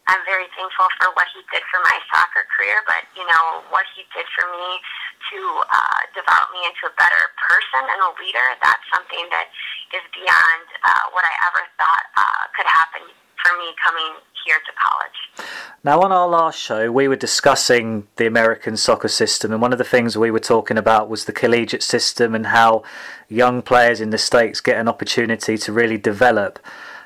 I'm 0.09 0.25
very 0.25 0.49
thankful 0.57 0.89
for 0.97 1.13
what 1.13 1.29
he 1.37 1.45
did 1.53 1.61
for 1.69 1.85
my 1.85 1.97
soccer 2.09 2.49
career, 2.49 2.81
but 2.89 3.05
you 3.13 3.29
know 3.29 3.61
what 3.69 3.85
he 3.93 4.09
did 4.17 4.25
for 4.33 4.49
me 4.49 4.81
to 5.29 5.39
uh, 5.69 6.01
develop 6.17 6.49
me 6.57 6.65
into 6.65 6.89
a 6.89 6.95
better 6.97 7.25
person 7.37 7.85
and 7.85 8.01
a 8.01 8.11
leader. 8.17 8.47
That's 8.65 8.87
something 8.89 9.29
that 9.29 9.53
is 9.93 10.05
beyond 10.17 10.65
uh, 10.81 11.13
what 11.13 11.29
I 11.29 11.35
ever 11.53 11.63
thought 11.77 12.05
uh, 12.17 12.43
could 12.57 12.65
happen 12.65 13.05
for 13.37 13.53
me 13.61 13.77
coming 13.85 14.17
here 14.45 14.57
to 14.65 14.73
college. 14.81 15.19
Now, 15.85 16.01
on 16.01 16.13
our 16.13 16.29
last 16.29 16.59
show, 16.59 16.91
we 16.91 17.07
were 17.07 17.17
discussing 17.17 18.09
the 18.17 18.27
American 18.27 18.77
soccer 18.77 19.09
system, 19.09 19.53
and 19.53 19.63
one 19.63 19.73
of 19.73 19.79
the 19.79 19.85
things 19.85 20.17
we 20.17 20.31
were 20.31 20.41
talking 20.41 20.79
about 20.79 21.09
was 21.09 21.25
the 21.25 21.33
collegiate 21.33 21.83
system 21.83 22.35
and 22.35 22.47
how 22.47 22.83
young 23.29 23.63
players 23.63 24.01
in 24.01 24.11
the 24.11 24.19
States 24.19 24.61
get 24.61 24.79
an 24.79 24.89
opportunity 24.89 25.57
to 25.59 25.73
really 25.73 25.99
develop. 25.99 26.59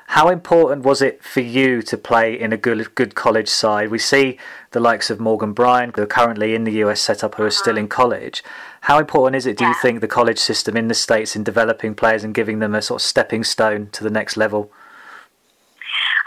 How 0.07 0.29
important 0.29 0.83
was 0.83 1.01
it 1.01 1.23
for 1.23 1.39
you 1.39 1.81
to 1.83 1.97
play 1.97 2.39
in 2.39 2.53
a 2.53 2.57
good 2.57 2.93
good 2.95 3.15
college 3.15 3.47
side? 3.47 3.89
We 3.89 3.99
see 3.99 4.37
the 4.71 4.79
likes 4.79 5.09
of 5.09 5.19
Morgan 5.19 5.53
Brian, 5.53 5.91
who 5.95 6.03
are 6.03 6.07
currently 6.07 6.53
in 6.53 6.65
the 6.65 6.83
US 6.83 7.01
setup, 7.01 7.35
who 7.35 7.43
are 7.43 7.51
still 7.51 7.77
in 7.77 7.87
college. 7.87 8.43
How 8.81 8.99
important 8.99 9.37
is 9.37 9.45
it, 9.45 9.57
do 9.57 9.65
you 9.65 9.73
think, 9.81 10.01
the 10.01 10.07
college 10.07 10.39
system 10.39 10.75
in 10.75 10.87
the 10.87 10.93
States 10.93 11.35
in 11.35 11.43
developing 11.43 11.95
players 11.95 12.23
and 12.23 12.33
giving 12.33 12.59
them 12.59 12.75
a 12.75 12.81
sort 12.81 13.01
of 13.01 13.05
stepping 13.05 13.43
stone 13.43 13.89
to 13.93 14.03
the 14.03 14.11
next 14.11 14.35
level? 14.35 14.71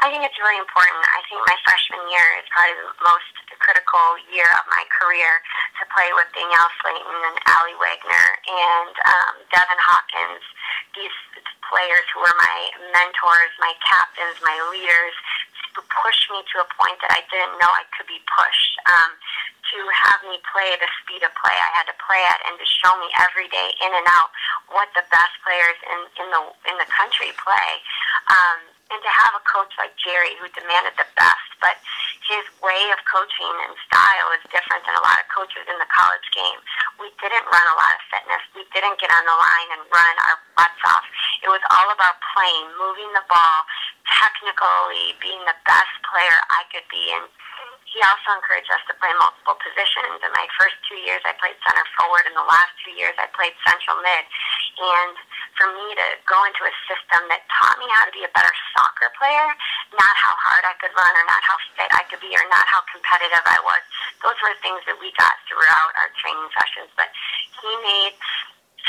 I 0.01 0.11
think 0.11 0.25
it's 0.25 0.39
really 0.41 0.59
important. 0.59 1.03
I 1.05 1.21
think 1.29 1.41
my 1.47 1.57
freshman 1.67 2.05
year 2.11 2.27
is 2.41 2.47
probably 2.49 2.79
the 2.81 2.97
most 3.05 3.33
critical 3.59 4.15
year 4.31 4.47
of 4.61 4.65
my 4.71 4.85
career 4.95 5.43
to 5.81 5.83
play 5.91 6.07
with 6.15 6.31
Danielle 6.31 6.71
Slaton 6.79 7.19
and 7.27 7.39
Aly 7.51 7.75
Wagner 7.83 8.27
and 8.47 8.95
um, 8.95 9.35
Devvyn 9.51 9.81
Hawkins. 9.83 10.45
These 10.95 11.17
players 11.71 12.07
who 12.15 12.23
were 12.23 12.37
my 12.39 12.59
mentors, 12.95 13.53
my 13.59 13.75
captains, 13.83 14.39
my 14.43 14.57
leaders, 14.73 15.15
to 15.77 15.81
push 15.93 16.19
me 16.33 16.41
to 16.57 16.65
a 16.65 16.69
point 16.79 16.97
that 17.05 17.13
I 17.13 17.21
didn't 17.29 17.61
know 17.61 17.69
I 17.69 17.85
could 17.95 18.09
be 18.09 18.23
pushed. 18.25 18.75
Um, 18.89 19.13
to 19.75 19.79
have 19.91 20.23
me 20.31 20.39
play 20.47 20.79
the 20.79 20.87
speed 21.03 21.27
of 21.27 21.33
play 21.35 21.51
I 21.51 21.71
had 21.75 21.91
to 21.91 21.97
play 21.99 22.23
at, 22.23 22.39
and 22.47 22.55
to 22.55 22.67
show 22.67 22.95
me 23.03 23.11
every 23.19 23.51
day 23.51 23.75
in 23.83 23.91
and 23.91 24.07
out 24.07 24.31
what 24.71 24.87
the 24.95 25.03
best 25.11 25.35
players 25.43 25.75
in 25.91 26.01
in 26.23 26.29
the 26.31 26.43
in 26.71 26.77
the 26.79 26.87
country 26.87 27.35
play. 27.35 27.71
Um, 28.31 28.59
and 28.91 29.01
to 29.03 29.11
have 29.11 29.35
a 29.35 29.43
coach 29.43 29.73
like 29.79 29.95
Jerry 29.99 30.39
who 30.39 30.47
demanded 30.55 30.95
the 30.95 31.09
best, 31.19 31.51
but 31.59 31.75
his 32.27 32.47
way 32.63 32.83
of 32.95 32.99
coaching 33.07 33.55
and 33.67 33.75
style 33.87 34.29
is 34.35 34.43
different 34.51 34.83
than 34.87 34.95
a 34.99 35.03
lot 35.03 35.19
of 35.19 35.27
coaches 35.31 35.67
in 35.67 35.79
the 35.79 35.91
college 35.91 36.27
game. 36.35 36.59
We 36.99 37.11
didn't 37.23 37.47
run 37.47 37.67
a 37.67 37.77
lot 37.79 37.95
of 37.95 38.03
fitness. 38.11 38.43
We 38.55 38.67
didn't 38.75 38.99
get 38.99 39.11
on 39.11 39.25
the 39.27 39.37
line 39.37 39.69
and 39.79 39.83
run 39.91 40.15
our 40.31 40.39
butts 40.59 40.83
off. 40.87 41.07
It 41.43 41.51
was 41.51 41.63
all 41.71 41.89
about 41.95 42.19
playing, 42.35 42.67
moving 42.79 43.11
the 43.15 43.27
ball, 43.31 43.59
technically 44.11 45.15
being 45.23 45.43
the 45.47 45.59
best 45.67 45.95
player 46.07 46.39
I 46.51 46.63
could 46.71 46.87
be. 46.91 47.15
And 47.15 47.27
he 47.97 48.05
also 48.05 48.37
encouraged 48.37 48.69
us 48.69 48.85
to 48.93 48.95
play 49.01 49.09
multiple 49.17 49.57
positions. 49.57 50.21
In 50.21 50.29
my 50.37 50.45
first 50.61 50.77
two 50.85 51.01
years, 51.01 51.25
I 51.25 51.33
played 51.41 51.57
center 51.65 51.81
forward. 51.97 52.29
In 52.29 52.37
the 52.37 52.45
last 52.45 52.77
two 52.85 52.93
years, 52.93 53.17
I 53.17 53.25
played 53.33 53.57
central 53.65 53.97
mid. 54.05 54.25
And 54.77 55.17
for 55.57 55.73
me 55.73 55.97
to 55.97 56.07
go 56.29 56.37
into 56.45 56.69
a 56.69 56.75
system 56.85 57.25
that 57.33 57.49
taught 57.49 57.81
me 57.81 57.89
how 57.89 58.05
to 58.05 58.13
be 58.13 58.21
a 58.21 58.33
better 58.37 58.53
soccer 58.77 59.09
player, 59.17 59.49
not 59.97 60.13
how 60.13 60.37
hard 60.37 60.69
I 60.69 60.77
could 60.77 60.93
run 60.93 61.09
or 61.09 61.25
not 61.25 61.41
how 61.41 61.57
fit 61.73 61.89
I 61.89 62.05
could 62.13 62.21
be 62.21 62.37
or 62.37 62.45
not 62.53 62.69
how 62.69 62.85
competitive 62.85 63.41
I 63.49 63.57
was. 63.65 63.81
Those 64.21 64.37
were 64.45 64.53
things 64.61 64.85
that 64.85 65.01
we 65.01 65.09
got 65.17 65.41
throughout 65.49 65.97
our 65.97 66.13
training 66.21 66.53
sessions. 66.53 66.93
But 67.01 67.09
he 67.65 67.73
made 67.81 68.13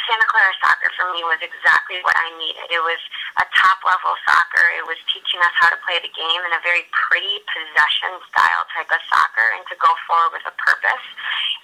Santa 0.05 0.27
Clara 0.29 0.53
soccer 0.61 0.91
for 0.93 1.09
me 1.15 1.25
was 1.25 1.41
exactly 1.41 1.99
what 2.05 2.13
I 2.15 2.29
needed. 2.37 2.69
It 2.69 2.83
was 2.83 3.01
a 3.41 3.45
top 3.57 3.81
level 3.81 4.13
soccer. 4.27 4.65
It 4.77 4.85
was 4.85 4.99
teaching 5.09 5.41
us 5.41 5.55
how 5.57 5.73
to 5.73 5.79
play 5.81 5.97
the 5.99 6.11
game 6.13 6.41
in 6.45 6.53
a 6.53 6.61
very 6.61 6.85
pretty 6.93 7.41
possession 7.49 8.21
style 8.29 8.63
type 8.71 8.91
of 8.93 9.01
soccer 9.09 9.47
and 9.57 9.65
to 9.67 9.75
go 9.81 9.91
forward 10.05 10.37
with 10.37 10.45
a 10.45 10.55
purpose. 10.59 11.05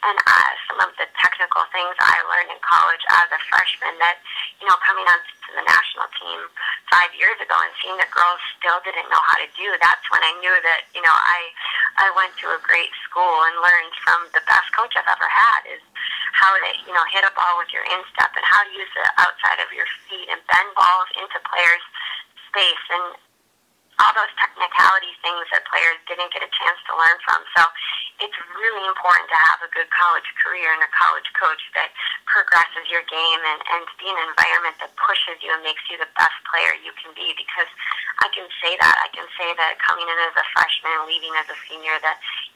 And 0.03 0.17
uh, 0.27 0.51
some 0.67 0.79
of 0.83 0.91
the 0.99 1.07
technical 1.21 1.63
things 1.71 1.95
I 2.01 2.17
learned 2.27 2.51
in 2.51 2.59
college 2.59 3.03
as 3.23 3.27
a 3.31 3.39
freshman 3.47 3.95
that, 4.03 4.19
you 4.59 4.67
know, 4.67 4.75
coming 4.83 5.07
on 5.07 5.19
to 5.21 5.49
the 5.55 5.63
national 5.63 6.07
team 6.19 6.39
five 6.91 7.13
years 7.15 7.39
ago 7.39 7.55
and 7.55 7.71
seeing 7.79 7.95
that 8.01 8.11
girls 8.11 8.41
still 8.59 8.83
didn't 8.83 9.07
know 9.07 9.23
how 9.23 9.37
to 9.39 9.47
do, 9.55 9.67
that's 9.79 10.03
when 10.11 10.19
I 10.19 10.33
knew 10.43 10.55
that, 10.67 10.89
you 10.91 11.03
know, 11.03 11.15
I 11.15 11.39
I 12.03 12.09
went 12.17 12.33
to 12.41 12.49
a 12.49 12.59
great 12.65 12.89
school 13.05 13.45
and 13.47 13.55
learned 13.61 13.93
from 14.01 14.19
the 14.33 14.41
best 14.49 14.67
coach 14.73 14.97
I've 14.97 15.07
ever 15.07 15.29
had 15.29 15.61
is 15.69 15.83
how 16.43 16.51
to, 16.59 16.71
you 16.83 16.91
know, 16.91 17.05
hit 17.15 17.23
a 17.23 17.31
ball 17.31 17.55
with 17.55 17.71
your 17.71 17.87
instep 17.87 18.35
and 18.35 18.43
how 18.43 18.67
to 18.67 18.71
use 18.75 18.91
the 18.91 19.07
outside 19.15 19.63
of 19.63 19.71
your 19.71 19.87
feet 20.11 20.27
and 20.27 20.43
bend 20.51 20.69
balls 20.75 21.07
into 21.15 21.39
players' 21.47 21.87
space. 22.51 22.83
And 22.91 23.15
all 24.01 24.13
those 24.17 24.31
technicality 24.41 25.13
things 25.21 25.45
that 25.53 25.61
players 25.69 25.99
didn't 26.09 26.33
get 26.33 26.41
a 26.41 26.49
chance 26.49 26.79
to 26.89 26.93
learn 26.97 27.17
from. 27.25 27.41
So 27.53 27.61
it's 28.21 28.37
really 28.57 28.85
important 28.89 29.29
to 29.29 29.37
have 29.37 29.59
a 29.61 29.69
good 29.69 29.89
college 29.93 30.25
career 30.41 30.73
and 30.73 30.81
a 30.81 30.91
college 30.93 31.27
coach 31.37 31.61
that 31.77 31.93
progresses 32.25 32.89
your 32.89 33.05
game 33.05 33.41
and, 33.41 33.59
and 33.61 33.81
to 33.85 33.95
be 34.01 34.09
an 34.09 34.19
environment 34.33 34.75
that 34.81 34.93
pushes 34.97 35.37
you 35.45 35.53
and 35.53 35.61
makes 35.61 35.83
you 35.89 36.01
the 36.01 36.09
best 36.17 36.37
player 36.49 36.73
you 36.81 36.93
can 36.97 37.13
be 37.13 37.33
because 37.37 37.69
I 38.25 38.29
can 38.33 38.49
say 38.61 38.73
that. 38.81 38.95
I 38.97 39.09
can 39.13 39.27
say 39.37 39.53
that 39.57 39.77
coming 39.81 40.05
in 40.05 40.17
as 40.25 40.35
a 40.37 40.45
freshman 40.57 40.93
and 40.97 41.05
leaving 41.05 41.33
as 41.37 41.47
a 41.49 41.57
senior, 41.69 41.93
the 42.01 42.13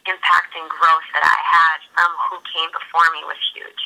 impact 0.09 0.57
and 0.57 0.65
growth 0.69 1.07
that 1.13 1.25
I 1.25 1.39
had 1.41 1.79
from 1.93 2.11
who 2.29 2.37
came 2.49 2.69
before 2.73 3.07
me 3.13 3.21
was 3.27 3.39
huge. 3.53 3.81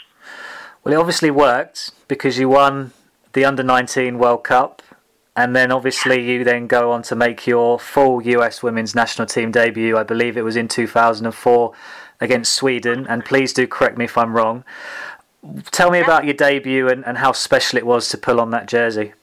Well, 0.84 0.94
it 0.94 1.00
obviously 1.00 1.32
worked 1.32 1.92
because 2.08 2.40
you 2.40 2.50
won 2.50 2.94
the 3.34 3.46
Under 3.46 3.64
19 3.64 4.20
World 4.20 4.44
Cup 4.44 4.82
and 5.36 5.56
then 5.56 5.72
obviously 5.72 6.22
you 6.30 6.44
then 6.44 6.68
go 6.68 6.92
on 6.92 7.02
to 7.04 7.16
make 7.16 7.48
your 7.48 7.80
full 7.80 8.22
US 8.22 8.62
women's 8.62 8.94
national 8.94 9.28
team 9.28 9.52
debut. 9.52 9.98
I 9.98 10.04
believe 10.04 10.36
it 10.36 10.44
was 10.44 10.58
in 10.58 10.68
2004 10.68 11.74
against 12.20 12.54
Sweden. 12.54 13.08
And 13.08 13.24
please 13.24 13.54
do 13.54 13.66
correct 13.66 13.98
me 13.98 14.06
if 14.06 14.18
I'm 14.18 14.36
wrong. 14.36 14.64
Tell 15.72 15.90
me 15.90 16.00
about 16.00 16.26
your 16.26 16.36
debut 16.36 16.88
and, 16.88 17.06
and 17.08 17.18
how 17.18 17.32
special 17.32 17.78
it 17.78 17.86
was 17.86 18.10
to 18.10 18.18
pull 18.18 18.40
on 18.40 18.52
that 18.52 18.68
jersey. 18.68 19.14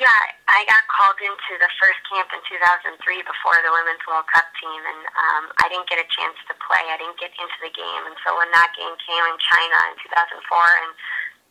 Yeah, 0.00 0.22
I 0.48 0.64
got 0.66 0.82
called 0.88 1.20
into 1.20 1.52
the 1.60 1.68
first 1.78 2.00
camp 2.08 2.32
in 2.32 2.40
2003 2.48 2.96
before 3.22 3.58
the 3.62 3.70
Women's 3.70 4.02
World 4.08 4.26
Cup 4.32 4.48
team, 4.58 4.82
and 4.82 5.02
um, 5.14 5.44
I 5.62 5.70
didn't 5.70 5.86
get 5.86 6.02
a 6.02 6.08
chance 6.10 6.34
to 6.50 6.54
play. 6.58 6.82
I 6.90 6.98
didn't 6.98 7.20
get 7.22 7.30
into 7.38 7.58
the 7.62 7.70
game, 7.70 8.02
and 8.08 8.16
so 8.26 8.34
when 8.34 8.50
that 8.50 8.74
game 8.74 8.90
came 8.98 9.22
in 9.30 9.36
China 9.38 9.78
in 9.92 9.94
2004, 10.02 10.42
and 10.42 10.90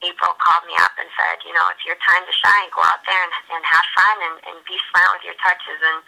April 0.01 0.33
called 0.41 0.65
me 0.65 0.73
up 0.81 0.93
and 0.97 1.09
said, 1.13 1.45
you 1.45 1.53
know, 1.53 1.65
it's 1.69 1.85
your 1.85 1.97
time 2.01 2.25
to 2.25 2.33
shine. 2.33 2.67
Go 2.73 2.81
out 2.81 3.05
there 3.05 3.21
and, 3.21 3.33
and 3.53 3.61
have 3.61 3.85
fun 3.93 4.17
and, 4.25 4.35
and 4.49 4.57
be 4.65 4.77
smart 4.89 5.13
with 5.13 5.25
your 5.29 5.37
touches. 5.37 5.77
And, 5.77 6.01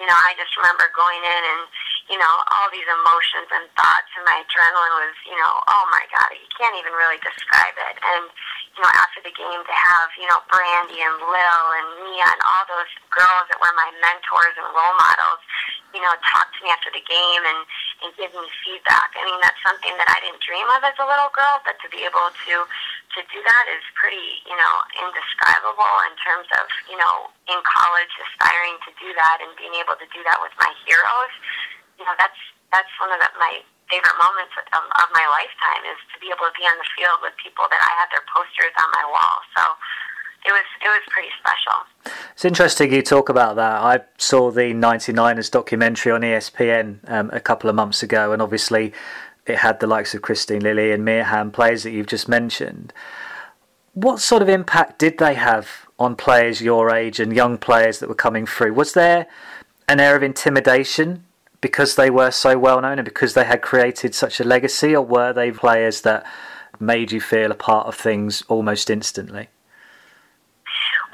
you 0.00 0.06
know, 0.08 0.16
I 0.16 0.32
just 0.40 0.52
remember 0.56 0.88
going 0.96 1.20
in 1.20 1.42
and, 1.44 1.62
you 2.08 2.18
know, 2.20 2.34
all 2.56 2.68
these 2.72 2.88
emotions 2.88 3.48
and 3.52 3.64
thoughts 3.76 4.08
and 4.16 4.24
my 4.24 4.40
adrenaline 4.40 4.94
was, 5.04 5.16
you 5.28 5.36
know, 5.36 5.52
oh 5.68 5.84
my 5.92 6.04
God, 6.12 6.32
you 6.32 6.48
can't 6.56 6.76
even 6.80 6.92
really 6.96 7.20
describe 7.20 7.76
it. 7.76 7.96
And, 8.00 8.24
you 8.76 8.84
know, 8.84 8.92
after 9.00 9.24
the 9.24 9.32
game 9.32 9.60
to 9.64 9.76
have, 9.76 10.08
you 10.20 10.28
know, 10.28 10.40
Brandi 10.52 11.00
and 11.00 11.16
Lil 11.16 11.64
and 11.80 11.88
Mia 12.04 12.28
and 12.28 12.42
all 12.44 12.64
those 12.68 12.92
girls 13.08 13.48
that 13.48 13.56
were 13.60 13.72
my 13.72 13.88
mentors 14.04 14.56
and 14.60 14.68
role 14.68 14.96
models, 15.00 15.40
you 15.96 16.04
know, 16.04 16.12
talk 16.28 16.52
to 16.52 16.60
me 16.60 16.68
after 16.68 16.92
the 16.92 17.00
game 17.00 17.42
and, 17.48 17.60
and 18.04 18.10
give 18.20 18.28
me 18.36 18.44
feedback. 18.60 19.16
I 19.16 19.24
mean, 19.24 19.40
that's 19.40 19.56
something 19.64 19.96
that 19.96 20.12
I 20.12 20.20
didn't 20.20 20.44
dream 20.44 20.68
of 20.76 20.84
as 20.84 20.96
a 21.00 21.08
little 21.08 21.32
girl, 21.32 21.64
but 21.64 21.80
to 21.80 21.88
be 21.88 22.04
able 22.04 22.28
to 22.28 22.54
to 23.16 23.22
do 23.32 23.40
that 23.40 23.64
is 23.72 23.82
pretty, 23.96 24.44
you 24.44 24.56
know, 24.56 24.74
indescribable 25.00 25.94
in 26.06 26.14
terms 26.20 26.48
of, 26.60 26.68
you 26.86 27.00
know, 27.00 27.32
in 27.48 27.58
college 27.64 28.12
aspiring 28.28 28.76
to 28.84 28.90
do 29.00 29.08
that 29.16 29.40
and 29.40 29.50
being 29.56 29.72
able 29.80 29.96
to 29.96 30.08
do 30.12 30.20
that 30.28 30.38
with 30.44 30.52
my 30.60 30.68
heroes. 30.84 31.34
You 31.96 32.04
know, 32.04 32.14
that's 32.20 32.38
that's 32.70 32.92
one 33.00 33.08
of 33.08 33.18
the, 33.24 33.28
my 33.40 33.64
favorite 33.88 34.18
moments 34.20 34.52
of, 34.58 34.66
of 34.68 35.08
my 35.14 35.26
lifetime 35.32 35.82
is 35.88 35.98
to 36.12 36.16
be 36.20 36.28
able 36.28 36.44
to 36.44 36.54
be 36.58 36.66
on 36.66 36.76
the 36.76 36.88
field 36.98 37.18
with 37.22 37.32
people 37.40 37.64
that 37.70 37.80
I 37.80 37.92
had 37.96 38.08
their 38.12 38.26
posters 38.28 38.74
on 38.76 38.88
my 38.92 39.04
wall. 39.08 39.36
So 39.56 39.62
it 40.44 40.52
was 40.52 40.68
it 40.84 40.90
was 40.92 41.04
pretty 41.08 41.32
special. 41.40 41.76
It's 42.32 42.44
interesting 42.44 42.92
you 42.92 43.02
talk 43.02 43.28
about 43.28 43.56
that. 43.56 43.82
I 43.82 44.00
saw 44.18 44.50
the 44.50 44.76
99ers 44.76 45.50
documentary 45.50 46.12
on 46.12 46.20
ESPN 46.20 46.98
um, 47.10 47.30
a 47.32 47.40
couple 47.40 47.70
of 47.70 47.76
months 47.76 48.02
ago, 48.02 48.32
and 48.32 48.42
obviously 48.42 48.92
it 49.46 49.58
had 49.58 49.80
the 49.80 49.86
likes 49.86 50.14
of 50.14 50.22
Kristine 50.22 50.62
Lilly 50.62 50.92
and 50.92 51.04
Mia 51.04 51.24
Hamm, 51.24 51.50
players 51.50 51.82
that 51.82 51.90
you've 51.90 52.06
just 52.06 52.28
mentioned. 52.28 52.92
What 53.94 54.20
sort 54.20 54.42
of 54.42 54.48
impact 54.48 54.98
did 54.98 55.18
they 55.18 55.34
have 55.34 55.86
on 55.98 56.16
players 56.16 56.60
your 56.60 56.94
age 56.94 57.18
and 57.20 57.32
young 57.34 57.56
players 57.56 57.98
that 58.00 58.08
were 58.08 58.14
coming 58.14 58.46
through? 58.46 58.74
Was 58.74 58.92
there 58.92 59.26
an 59.88 60.00
air 60.00 60.16
of 60.16 60.22
intimidation 60.22 61.24
because 61.60 61.96
they 61.96 62.10
were 62.10 62.30
so 62.30 62.58
well 62.58 62.80
known 62.80 62.98
and 62.98 63.04
because 63.04 63.34
they 63.34 63.44
had 63.44 63.62
created 63.62 64.14
such 64.14 64.40
a 64.40 64.44
legacy, 64.44 64.94
or 64.94 65.02
were 65.02 65.32
they 65.32 65.50
players 65.50 66.02
that 66.02 66.26
made 66.78 67.12
you 67.12 67.20
feel 67.20 67.50
a 67.50 67.54
part 67.54 67.86
of 67.86 67.94
things 67.94 68.42
almost 68.48 68.90
instantly? 68.90 69.48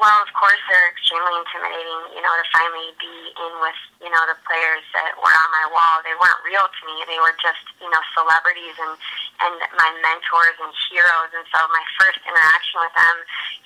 Well, 0.02 0.18
of 0.18 0.34
course, 0.34 0.58
they're 0.66 0.90
extremely 0.90 1.30
intimidating, 1.38 2.18
you 2.18 2.22
know, 2.26 2.34
to 2.34 2.42
finally 2.50 2.90
be 2.98 3.30
in 3.38 3.52
with, 3.62 3.78
you 4.02 4.10
know, 4.10 4.18
the 4.26 4.34
players 4.42 4.82
that 4.98 5.14
were 5.14 5.30
on 5.30 5.48
my 5.54 5.70
wall. 5.70 6.02
They 6.02 6.10
weren't 6.18 6.42
real 6.42 6.66
to 6.66 6.82
me. 6.90 7.06
They 7.06 7.22
were 7.22 7.38
just, 7.38 7.62
you 7.78 7.86
know, 7.86 8.02
celebrities 8.10 8.74
and, 8.82 8.98
and 9.46 9.54
my 9.78 9.94
mentors 10.02 10.58
and 10.58 10.74
heroes. 10.90 11.30
And 11.38 11.46
so 11.54 11.62
my 11.70 11.86
first 12.02 12.18
interaction 12.26 12.82
with 12.82 12.94
them, 12.98 13.16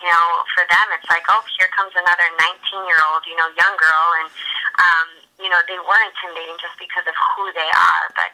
you 0.05 0.13
know, 0.13 0.45
for 0.53 0.69
them, 0.69 0.87
it's 1.01 1.09
like, 1.09 1.25
oh, 1.33 1.41
here 1.57 1.73
comes 1.73 1.97
another 1.97 2.29
19 2.37 2.85
year 2.85 3.01
old, 3.09 3.25
you 3.25 3.37
know, 3.41 3.49
young 3.57 3.73
girl. 3.81 4.07
And, 4.21 4.29
um, 4.77 5.09
you 5.41 5.49
know, 5.49 5.65
they 5.65 5.81
were 5.81 6.03
intimidating 6.05 6.61
just 6.61 6.77
because 6.77 7.09
of 7.09 7.17
who 7.17 7.49
they 7.57 7.71
are, 7.73 8.13
but 8.13 8.29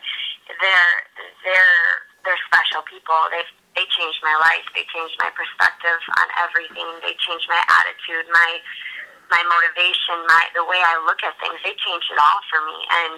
they're, 0.59 0.95
they're, 1.47 1.79
they're 2.27 2.43
special 2.51 2.83
people. 2.83 3.31
They've 3.31 3.62
they 3.75 3.87
changed 3.89 4.21
my 4.21 4.37
life. 4.37 4.65
They 4.77 4.85
changed 4.93 5.17
my 5.17 5.33
perspective 5.33 6.01
on 6.21 6.27
everything. 6.45 6.89
They 7.01 7.17
changed 7.17 7.49
my 7.49 7.63
attitude, 7.69 8.29
my 8.33 8.51
my 9.33 9.41
motivation, 9.49 10.21
my 10.29 10.45
the 10.53 10.65
way 10.69 10.77
I 10.85 11.01
look 11.09 11.25
at 11.25 11.33
things. 11.41 11.57
They 11.65 11.73
changed 11.81 12.09
it 12.13 12.21
all 12.21 12.41
for 12.53 12.61
me. 12.69 12.79
And 12.85 13.17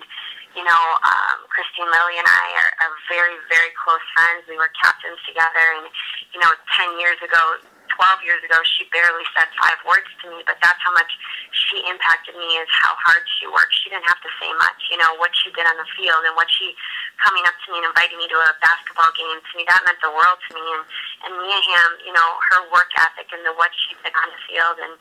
you 0.55 0.63
know, 0.63 0.83
um, 1.03 1.43
Kristine 1.51 1.91
Lilly 1.91 2.15
and 2.15 2.31
I 2.31 2.47
are, 2.55 2.73
are 2.87 2.95
very, 3.11 3.35
very 3.51 3.75
close 3.75 4.03
friends. 4.15 4.47
We 4.47 4.55
were 4.55 4.71
captains 4.79 5.19
together, 5.27 5.65
and 5.83 5.91
you 6.31 6.39
know, 6.39 6.55
ten 6.71 6.95
years 7.03 7.19
ago, 7.19 7.59
12 7.95 8.27
years 8.27 8.43
ago, 8.43 8.59
she 8.77 8.87
barely 8.91 9.25
said 9.35 9.47
five 9.59 9.79
words 9.87 10.11
to 10.23 10.31
me, 10.35 10.43
but 10.47 10.59
that's 10.59 10.79
how 10.83 10.93
much 10.95 11.11
she 11.55 11.83
impacted 11.87 12.35
me 12.35 12.47
is 12.59 12.69
how 12.71 12.95
hard 12.99 13.23
she 13.39 13.47
worked. 13.47 13.75
She 13.83 13.91
didn't 13.91 14.07
have 14.07 14.21
to 14.23 14.31
say 14.43 14.51
much, 14.59 14.81
you 14.91 14.99
know, 14.99 15.15
what 15.19 15.31
she 15.35 15.55
did 15.55 15.67
on 15.67 15.79
the 15.79 15.89
field 15.95 16.23
and 16.27 16.35
what 16.35 16.51
she 16.51 16.75
coming 17.23 17.47
up 17.47 17.55
to 17.63 17.67
me 17.71 17.79
and 17.83 17.89
inviting 17.89 18.19
me 18.19 18.27
to 18.27 18.39
a 18.39 18.51
basketball 18.59 19.11
game. 19.15 19.39
To 19.39 19.53
me, 19.55 19.63
that 19.71 19.83
meant 19.87 20.01
the 20.03 20.11
world 20.11 20.39
to 20.39 20.51
me. 20.59 20.65
And, 20.65 20.85
and 21.29 21.33
Mia 21.39 21.61
Hamm, 21.71 21.93
you 22.03 22.13
know, 22.15 22.29
her 22.51 22.67
work 22.75 22.91
ethic 22.99 23.31
and 23.31 23.47
the 23.47 23.55
what 23.55 23.71
she 23.75 23.95
did 24.03 24.15
on 24.15 24.29
the 24.35 24.41
field 24.51 24.77
and, 24.83 24.95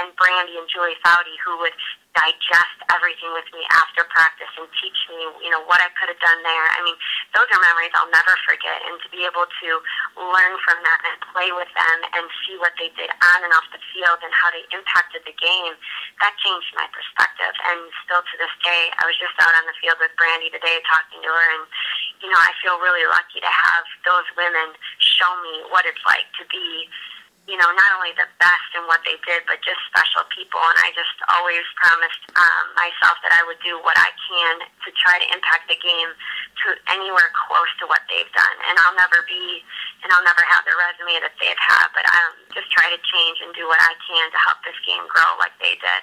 and 0.00 0.08
Brandi 0.16 0.56
and 0.56 0.68
Julie 0.72 0.96
Foudy, 1.04 1.36
who 1.44 1.60
would 1.60 1.76
digest 2.18 2.78
everything 2.90 3.30
with 3.30 3.46
me 3.54 3.62
after 3.70 4.02
practice 4.10 4.50
and 4.58 4.66
teach 4.82 4.98
me, 5.06 5.22
you 5.38 5.50
know, 5.54 5.62
what 5.70 5.78
I 5.78 5.86
could 5.94 6.10
have 6.10 6.18
done 6.18 6.42
there. 6.42 6.66
I 6.74 6.82
mean, 6.82 6.98
those 7.30 7.46
are 7.46 7.62
memories 7.62 7.94
I'll 7.94 8.10
never 8.10 8.34
forget. 8.42 8.82
And 8.90 8.98
to 9.06 9.08
be 9.14 9.22
able 9.22 9.46
to 9.46 9.68
learn 10.18 10.54
from 10.66 10.82
them 10.82 11.00
and 11.06 11.16
play 11.30 11.54
with 11.54 11.70
them 11.70 11.98
and 12.18 12.26
see 12.42 12.58
what 12.58 12.74
they 12.74 12.90
did 12.98 13.06
on 13.22 13.38
and 13.46 13.54
off 13.54 13.70
the 13.70 13.78
field 13.94 14.18
and 14.26 14.34
how 14.34 14.50
they 14.50 14.66
impacted 14.74 15.22
the 15.30 15.36
game, 15.38 15.78
that 16.18 16.34
changed 16.42 16.74
my 16.74 16.90
perspective. 16.90 17.54
And 17.70 17.86
still 18.02 18.24
to 18.24 18.34
this 18.42 18.54
day, 18.66 18.90
I 18.98 19.06
was 19.06 19.14
just 19.22 19.38
out 19.38 19.54
on 19.54 19.64
the 19.70 19.76
field 19.78 20.02
with 20.02 20.10
Brandi 20.18 20.50
today 20.50 20.82
talking 20.90 21.22
to 21.22 21.30
her, 21.30 21.46
and 21.54 21.64
you 22.18 22.26
know, 22.26 22.40
I 22.40 22.50
feel 22.58 22.82
really 22.82 23.06
lucky 23.06 23.38
to 23.38 23.52
have 23.52 23.86
those 24.02 24.26
women 24.34 24.74
show 24.98 25.30
me 25.46 25.62
what 25.70 25.86
it's 25.86 26.02
like 26.02 26.26
to 26.42 26.44
be 26.50 26.90
you 27.48 27.56
know, 27.56 27.72
not 27.72 27.90
only 27.96 28.12
the 28.12 28.28
best 28.36 28.68
in 28.76 28.84
what 28.84 29.00
they 29.08 29.16
did, 29.24 29.40
but 29.48 29.56
just 29.64 29.80
special 29.88 30.20
people. 30.28 30.60
And 30.60 30.78
I 30.84 30.92
just 30.92 31.16
always 31.32 31.64
promised 31.80 32.20
um, 32.36 32.64
myself 32.76 33.16
that 33.24 33.32
I 33.32 33.40
would 33.48 33.56
do 33.64 33.80
what 33.80 33.96
I 33.96 34.12
can 34.28 34.68
to 34.84 34.88
try 35.00 35.16
to 35.16 35.26
impact 35.32 35.64
the 35.72 35.80
game 35.80 36.12
to 36.12 36.66
anywhere 36.92 37.32
close 37.48 37.72
to 37.80 37.88
what 37.88 38.04
they've 38.12 38.28
done. 38.36 38.56
And 38.68 38.76
I'll 38.84 39.00
never 39.00 39.24
be, 39.24 39.64
and 40.04 40.12
I'll 40.12 40.28
never 40.28 40.44
have 40.44 40.60
the 40.68 40.76
resume 40.76 41.24
that 41.24 41.32
they've 41.40 41.56
had, 41.56 41.88
but 41.96 42.04
I'll 42.04 42.36
just 42.52 42.68
try 42.68 42.84
to 42.92 43.00
change 43.00 43.40
and 43.40 43.56
do 43.56 43.64
what 43.64 43.80
I 43.80 43.96
can 44.04 44.28
to 44.28 44.38
help 44.44 44.60
this 44.68 44.76
game 44.84 45.08
grow 45.08 45.40
like 45.40 45.56
they 45.56 45.80
did. 45.80 46.02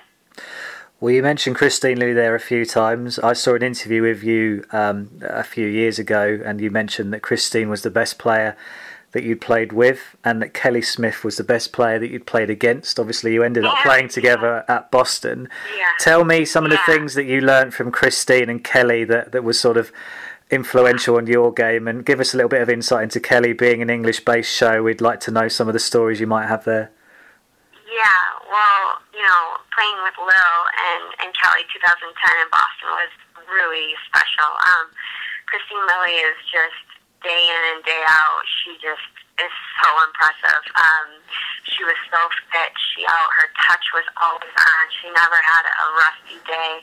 Well, 0.97 1.13
you 1.13 1.21
mentioned 1.21 1.61
Kristine 1.61 2.01
Lilly 2.01 2.17
there 2.17 2.33
a 2.33 2.41
few 2.41 2.65
times. 2.65 3.19
I 3.19 3.33
saw 3.37 3.53
an 3.53 3.61
interview 3.61 4.01
with 4.01 4.23
you 4.25 4.65
um, 4.73 5.21
a 5.21 5.45
few 5.45 5.67
years 5.67 6.01
ago, 6.01 6.41
and 6.41 6.57
you 6.57 6.71
mentioned 6.71 7.13
that 7.13 7.21
Kristine 7.21 7.69
was 7.69 7.85
the 7.85 7.93
best 7.93 8.17
player 8.17 8.57
that 9.15 9.23
you'd 9.23 9.39
played 9.39 9.71
with, 9.71 10.17
and 10.25 10.41
that 10.41 10.53
Kelly 10.53 10.81
Smith 10.81 11.23
was 11.23 11.37
the 11.37 11.43
best 11.43 11.71
player 11.71 11.97
that 11.97 12.11
you'd 12.11 12.27
played 12.27 12.49
against. 12.49 12.99
Obviously, 12.99 13.33
you 13.33 13.43
ended 13.43 13.63
up 13.63 13.77
playing 13.81 14.09
together 14.09 14.65
at 14.67 14.91
Boston. 14.91 15.47
Yeah. 15.75 15.87
Tell 15.99 16.25
me 16.25 16.43
some 16.43 16.65
of 16.65 16.69
the 16.69 16.79
things 16.85 17.13
that 17.13 17.23
you 17.23 17.39
learned 17.39 17.73
from 17.73 17.93
Kristine 17.93 18.49
and 18.49 18.61
Kelly 18.61 19.05
that, 19.05 19.31
that 19.31 19.45
was 19.45 19.57
sort 19.57 19.77
of 19.77 19.93
influential 20.51 21.15
on 21.15 21.27
your 21.27 21.53
game, 21.53 21.87
and 21.87 22.05
give 22.05 22.19
us 22.19 22.33
a 22.33 22.37
little 22.37 22.49
bit 22.49 22.61
of 22.61 22.69
insight 22.69 23.03
into 23.03 23.21
Kelly 23.21 23.53
being 23.53 23.81
an 23.81 23.89
English 23.89 24.25
based 24.25 24.53
show. 24.53 24.83
We'd 24.83 24.99
like 24.99 25.21
to 25.21 25.31
know 25.31 25.47
some 25.47 25.67
of 25.67 25.73
the 25.73 25.79
stories 25.79 26.19
you 26.19 26.27
might 26.27 26.47
have 26.47 26.65
there. 26.65 26.91
Yeah, 27.87 28.21
well, 28.51 28.99
you 29.15 29.23
know, 29.23 29.57
playing 29.71 30.03
with 30.03 30.19
Lil 30.19 30.59
and, 30.75 31.05
and 31.23 31.29
Kelly 31.39 31.63
2010 31.71 32.11
in 32.43 32.49
Boston 32.51 32.91
was 32.91 33.13
really 33.47 33.95
special. 34.05 34.51
Um, 34.67 34.91
Kristine 35.47 35.81
Lilly 35.87 36.19
is 36.19 36.37
just 36.51 36.84
day 37.25 37.43
in 37.49 37.61
and 37.73 37.81
day 37.81 38.03
out. 38.05 38.45
She 38.61 38.77
just 38.77 39.09
is 39.41 39.55
so 39.83 39.89
impressive. 40.07 40.63
Um, 40.79 41.19
she 41.67 41.83
was 41.83 41.97
so 42.07 42.21
fit. 42.53 42.71
She 42.93 43.03
out. 43.03 43.29
Her 43.35 43.49
touch 43.67 43.83
was 43.91 44.07
always 44.21 44.53
on. 44.55 44.83
She 45.01 45.11
never 45.11 45.35
had 45.35 45.65
a 45.67 45.85
rusty 45.99 46.39
day. 46.47 46.73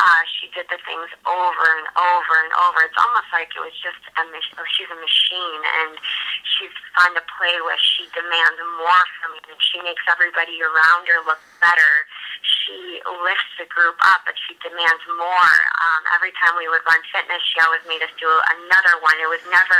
Uh, 0.00 0.22
she 0.38 0.48
did 0.56 0.64
the 0.72 0.80
things 0.88 1.10
over 1.28 1.66
and 1.82 1.88
over 1.98 2.34
and 2.46 2.52
over. 2.64 2.80
It's 2.86 2.96
almost 2.96 3.28
like 3.34 3.52
it 3.52 3.60
was 3.60 3.76
just 3.82 4.00
a 4.16 4.22
mach- 4.30 4.56
oh, 4.56 4.64
she's 4.72 4.88
a 4.88 4.96
machine, 4.96 5.62
and 5.84 6.00
she's 6.56 6.72
fun 6.96 7.12
to 7.18 7.24
play 7.36 7.58
with. 7.60 7.82
She 7.82 8.08
demands 8.16 8.56
more 8.80 9.04
from 9.20 9.36
you. 9.44 9.52
She 9.60 9.82
makes 9.84 10.04
everybody 10.08 10.56
around 10.64 11.04
her 11.12 11.20
look 11.28 11.42
better. 11.60 11.92
She 12.42 13.00
lifts 13.24 13.52
the 13.58 13.66
group 13.66 13.96
up, 14.04 14.22
but 14.24 14.36
she 14.46 14.54
demands 14.60 15.04
more. 15.16 15.54
Um, 15.82 16.02
every 16.14 16.32
time 16.38 16.54
we 16.56 16.68
would 16.68 16.84
run 16.86 17.00
fitness, 17.10 17.42
she 17.52 17.58
always 17.64 17.82
made 17.88 18.02
us 18.04 18.12
do 18.20 18.28
another 18.28 19.00
one. 19.02 19.16
It 19.18 19.30
was 19.30 19.42
never, 19.48 19.78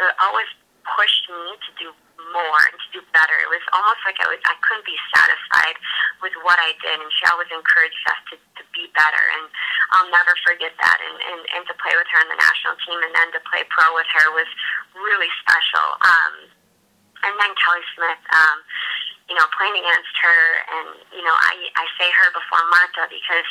it 0.00 0.14
always 0.20 0.48
pushed 0.86 1.26
me 1.28 1.58
to 1.58 1.70
do 1.80 1.88
more 2.32 2.60
and 2.70 2.78
to 2.78 2.88
do 2.98 3.00
better. 3.14 3.36
It 3.42 3.50
was 3.50 3.62
almost 3.74 4.00
like 4.06 4.18
I, 4.22 4.26
was, 4.30 4.40
I 4.46 4.56
couldn't 4.64 4.86
be 4.86 4.96
satisfied 5.14 5.76
with 6.22 6.34
what 6.42 6.58
I 6.58 6.74
did, 6.82 6.98
and 6.98 7.10
she 7.12 7.22
always 7.30 7.50
encouraged 7.50 8.02
us 8.10 8.20
to, 8.32 8.34
to 8.36 8.62
be 8.74 8.90
better. 8.94 9.24
And 9.38 9.44
I'll 9.94 10.10
never 10.10 10.34
forget 10.42 10.74
that. 10.78 10.98
And, 11.00 11.16
and, 11.20 11.40
and 11.58 11.62
to 11.70 11.74
play 11.78 11.94
with 11.94 12.08
her 12.10 12.20
in 12.22 12.28
the 12.30 12.40
national 12.40 12.76
team 12.86 12.98
and 13.02 13.12
then 13.14 13.28
to 13.36 13.40
play 13.50 13.62
pro 13.68 13.86
with 13.94 14.08
her 14.20 14.26
was 14.34 14.48
really 14.96 15.30
special. 15.42 15.86
Um, 16.02 16.34
and 17.24 17.34
then 17.40 17.52
Kelly 17.58 17.84
Smith, 17.96 18.22
um, 18.32 18.58
you 19.26 19.34
know, 19.34 19.46
playing 19.58 19.74
against 19.74 20.14
her, 20.22 20.40
and 20.70 20.88
you 21.10 21.22
know, 21.22 21.34
I 21.34 21.54
I 21.74 21.84
say 21.98 22.06
her 22.06 22.30
before 22.30 22.62
Marta 22.70 23.10
because 23.10 23.48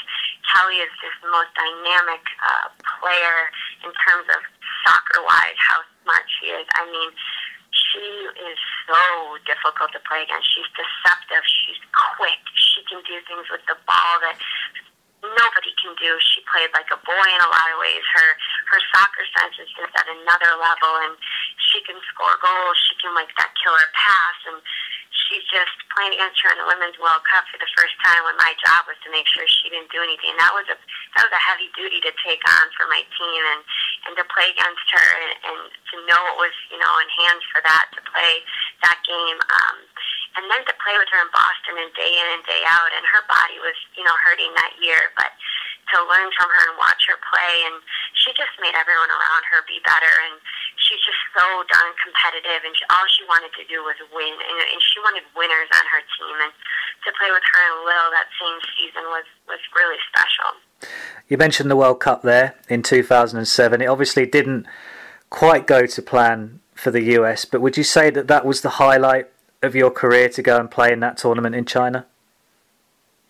Kelly 0.47 0.79
is 0.79 0.91
just 1.03 1.19
the 1.19 1.31
most 1.31 1.51
dynamic 1.51 2.23
uh, 2.39 2.67
player 2.99 3.51
in 3.83 3.91
terms 3.91 4.27
of 4.31 4.39
soccer 4.87 5.19
wise, 5.19 5.59
how 5.59 5.83
smart 6.03 6.23
she 6.39 6.55
is. 6.55 6.63
I 6.79 6.87
mean, 6.87 7.11
she 7.75 8.05
is 8.39 8.59
so 8.87 9.35
difficult 9.43 9.91
to 9.91 10.01
play 10.07 10.23
against. 10.23 10.47
She's 10.47 10.69
deceptive. 10.79 11.43
She's 11.43 11.81
quick. 12.15 12.39
She 12.55 12.79
can 12.87 13.03
do 13.03 13.19
things 13.27 13.47
with 13.51 13.63
the 13.67 13.75
ball 13.83 14.15
that 14.23 14.39
nobody 15.33 15.73
can 15.81 15.97
do. 15.97 16.11
She 16.21 16.39
played 16.47 16.69
like 16.71 16.87
a 16.93 16.99
boy 17.01 17.27
in 17.27 17.41
a 17.41 17.49
lot 17.49 17.67
of 17.73 17.77
ways. 17.81 18.03
Her 18.15 18.29
her 18.71 18.79
soccer 18.93 19.25
sense 19.35 19.55
is 19.59 19.69
just 19.73 19.93
at 19.95 20.07
another 20.07 20.55
level, 20.55 20.91
and 21.03 21.19
she 21.71 21.81
can 21.83 21.97
score 22.13 22.37
goals. 22.39 22.77
She 22.87 22.95
can 23.01 23.11
make 23.17 23.31
that 23.35 23.51
killer 23.59 23.87
pass, 23.91 24.37
and 24.49 24.59
she's 25.27 25.45
just 25.47 25.75
playing 25.95 26.15
against 26.15 26.39
her 26.43 26.51
in 26.51 26.59
the 26.59 26.67
Women's 26.67 26.99
World 26.99 27.23
Cup 27.27 27.47
for 27.49 27.57
the 27.57 27.69
first 27.75 27.95
time. 28.03 28.21
When 28.27 28.37
my 28.37 28.53
job 28.61 28.85
was 28.85 28.99
to 29.07 29.09
make 29.11 29.25
sure 29.31 29.47
she 29.47 29.71
didn't 29.71 29.91
do 29.91 30.03
anything, 30.03 30.35
that 30.37 30.53
was 30.53 30.67
a 30.67 30.77
that 31.17 31.23
was 31.25 31.33
a 31.35 31.43
heavy 31.43 31.71
duty 31.73 32.03
to 32.03 32.11
take 32.21 32.43
on 32.45 32.65
for 32.75 32.85
my 32.91 33.01
team, 33.15 33.41
and 33.55 33.61
and 34.09 34.13
to 34.19 34.25
play 34.27 34.51
against 34.51 34.87
her, 34.91 35.07
and, 35.25 35.33
and 35.51 35.59
to 35.71 35.95
know 36.05 36.21
it 36.35 36.37
was 36.37 36.55
you 36.69 36.79
know 36.79 36.93
in 36.99 37.09
hands 37.25 37.43
for 37.49 37.63
that 37.63 37.89
to 37.95 38.01
play 38.11 38.43
that 38.83 38.99
game. 39.07 39.39
Um, 39.49 39.77
and 40.35 40.51
then 40.51 40.67
to 40.67 40.75
play 40.83 40.95
with 40.99 41.07
her 41.15 41.21
in 41.23 41.31
Boston 41.31 41.79
and 41.79 41.91
day 41.95 42.11
in 42.11 42.27
and 42.35 42.43
day 42.43 42.59
out, 42.67 42.91
and 42.91 43.07
her 43.07 43.23
body 43.23 43.55
was, 43.63 43.75
you 43.95 44.03
know, 44.03 44.11
hurting 44.19 44.51
that 44.59 44.75
year, 44.83 45.15
but 45.15 45.31
to 45.93 45.97
learn 46.09 46.29
from 46.33 46.49
her 46.49 46.63
and 46.71 46.75
watch 46.81 47.05
her 47.09 47.19
play, 47.21 47.53
and 47.69 47.77
she 48.17 48.33
just 48.33 48.53
made 48.57 48.73
everyone 48.73 49.11
around 49.11 49.43
her 49.53 49.61
be 49.69 49.77
better, 49.85 50.13
and 50.29 50.41
she's 50.81 51.01
just 51.05 51.21
so 51.35 51.45
darn 51.69 51.93
competitive, 52.01 52.65
and 52.65 52.73
she, 52.73 52.83
all 52.89 53.05
she 53.11 53.23
wanted 53.29 53.53
to 53.53 53.63
do 53.69 53.85
was 53.85 53.97
win, 54.09 54.33
and, 54.33 54.57
and 54.65 54.81
she 54.81 54.97
wanted 55.05 55.25
winners 55.37 55.69
on 55.73 55.85
her 55.89 56.01
team, 56.17 56.35
and 56.41 56.53
to 57.05 57.13
play 57.21 57.29
with 57.29 57.45
her 57.45 57.61
and 57.69 57.85
Lil 57.85 58.09
that 58.11 58.27
same 58.41 58.59
season 58.73 59.03
was 59.13 59.25
was 59.47 59.61
really 59.77 60.01
special. 60.09 60.57
You 61.29 61.37
mentioned 61.37 61.69
the 61.69 61.75
World 61.75 61.99
Cup 61.99 62.21
there 62.21 62.55
in 62.67 62.81
2007. 62.81 63.45
It 63.81 63.85
obviously 63.85 64.25
didn't 64.25 64.65
quite 65.29 65.67
go 65.67 65.85
to 65.85 66.01
plan 66.01 66.59
for 66.73 66.91
the 66.91 67.01
US, 67.19 67.45
but 67.45 67.61
would 67.61 67.77
you 67.77 67.83
say 67.83 68.09
that 68.09 68.27
that 68.27 68.45
was 68.45 68.61
the 68.61 68.81
highlight 68.81 69.29
of 69.61 69.75
your 69.75 69.91
career 69.91 70.29
to 70.29 70.41
go 70.41 70.57
and 70.57 70.69
play 70.69 70.91
in 70.91 70.99
that 70.99 71.17
tournament 71.17 71.55
in 71.55 71.65
China? 71.65 72.05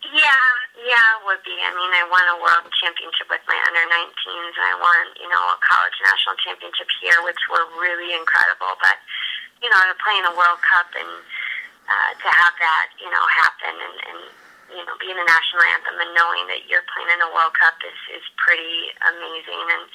Yeah, 0.04 0.46
yeah, 0.80 1.06
it 1.20 1.22
would 1.26 1.44
be. 1.44 1.56
I 1.60 1.72
mean, 1.76 1.92
I 1.94 2.05
won 2.16 2.32
a 2.32 2.40
world 2.40 2.64
championship 2.80 3.28
with 3.28 3.44
my 3.44 3.60
under 3.68 3.84
19s, 3.92 4.54
and 4.56 4.68
I 4.72 4.76
won, 4.80 5.20
you 5.20 5.28
know, 5.28 5.44
a 5.52 5.60
college 5.60 5.98
national 6.00 6.40
championship 6.40 6.88
here, 7.04 7.20
which 7.28 7.40
were 7.52 7.68
really 7.76 8.16
incredible. 8.16 8.80
But, 8.80 8.96
you 9.60 9.68
know, 9.68 9.76
to 9.84 9.96
play 10.00 10.16
in 10.16 10.24
a 10.24 10.32
World 10.32 10.64
Cup 10.64 10.88
and 10.96 11.12
uh, 11.92 12.12
to 12.16 12.30
have 12.32 12.56
that, 12.56 12.96
you 13.04 13.12
know, 13.12 13.24
happen 13.36 13.76
and, 13.76 13.96
and 14.08 14.20
you 14.72 14.84
know, 14.88 14.96
being 14.98 15.20
a 15.20 15.28
national 15.28 15.62
anthem 15.76 16.00
and 16.00 16.12
knowing 16.16 16.48
that 16.48 16.66
you're 16.72 16.88
playing 16.96 17.12
in 17.12 17.20
a 17.20 17.30
World 17.36 17.52
Cup 17.60 17.76
is, 17.84 18.00
is 18.16 18.26
pretty 18.40 18.96
amazing. 19.04 19.60
And, 19.76 19.86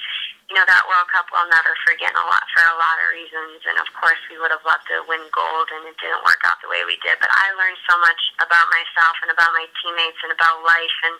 you 0.51 0.59
know, 0.59 0.67
that 0.67 0.83
World 0.83 1.07
Cup 1.07 1.31
we'll 1.31 1.47
never 1.47 1.71
forget 1.87 2.11
a 2.11 2.25
lot 2.27 2.43
for 2.51 2.59
a 2.59 2.75
lot 2.75 2.99
of 2.99 3.07
reasons. 3.15 3.63
And 3.63 3.79
of 3.79 3.87
course, 3.95 4.19
we 4.27 4.35
would 4.35 4.51
have 4.51 4.67
loved 4.67 4.83
to 4.91 4.99
win 5.07 5.23
gold, 5.31 5.71
and 5.71 5.87
it 5.87 5.95
didn't 5.95 6.27
work 6.27 6.43
out 6.43 6.59
the 6.59 6.67
way 6.67 6.83
we 6.83 6.99
did. 6.99 7.15
But 7.23 7.31
I 7.31 7.55
learned 7.55 7.79
so 7.87 7.95
much 8.03 8.19
about 8.43 8.67
myself 8.67 9.15
and 9.23 9.31
about 9.31 9.55
my 9.55 9.63
teammates 9.79 10.19
and 10.27 10.35
about 10.35 10.59
life 10.67 10.97
and 11.07 11.15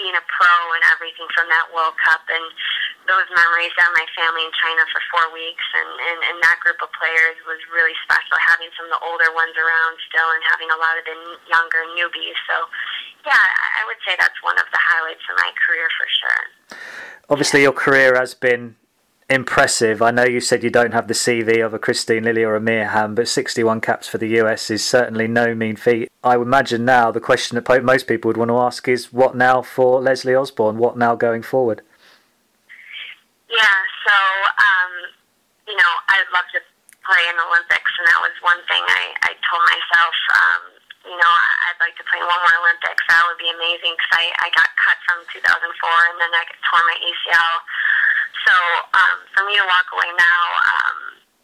being 0.00 0.16
a 0.16 0.24
pro 0.32 0.56
and 0.72 0.82
everything 0.96 1.28
from 1.36 1.44
that 1.52 1.68
World 1.76 1.92
Cup. 2.00 2.24
And 2.32 2.46
those 3.04 3.28
memories 3.36 3.76
of 3.84 3.92
my 3.92 4.08
family 4.16 4.48
in 4.48 4.54
China 4.56 4.80
for 4.88 5.04
four 5.12 5.28
weeks 5.36 5.66
and, 5.76 5.90
and, 6.00 6.18
and 6.32 6.36
that 6.40 6.56
group 6.64 6.80
of 6.80 6.88
players 6.96 7.36
was 7.44 7.60
really 7.68 7.94
special, 8.00 8.40
having 8.48 8.72
some 8.80 8.88
of 8.88 8.96
the 8.96 9.02
older 9.04 9.28
ones 9.36 9.52
around 9.60 10.00
still 10.08 10.24
and 10.32 10.40
having 10.48 10.72
a 10.72 10.78
lot 10.80 10.96
of 10.96 11.04
the 11.04 11.16
younger 11.52 11.84
newbies. 11.92 12.38
So, 12.48 12.64
yeah, 13.26 13.32
I 13.32 13.82
would 13.86 13.96
say 14.06 14.16
that's 14.18 14.40
one 14.42 14.56
of 14.58 14.66
the 14.72 14.78
highlights 14.80 15.24
of 15.30 15.36
my 15.36 15.50
career 15.66 15.88
for 15.98 16.06
sure. 16.08 16.78
Obviously, 17.30 17.62
your 17.62 17.72
career 17.72 18.16
has 18.16 18.34
been 18.34 18.76
impressive. 19.30 20.02
I 20.02 20.10
know 20.10 20.24
you 20.24 20.40
said 20.40 20.62
you 20.62 20.70
don't 20.70 20.92
have 20.92 21.08
the 21.08 21.14
CV 21.14 21.64
of 21.64 21.72
a 21.72 21.78
Christine 21.78 22.24
Lilly 22.24 22.44
or 22.44 22.56
a 22.56 22.86
Hamm, 22.86 23.14
but 23.14 23.28
61 23.28 23.80
caps 23.80 24.06
for 24.06 24.18
the 24.18 24.28
US 24.40 24.70
is 24.70 24.84
certainly 24.84 25.26
no 25.26 25.54
mean 25.54 25.76
feat. 25.76 26.10
I 26.22 26.36
would 26.36 26.46
imagine 26.46 26.84
now 26.84 27.10
the 27.10 27.20
question 27.20 27.56
that 27.56 27.84
most 27.84 28.06
people 28.06 28.28
would 28.28 28.36
want 28.36 28.50
to 28.50 28.58
ask 28.58 28.86
is 28.88 29.12
what 29.12 29.34
now 29.34 29.62
for 29.62 30.00
Leslie 30.00 30.34
Osborne? 30.34 30.78
What 30.78 30.98
now 30.98 31.14
going 31.14 31.42
forward? 31.42 31.82
Yeah, 33.48 33.76
so, 34.06 34.12
um, 34.12 34.92
you 35.68 35.76
know, 35.76 35.92
I'd 36.08 36.28
love 36.32 36.44
to 36.52 36.60
play 37.06 37.22
in 37.30 37.36
the 37.36 37.44
Olympics, 37.44 37.92
and 37.98 38.06
that 38.08 38.20
was 38.20 38.36
one 38.42 38.60
thing 38.68 38.82
I, 38.82 39.14
I 39.22 39.32
told 39.48 39.62
myself. 39.64 40.16
Um, 40.34 40.73
you 41.04 41.16
know, 41.16 41.32
I'd 41.68 41.80
like 41.80 41.96
to 42.00 42.04
play 42.08 42.20
one 42.24 42.40
more 42.40 42.56
Olympics. 42.64 43.04
That 43.08 43.22
would 43.28 43.40
be 43.40 43.52
amazing 43.52 43.92
because 43.92 44.12
I, 44.16 44.24
I 44.40 44.48
got 44.56 44.68
cut 44.80 44.98
from 45.04 45.20
2004 45.36 45.44
and 45.60 46.16
then 46.20 46.32
I 46.32 46.42
tore 46.64 46.84
my 46.84 46.96
ACL. 46.96 47.54
So 48.48 48.54
um, 48.96 49.16
for 49.36 49.42
me 49.48 49.56
to 49.60 49.64
walk 49.68 49.88
away 49.92 50.10
now, 50.16 50.40
um, 50.64 50.98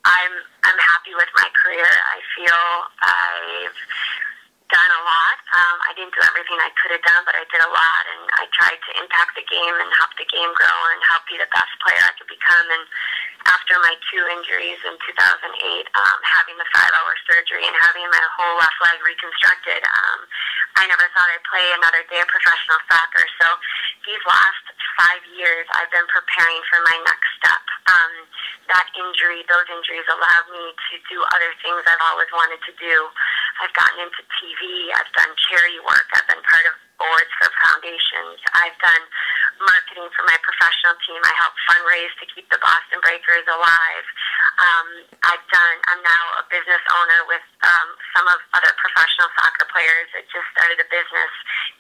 I'm 0.05 0.35
I'm 0.65 0.81
happy 0.81 1.13
with 1.13 1.29
my 1.37 1.49
career. 1.61 1.89
I 1.89 2.19
feel 2.37 2.61
I've 3.05 3.81
done 4.73 4.93
a 4.97 5.03
lot. 5.03 5.37
Um, 5.51 5.77
I 5.85 5.91
didn't 5.99 6.15
do 6.15 6.23
everything 6.25 6.57
I 6.63 6.71
could 6.79 6.95
have 6.95 7.05
done, 7.05 7.23
but 7.27 7.35
I 7.37 7.45
did 7.51 7.61
a 7.61 7.69
lot, 7.69 8.03
and 8.17 8.23
I 8.39 8.45
tried 8.55 8.81
to 8.81 8.91
impact 9.03 9.35
the 9.37 9.45
game 9.45 9.77
and 9.77 9.91
help 9.99 10.15
the 10.17 10.29
game 10.31 10.51
grow 10.57 10.79
and 10.95 11.01
help 11.11 11.27
be 11.27 11.37
the 11.37 11.51
best 11.53 11.73
player 11.85 12.01
I 12.01 12.13
could 12.17 12.31
become. 12.31 12.67
And 12.71 12.85
after 13.51 13.75
my 13.83 13.95
two 14.11 14.23
injuries 14.31 14.79
in 14.87 14.95
2008, 14.95 15.11
um, 15.11 16.19
having 16.23 16.57
the 16.59 16.69
five-hour 16.71 17.13
surgery 17.27 17.67
and 17.67 17.75
having 17.83 18.07
my 18.07 18.25
whole 18.39 18.55
left 18.63 18.79
leg 18.87 18.99
reconstructed, 19.03 19.83
um, 19.83 20.19
I 20.79 20.87
never 20.87 21.07
thought 21.11 21.27
I'd 21.27 21.43
play 21.51 21.67
another 21.75 22.07
day 22.07 22.23
of 22.23 22.31
professional 22.31 22.79
soccer. 22.87 23.27
So 23.43 23.47
these 24.07 24.23
last 24.23 24.65
five 24.95 25.23
years, 25.35 25.67
I've 25.75 25.91
been 25.91 26.07
preparing 26.07 26.63
for 26.71 26.79
my 26.87 26.97
next 27.11 27.29
step. 27.43 27.65
Um, 27.91 28.13
that 28.71 28.87
injury, 28.95 29.43
those 29.51 29.67
injuries 29.67 30.07
allowed 30.07 30.47
me 30.55 30.71
to 30.71 30.95
do 31.11 31.19
other 31.35 31.51
things 31.59 31.83
I've 31.91 32.05
always 32.07 32.31
wanted 32.31 32.63
to 32.71 32.73
do. 32.79 32.97
I've 33.59 33.75
gotten 33.75 34.07
into 34.07 34.23
TV. 34.39 34.95
I've 34.95 35.11
done 35.11 35.35
charity 35.51 35.83
work. 35.83 36.07
I've 36.15 36.29
been 36.31 36.45
part 36.47 36.71
of 36.71 36.75
boards 37.03 37.33
for 37.41 37.49
foundations. 37.67 38.39
I've 38.55 38.79
done 38.79 39.05
marketing 39.63 40.09
for 40.17 40.25
my 40.25 40.37
professional 40.41 40.97
team. 41.05 41.21
I 41.21 41.35
help 41.37 41.55
fundraise 41.69 42.13
to 42.21 42.27
keep 42.33 42.49
the 42.49 42.61
Boston 42.61 42.99
Breakers 43.05 43.47
alive. 43.47 44.07
Um, 44.61 44.89
I've 45.25 45.47
done. 45.53 45.77
I'm 45.93 46.03
now 46.03 46.25
a 46.41 46.45
business 46.49 46.83
owner 46.97 47.21
with 47.29 47.45
um, 47.65 47.89
some 48.17 48.27
of 48.29 48.39
other 48.57 48.73
professional 48.81 49.29
soccer 49.37 49.69
players 49.69 50.09
that 50.17 50.25
just 50.33 50.49
started 50.57 50.81
a 50.81 50.89
business 50.89 51.33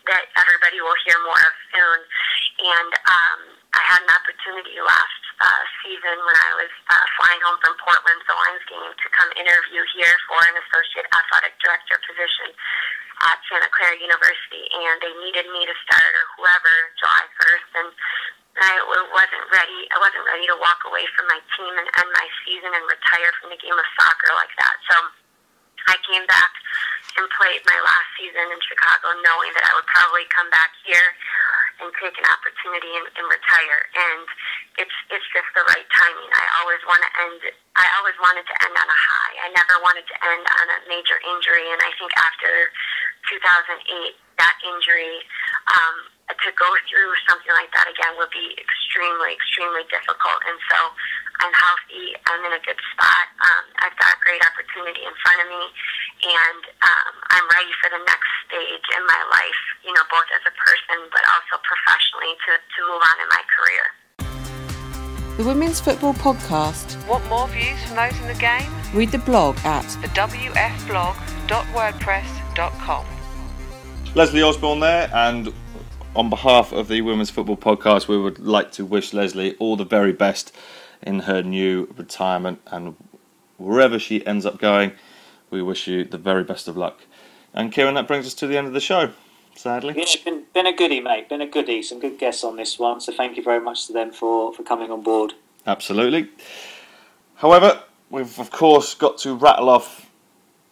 that 0.08 0.28
everybody 0.36 0.80
will 0.80 0.96
hear 1.04 1.16
more 1.24 1.40
of 1.40 1.54
soon. 1.72 1.98
And 2.60 2.92
um, 3.08 3.40
I 3.72 3.82
had 3.84 4.00
an 4.04 4.12
opportunity 4.12 4.76
last 4.80 5.22
uh, 5.40 5.62
season 5.80 6.16
when 6.20 6.36
I 6.36 6.50
was 6.60 6.72
uh, 6.92 7.06
flying 7.16 7.40
home 7.44 7.58
from 7.64 7.74
Portland, 7.80 8.20
the 8.28 8.36
Lions 8.36 8.64
game, 8.68 8.92
to 8.92 9.06
come 9.16 9.30
interview 9.40 9.80
here 9.96 10.14
for 10.28 10.40
an 10.44 10.54
associate 10.60 11.08
athletic 11.08 11.56
director 11.64 11.96
position 12.04 12.52
at 13.20 13.38
Santa 13.48 13.68
Clara 13.72 13.96
University, 14.00 14.64
and 14.72 14.96
they 15.04 15.12
needed 15.20 15.46
me 15.52 15.68
to 15.68 15.74
start 15.84 16.12
or 16.16 16.24
whoever 16.36 16.72
July 16.96 17.24
1st, 17.36 17.68
and 17.84 17.88
I 18.60 18.72
wasn't 19.14 19.46
ready. 19.52 19.86
I 19.94 19.98
wasn't 20.02 20.26
ready 20.26 20.44
to 20.50 20.56
walk 20.58 20.82
away 20.84 21.06
from 21.16 21.30
my 21.30 21.40
team 21.56 21.72
and 21.76 21.86
end 21.86 22.10
my 22.12 22.28
season 22.44 22.72
and 22.72 22.84
retire 22.84 23.32
from 23.40 23.54
the 23.54 23.60
game 23.60 23.76
of 23.76 23.86
soccer 23.96 24.34
like 24.36 24.52
that. 24.58 24.76
So 24.90 24.96
I 25.88 25.96
came 26.04 26.26
back 26.26 26.52
and 27.16 27.24
played 27.40 27.62
my 27.64 27.78
last 27.80 28.08
season 28.18 28.46
in 28.52 28.60
Chicago, 28.66 29.16
knowing 29.22 29.52
that 29.56 29.64
I 29.64 29.72
would 29.78 29.88
probably 29.88 30.26
come 30.28 30.50
back 30.50 30.74
here 30.84 31.14
and 31.80 31.90
take 32.00 32.16
an 32.16 32.26
opportunity 32.28 32.92
and, 32.96 33.06
and 33.16 33.26
retire. 33.28 33.80
And 33.96 34.24
it's 34.80 34.96
it's 35.12 35.28
just 35.32 35.48
the 35.56 35.64
right 35.66 35.88
timing. 35.90 36.30
I 36.30 36.44
always 36.62 36.82
want 36.86 37.00
to 37.02 37.10
end. 37.24 37.40
I 37.76 37.86
always 38.00 38.16
wanted 38.20 38.44
to 38.44 38.54
end 38.64 38.74
on 38.76 38.88
a 38.88 38.98
high. 39.00 39.34
I 39.44 39.48
never 39.56 39.80
wanted 39.80 40.04
to 40.06 40.16
end 40.20 40.44
on 40.44 40.66
a 40.70 40.78
major 40.88 41.18
injury. 41.24 41.66
And 41.72 41.80
I 41.80 41.90
think 41.96 42.12
after 42.16 42.52
2008, 43.32 44.16
that 44.40 44.56
injury 44.64 45.20
um, 45.68 45.96
to 46.30 46.50
go 46.54 46.68
through 46.86 47.12
something 47.26 47.52
like 47.52 47.68
that 47.74 47.90
again 47.90 48.14
would 48.16 48.30
be 48.30 48.54
extremely, 48.56 49.34
extremely 49.34 49.84
difficult. 49.90 50.40
And 50.46 50.58
so 50.70 50.78
I'm 51.42 51.54
healthy. 51.56 52.14
I'm 52.28 52.42
in 52.46 52.52
a 52.54 52.62
good 52.62 52.78
spot. 52.94 53.26
Um, 53.42 53.64
I've 53.82 53.96
got 53.96 54.14
a 54.14 54.20
great 54.22 54.40
opportunity 54.44 55.02
in 55.02 55.14
front 55.24 55.40
of 55.40 55.48
me, 55.48 55.64
and 56.30 56.62
um, 56.84 57.12
I'm 57.32 57.46
ready 57.48 57.72
for 57.80 57.88
the 57.90 58.02
next 58.04 58.30
stage 58.46 58.86
in 58.92 59.02
my 59.08 59.22
life. 59.32 59.60
You 59.82 59.92
know, 59.96 60.04
both 60.12 60.28
as 60.36 60.44
a 60.46 60.54
person, 60.54 60.69
but 61.10 61.22
also 61.32 61.56
professionally 61.64 62.36
to 62.44 62.52
to 62.60 62.78
move 62.84 63.00
on 63.00 63.16
in 63.22 63.28
my 63.32 63.42
career. 63.54 63.84
The 65.36 65.44
Women's 65.44 65.80
Football 65.80 66.14
Podcast. 66.14 66.96
Want 67.08 67.26
more 67.28 67.48
views 67.48 67.82
from 67.84 67.96
those 67.96 68.16
in 68.20 68.28
the 68.28 68.34
game? 68.34 68.70
Read 68.92 69.10
the 69.10 69.18
blog 69.18 69.56
at 69.64 69.84
thewfblog.wordpress.com. 70.14 73.06
Leslie 74.14 74.42
Osborne 74.42 74.80
there, 74.80 75.10
and 75.14 75.52
on 76.14 76.28
behalf 76.28 76.72
of 76.72 76.88
the 76.88 77.00
Women's 77.00 77.30
Football 77.30 77.56
Podcast, 77.56 78.08
we 78.08 78.18
would 78.18 78.38
like 78.38 78.70
to 78.72 78.84
wish 78.84 79.14
Leslie 79.14 79.54
all 79.56 79.76
the 79.76 79.84
very 79.84 80.12
best 80.12 80.54
in 81.02 81.20
her 81.20 81.42
new 81.42 81.92
retirement 81.96 82.60
and 82.66 82.96
wherever 83.56 83.98
she 83.98 84.26
ends 84.26 84.44
up 84.44 84.58
going, 84.58 84.92
we 85.50 85.62
wish 85.62 85.86
you 85.86 86.04
the 86.04 86.18
very 86.18 86.44
best 86.44 86.68
of 86.68 86.76
luck. 86.76 87.00
And 87.54 87.72
Kieran, 87.72 87.94
that 87.94 88.08
brings 88.08 88.26
us 88.26 88.34
to 88.34 88.46
the 88.46 88.56
end 88.56 88.66
of 88.66 88.72
the 88.72 88.80
show, 88.80 89.10
sadly. 89.60 89.94
Yeah, 89.96 90.04
been, 90.24 90.44
been 90.54 90.66
a 90.66 90.74
goodie, 90.74 91.00
mate. 91.00 91.28
Been 91.28 91.40
a 91.40 91.46
goodie. 91.46 91.82
Some 91.82 92.00
good 92.00 92.18
guests 92.18 92.42
on 92.44 92.56
this 92.56 92.78
one. 92.78 93.00
So 93.00 93.12
thank 93.12 93.36
you 93.36 93.42
very 93.42 93.60
much 93.60 93.86
to 93.86 93.92
them 93.92 94.10
for, 94.12 94.52
for 94.52 94.62
coming 94.62 94.90
on 94.90 95.02
board. 95.02 95.34
Absolutely. 95.66 96.28
However, 97.36 97.82
we've 98.10 98.38
of 98.38 98.50
course 98.50 98.94
got 98.94 99.18
to 99.18 99.34
rattle 99.34 99.68
off 99.68 100.10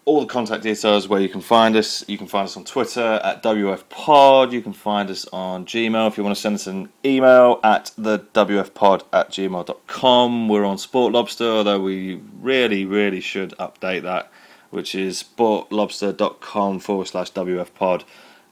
all 0.04 0.20
the 0.20 0.26
contact 0.26 0.62
details 0.62 1.06
where 1.06 1.20
you 1.20 1.28
can 1.28 1.42
find 1.42 1.76
us. 1.76 2.02
You 2.08 2.16
can 2.16 2.26
find 2.26 2.46
us 2.46 2.56
on 2.56 2.64
Twitter 2.64 3.20
at 3.22 3.42
WFPod. 3.42 4.52
You 4.52 4.62
can 4.62 4.72
find 4.72 5.10
us 5.10 5.26
on 5.34 5.66
Gmail 5.66 6.08
if 6.08 6.16
you 6.16 6.24
want 6.24 6.34
to 6.34 6.40
send 6.40 6.54
us 6.54 6.66
an 6.66 6.88
email 7.04 7.60
at 7.62 7.90
the 7.98 8.20
WFPod 8.20 9.02
at 9.12 9.30
gmail.com. 9.30 10.48
We're 10.48 10.64
on 10.64 10.78
Sport 10.78 11.12
Lobster, 11.12 11.44
although 11.44 11.80
we 11.80 12.22
really, 12.40 12.86
really 12.86 13.20
should 13.20 13.50
update 13.58 14.02
that, 14.02 14.32
which 14.70 14.94
is 14.94 15.22
sportlobster.com 15.22 16.80
forward 16.80 17.06
slash 17.08 17.30
WFPod. 17.32 18.04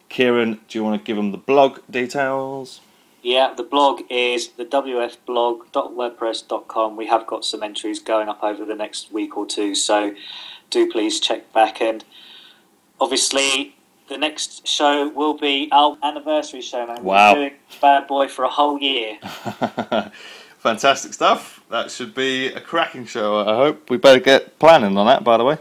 Kieran, 0.08 0.60
do 0.68 0.78
you 0.78 0.84
want 0.84 1.00
to 1.00 1.06
give 1.06 1.16
them 1.16 1.32
the 1.32 1.38
blog 1.38 1.80
details? 1.90 2.80
Yeah, 3.22 3.54
the 3.56 3.64
blog 3.64 4.02
is 4.08 4.50
the 4.50 4.64
wfblog.wordpress.com. 4.64 6.96
We 6.96 7.06
have 7.06 7.26
got 7.26 7.44
some 7.44 7.60
entries 7.62 7.98
going 7.98 8.28
up 8.28 8.44
over 8.44 8.64
the 8.64 8.76
next 8.76 9.12
week 9.12 9.36
or 9.36 9.46
two, 9.46 9.74
so 9.74 10.14
do 10.70 10.88
please 10.88 11.18
check 11.18 11.52
back. 11.52 11.82
And 11.82 12.04
obviously, 13.00 13.74
the 14.08 14.16
next 14.16 14.68
show 14.68 15.08
will 15.08 15.34
be 15.34 15.68
our 15.72 15.98
anniversary 16.02 16.60
show, 16.60 16.86
man. 16.86 17.02
Wow. 17.02 17.34
We're 17.34 17.48
doing 17.48 17.58
Bad 17.80 18.06
Boy 18.06 18.28
for 18.28 18.44
a 18.44 18.48
whole 18.48 18.78
year. 18.78 19.18
Fantastic 20.58 21.12
stuff. 21.12 21.64
That 21.70 21.90
should 21.90 22.14
be 22.14 22.46
a 22.48 22.60
cracking 22.60 23.06
show, 23.06 23.40
I 23.40 23.56
hope. 23.56 23.90
We 23.90 23.96
better 23.96 24.20
get 24.20 24.60
planning 24.60 24.96
on 24.96 25.06
that, 25.06 25.24
by 25.24 25.36
the 25.36 25.42
way. 25.44 25.58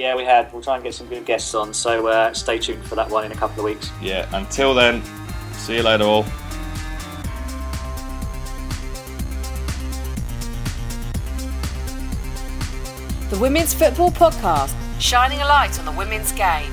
Yeah, 0.00 0.16
we 0.16 0.24
had. 0.24 0.50
We'll 0.50 0.62
try 0.62 0.76
and 0.76 0.82
get 0.82 0.94
some 0.94 1.08
good 1.08 1.26
guests 1.26 1.54
on, 1.54 1.74
so 1.74 2.06
uh, 2.06 2.32
stay 2.32 2.58
tuned 2.58 2.86
for 2.86 2.94
that 2.94 3.10
one 3.10 3.26
in 3.26 3.32
a 3.32 3.34
couple 3.34 3.58
of 3.58 3.66
weeks. 3.66 3.90
Yeah, 4.00 4.26
until 4.34 4.72
then, 4.72 5.02
see 5.52 5.76
you 5.76 5.82
later, 5.82 6.04
all. 6.04 6.22
the 13.28 13.38
Women's 13.38 13.74
Football 13.74 14.10
Podcast, 14.10 14.74
shining 14.98 15.42
a 15.42 15.44
light 15.44 15.78
on 15.78 15.84
the 15.84 15.92
women's 15.92 16.32
game. 16.32 16.72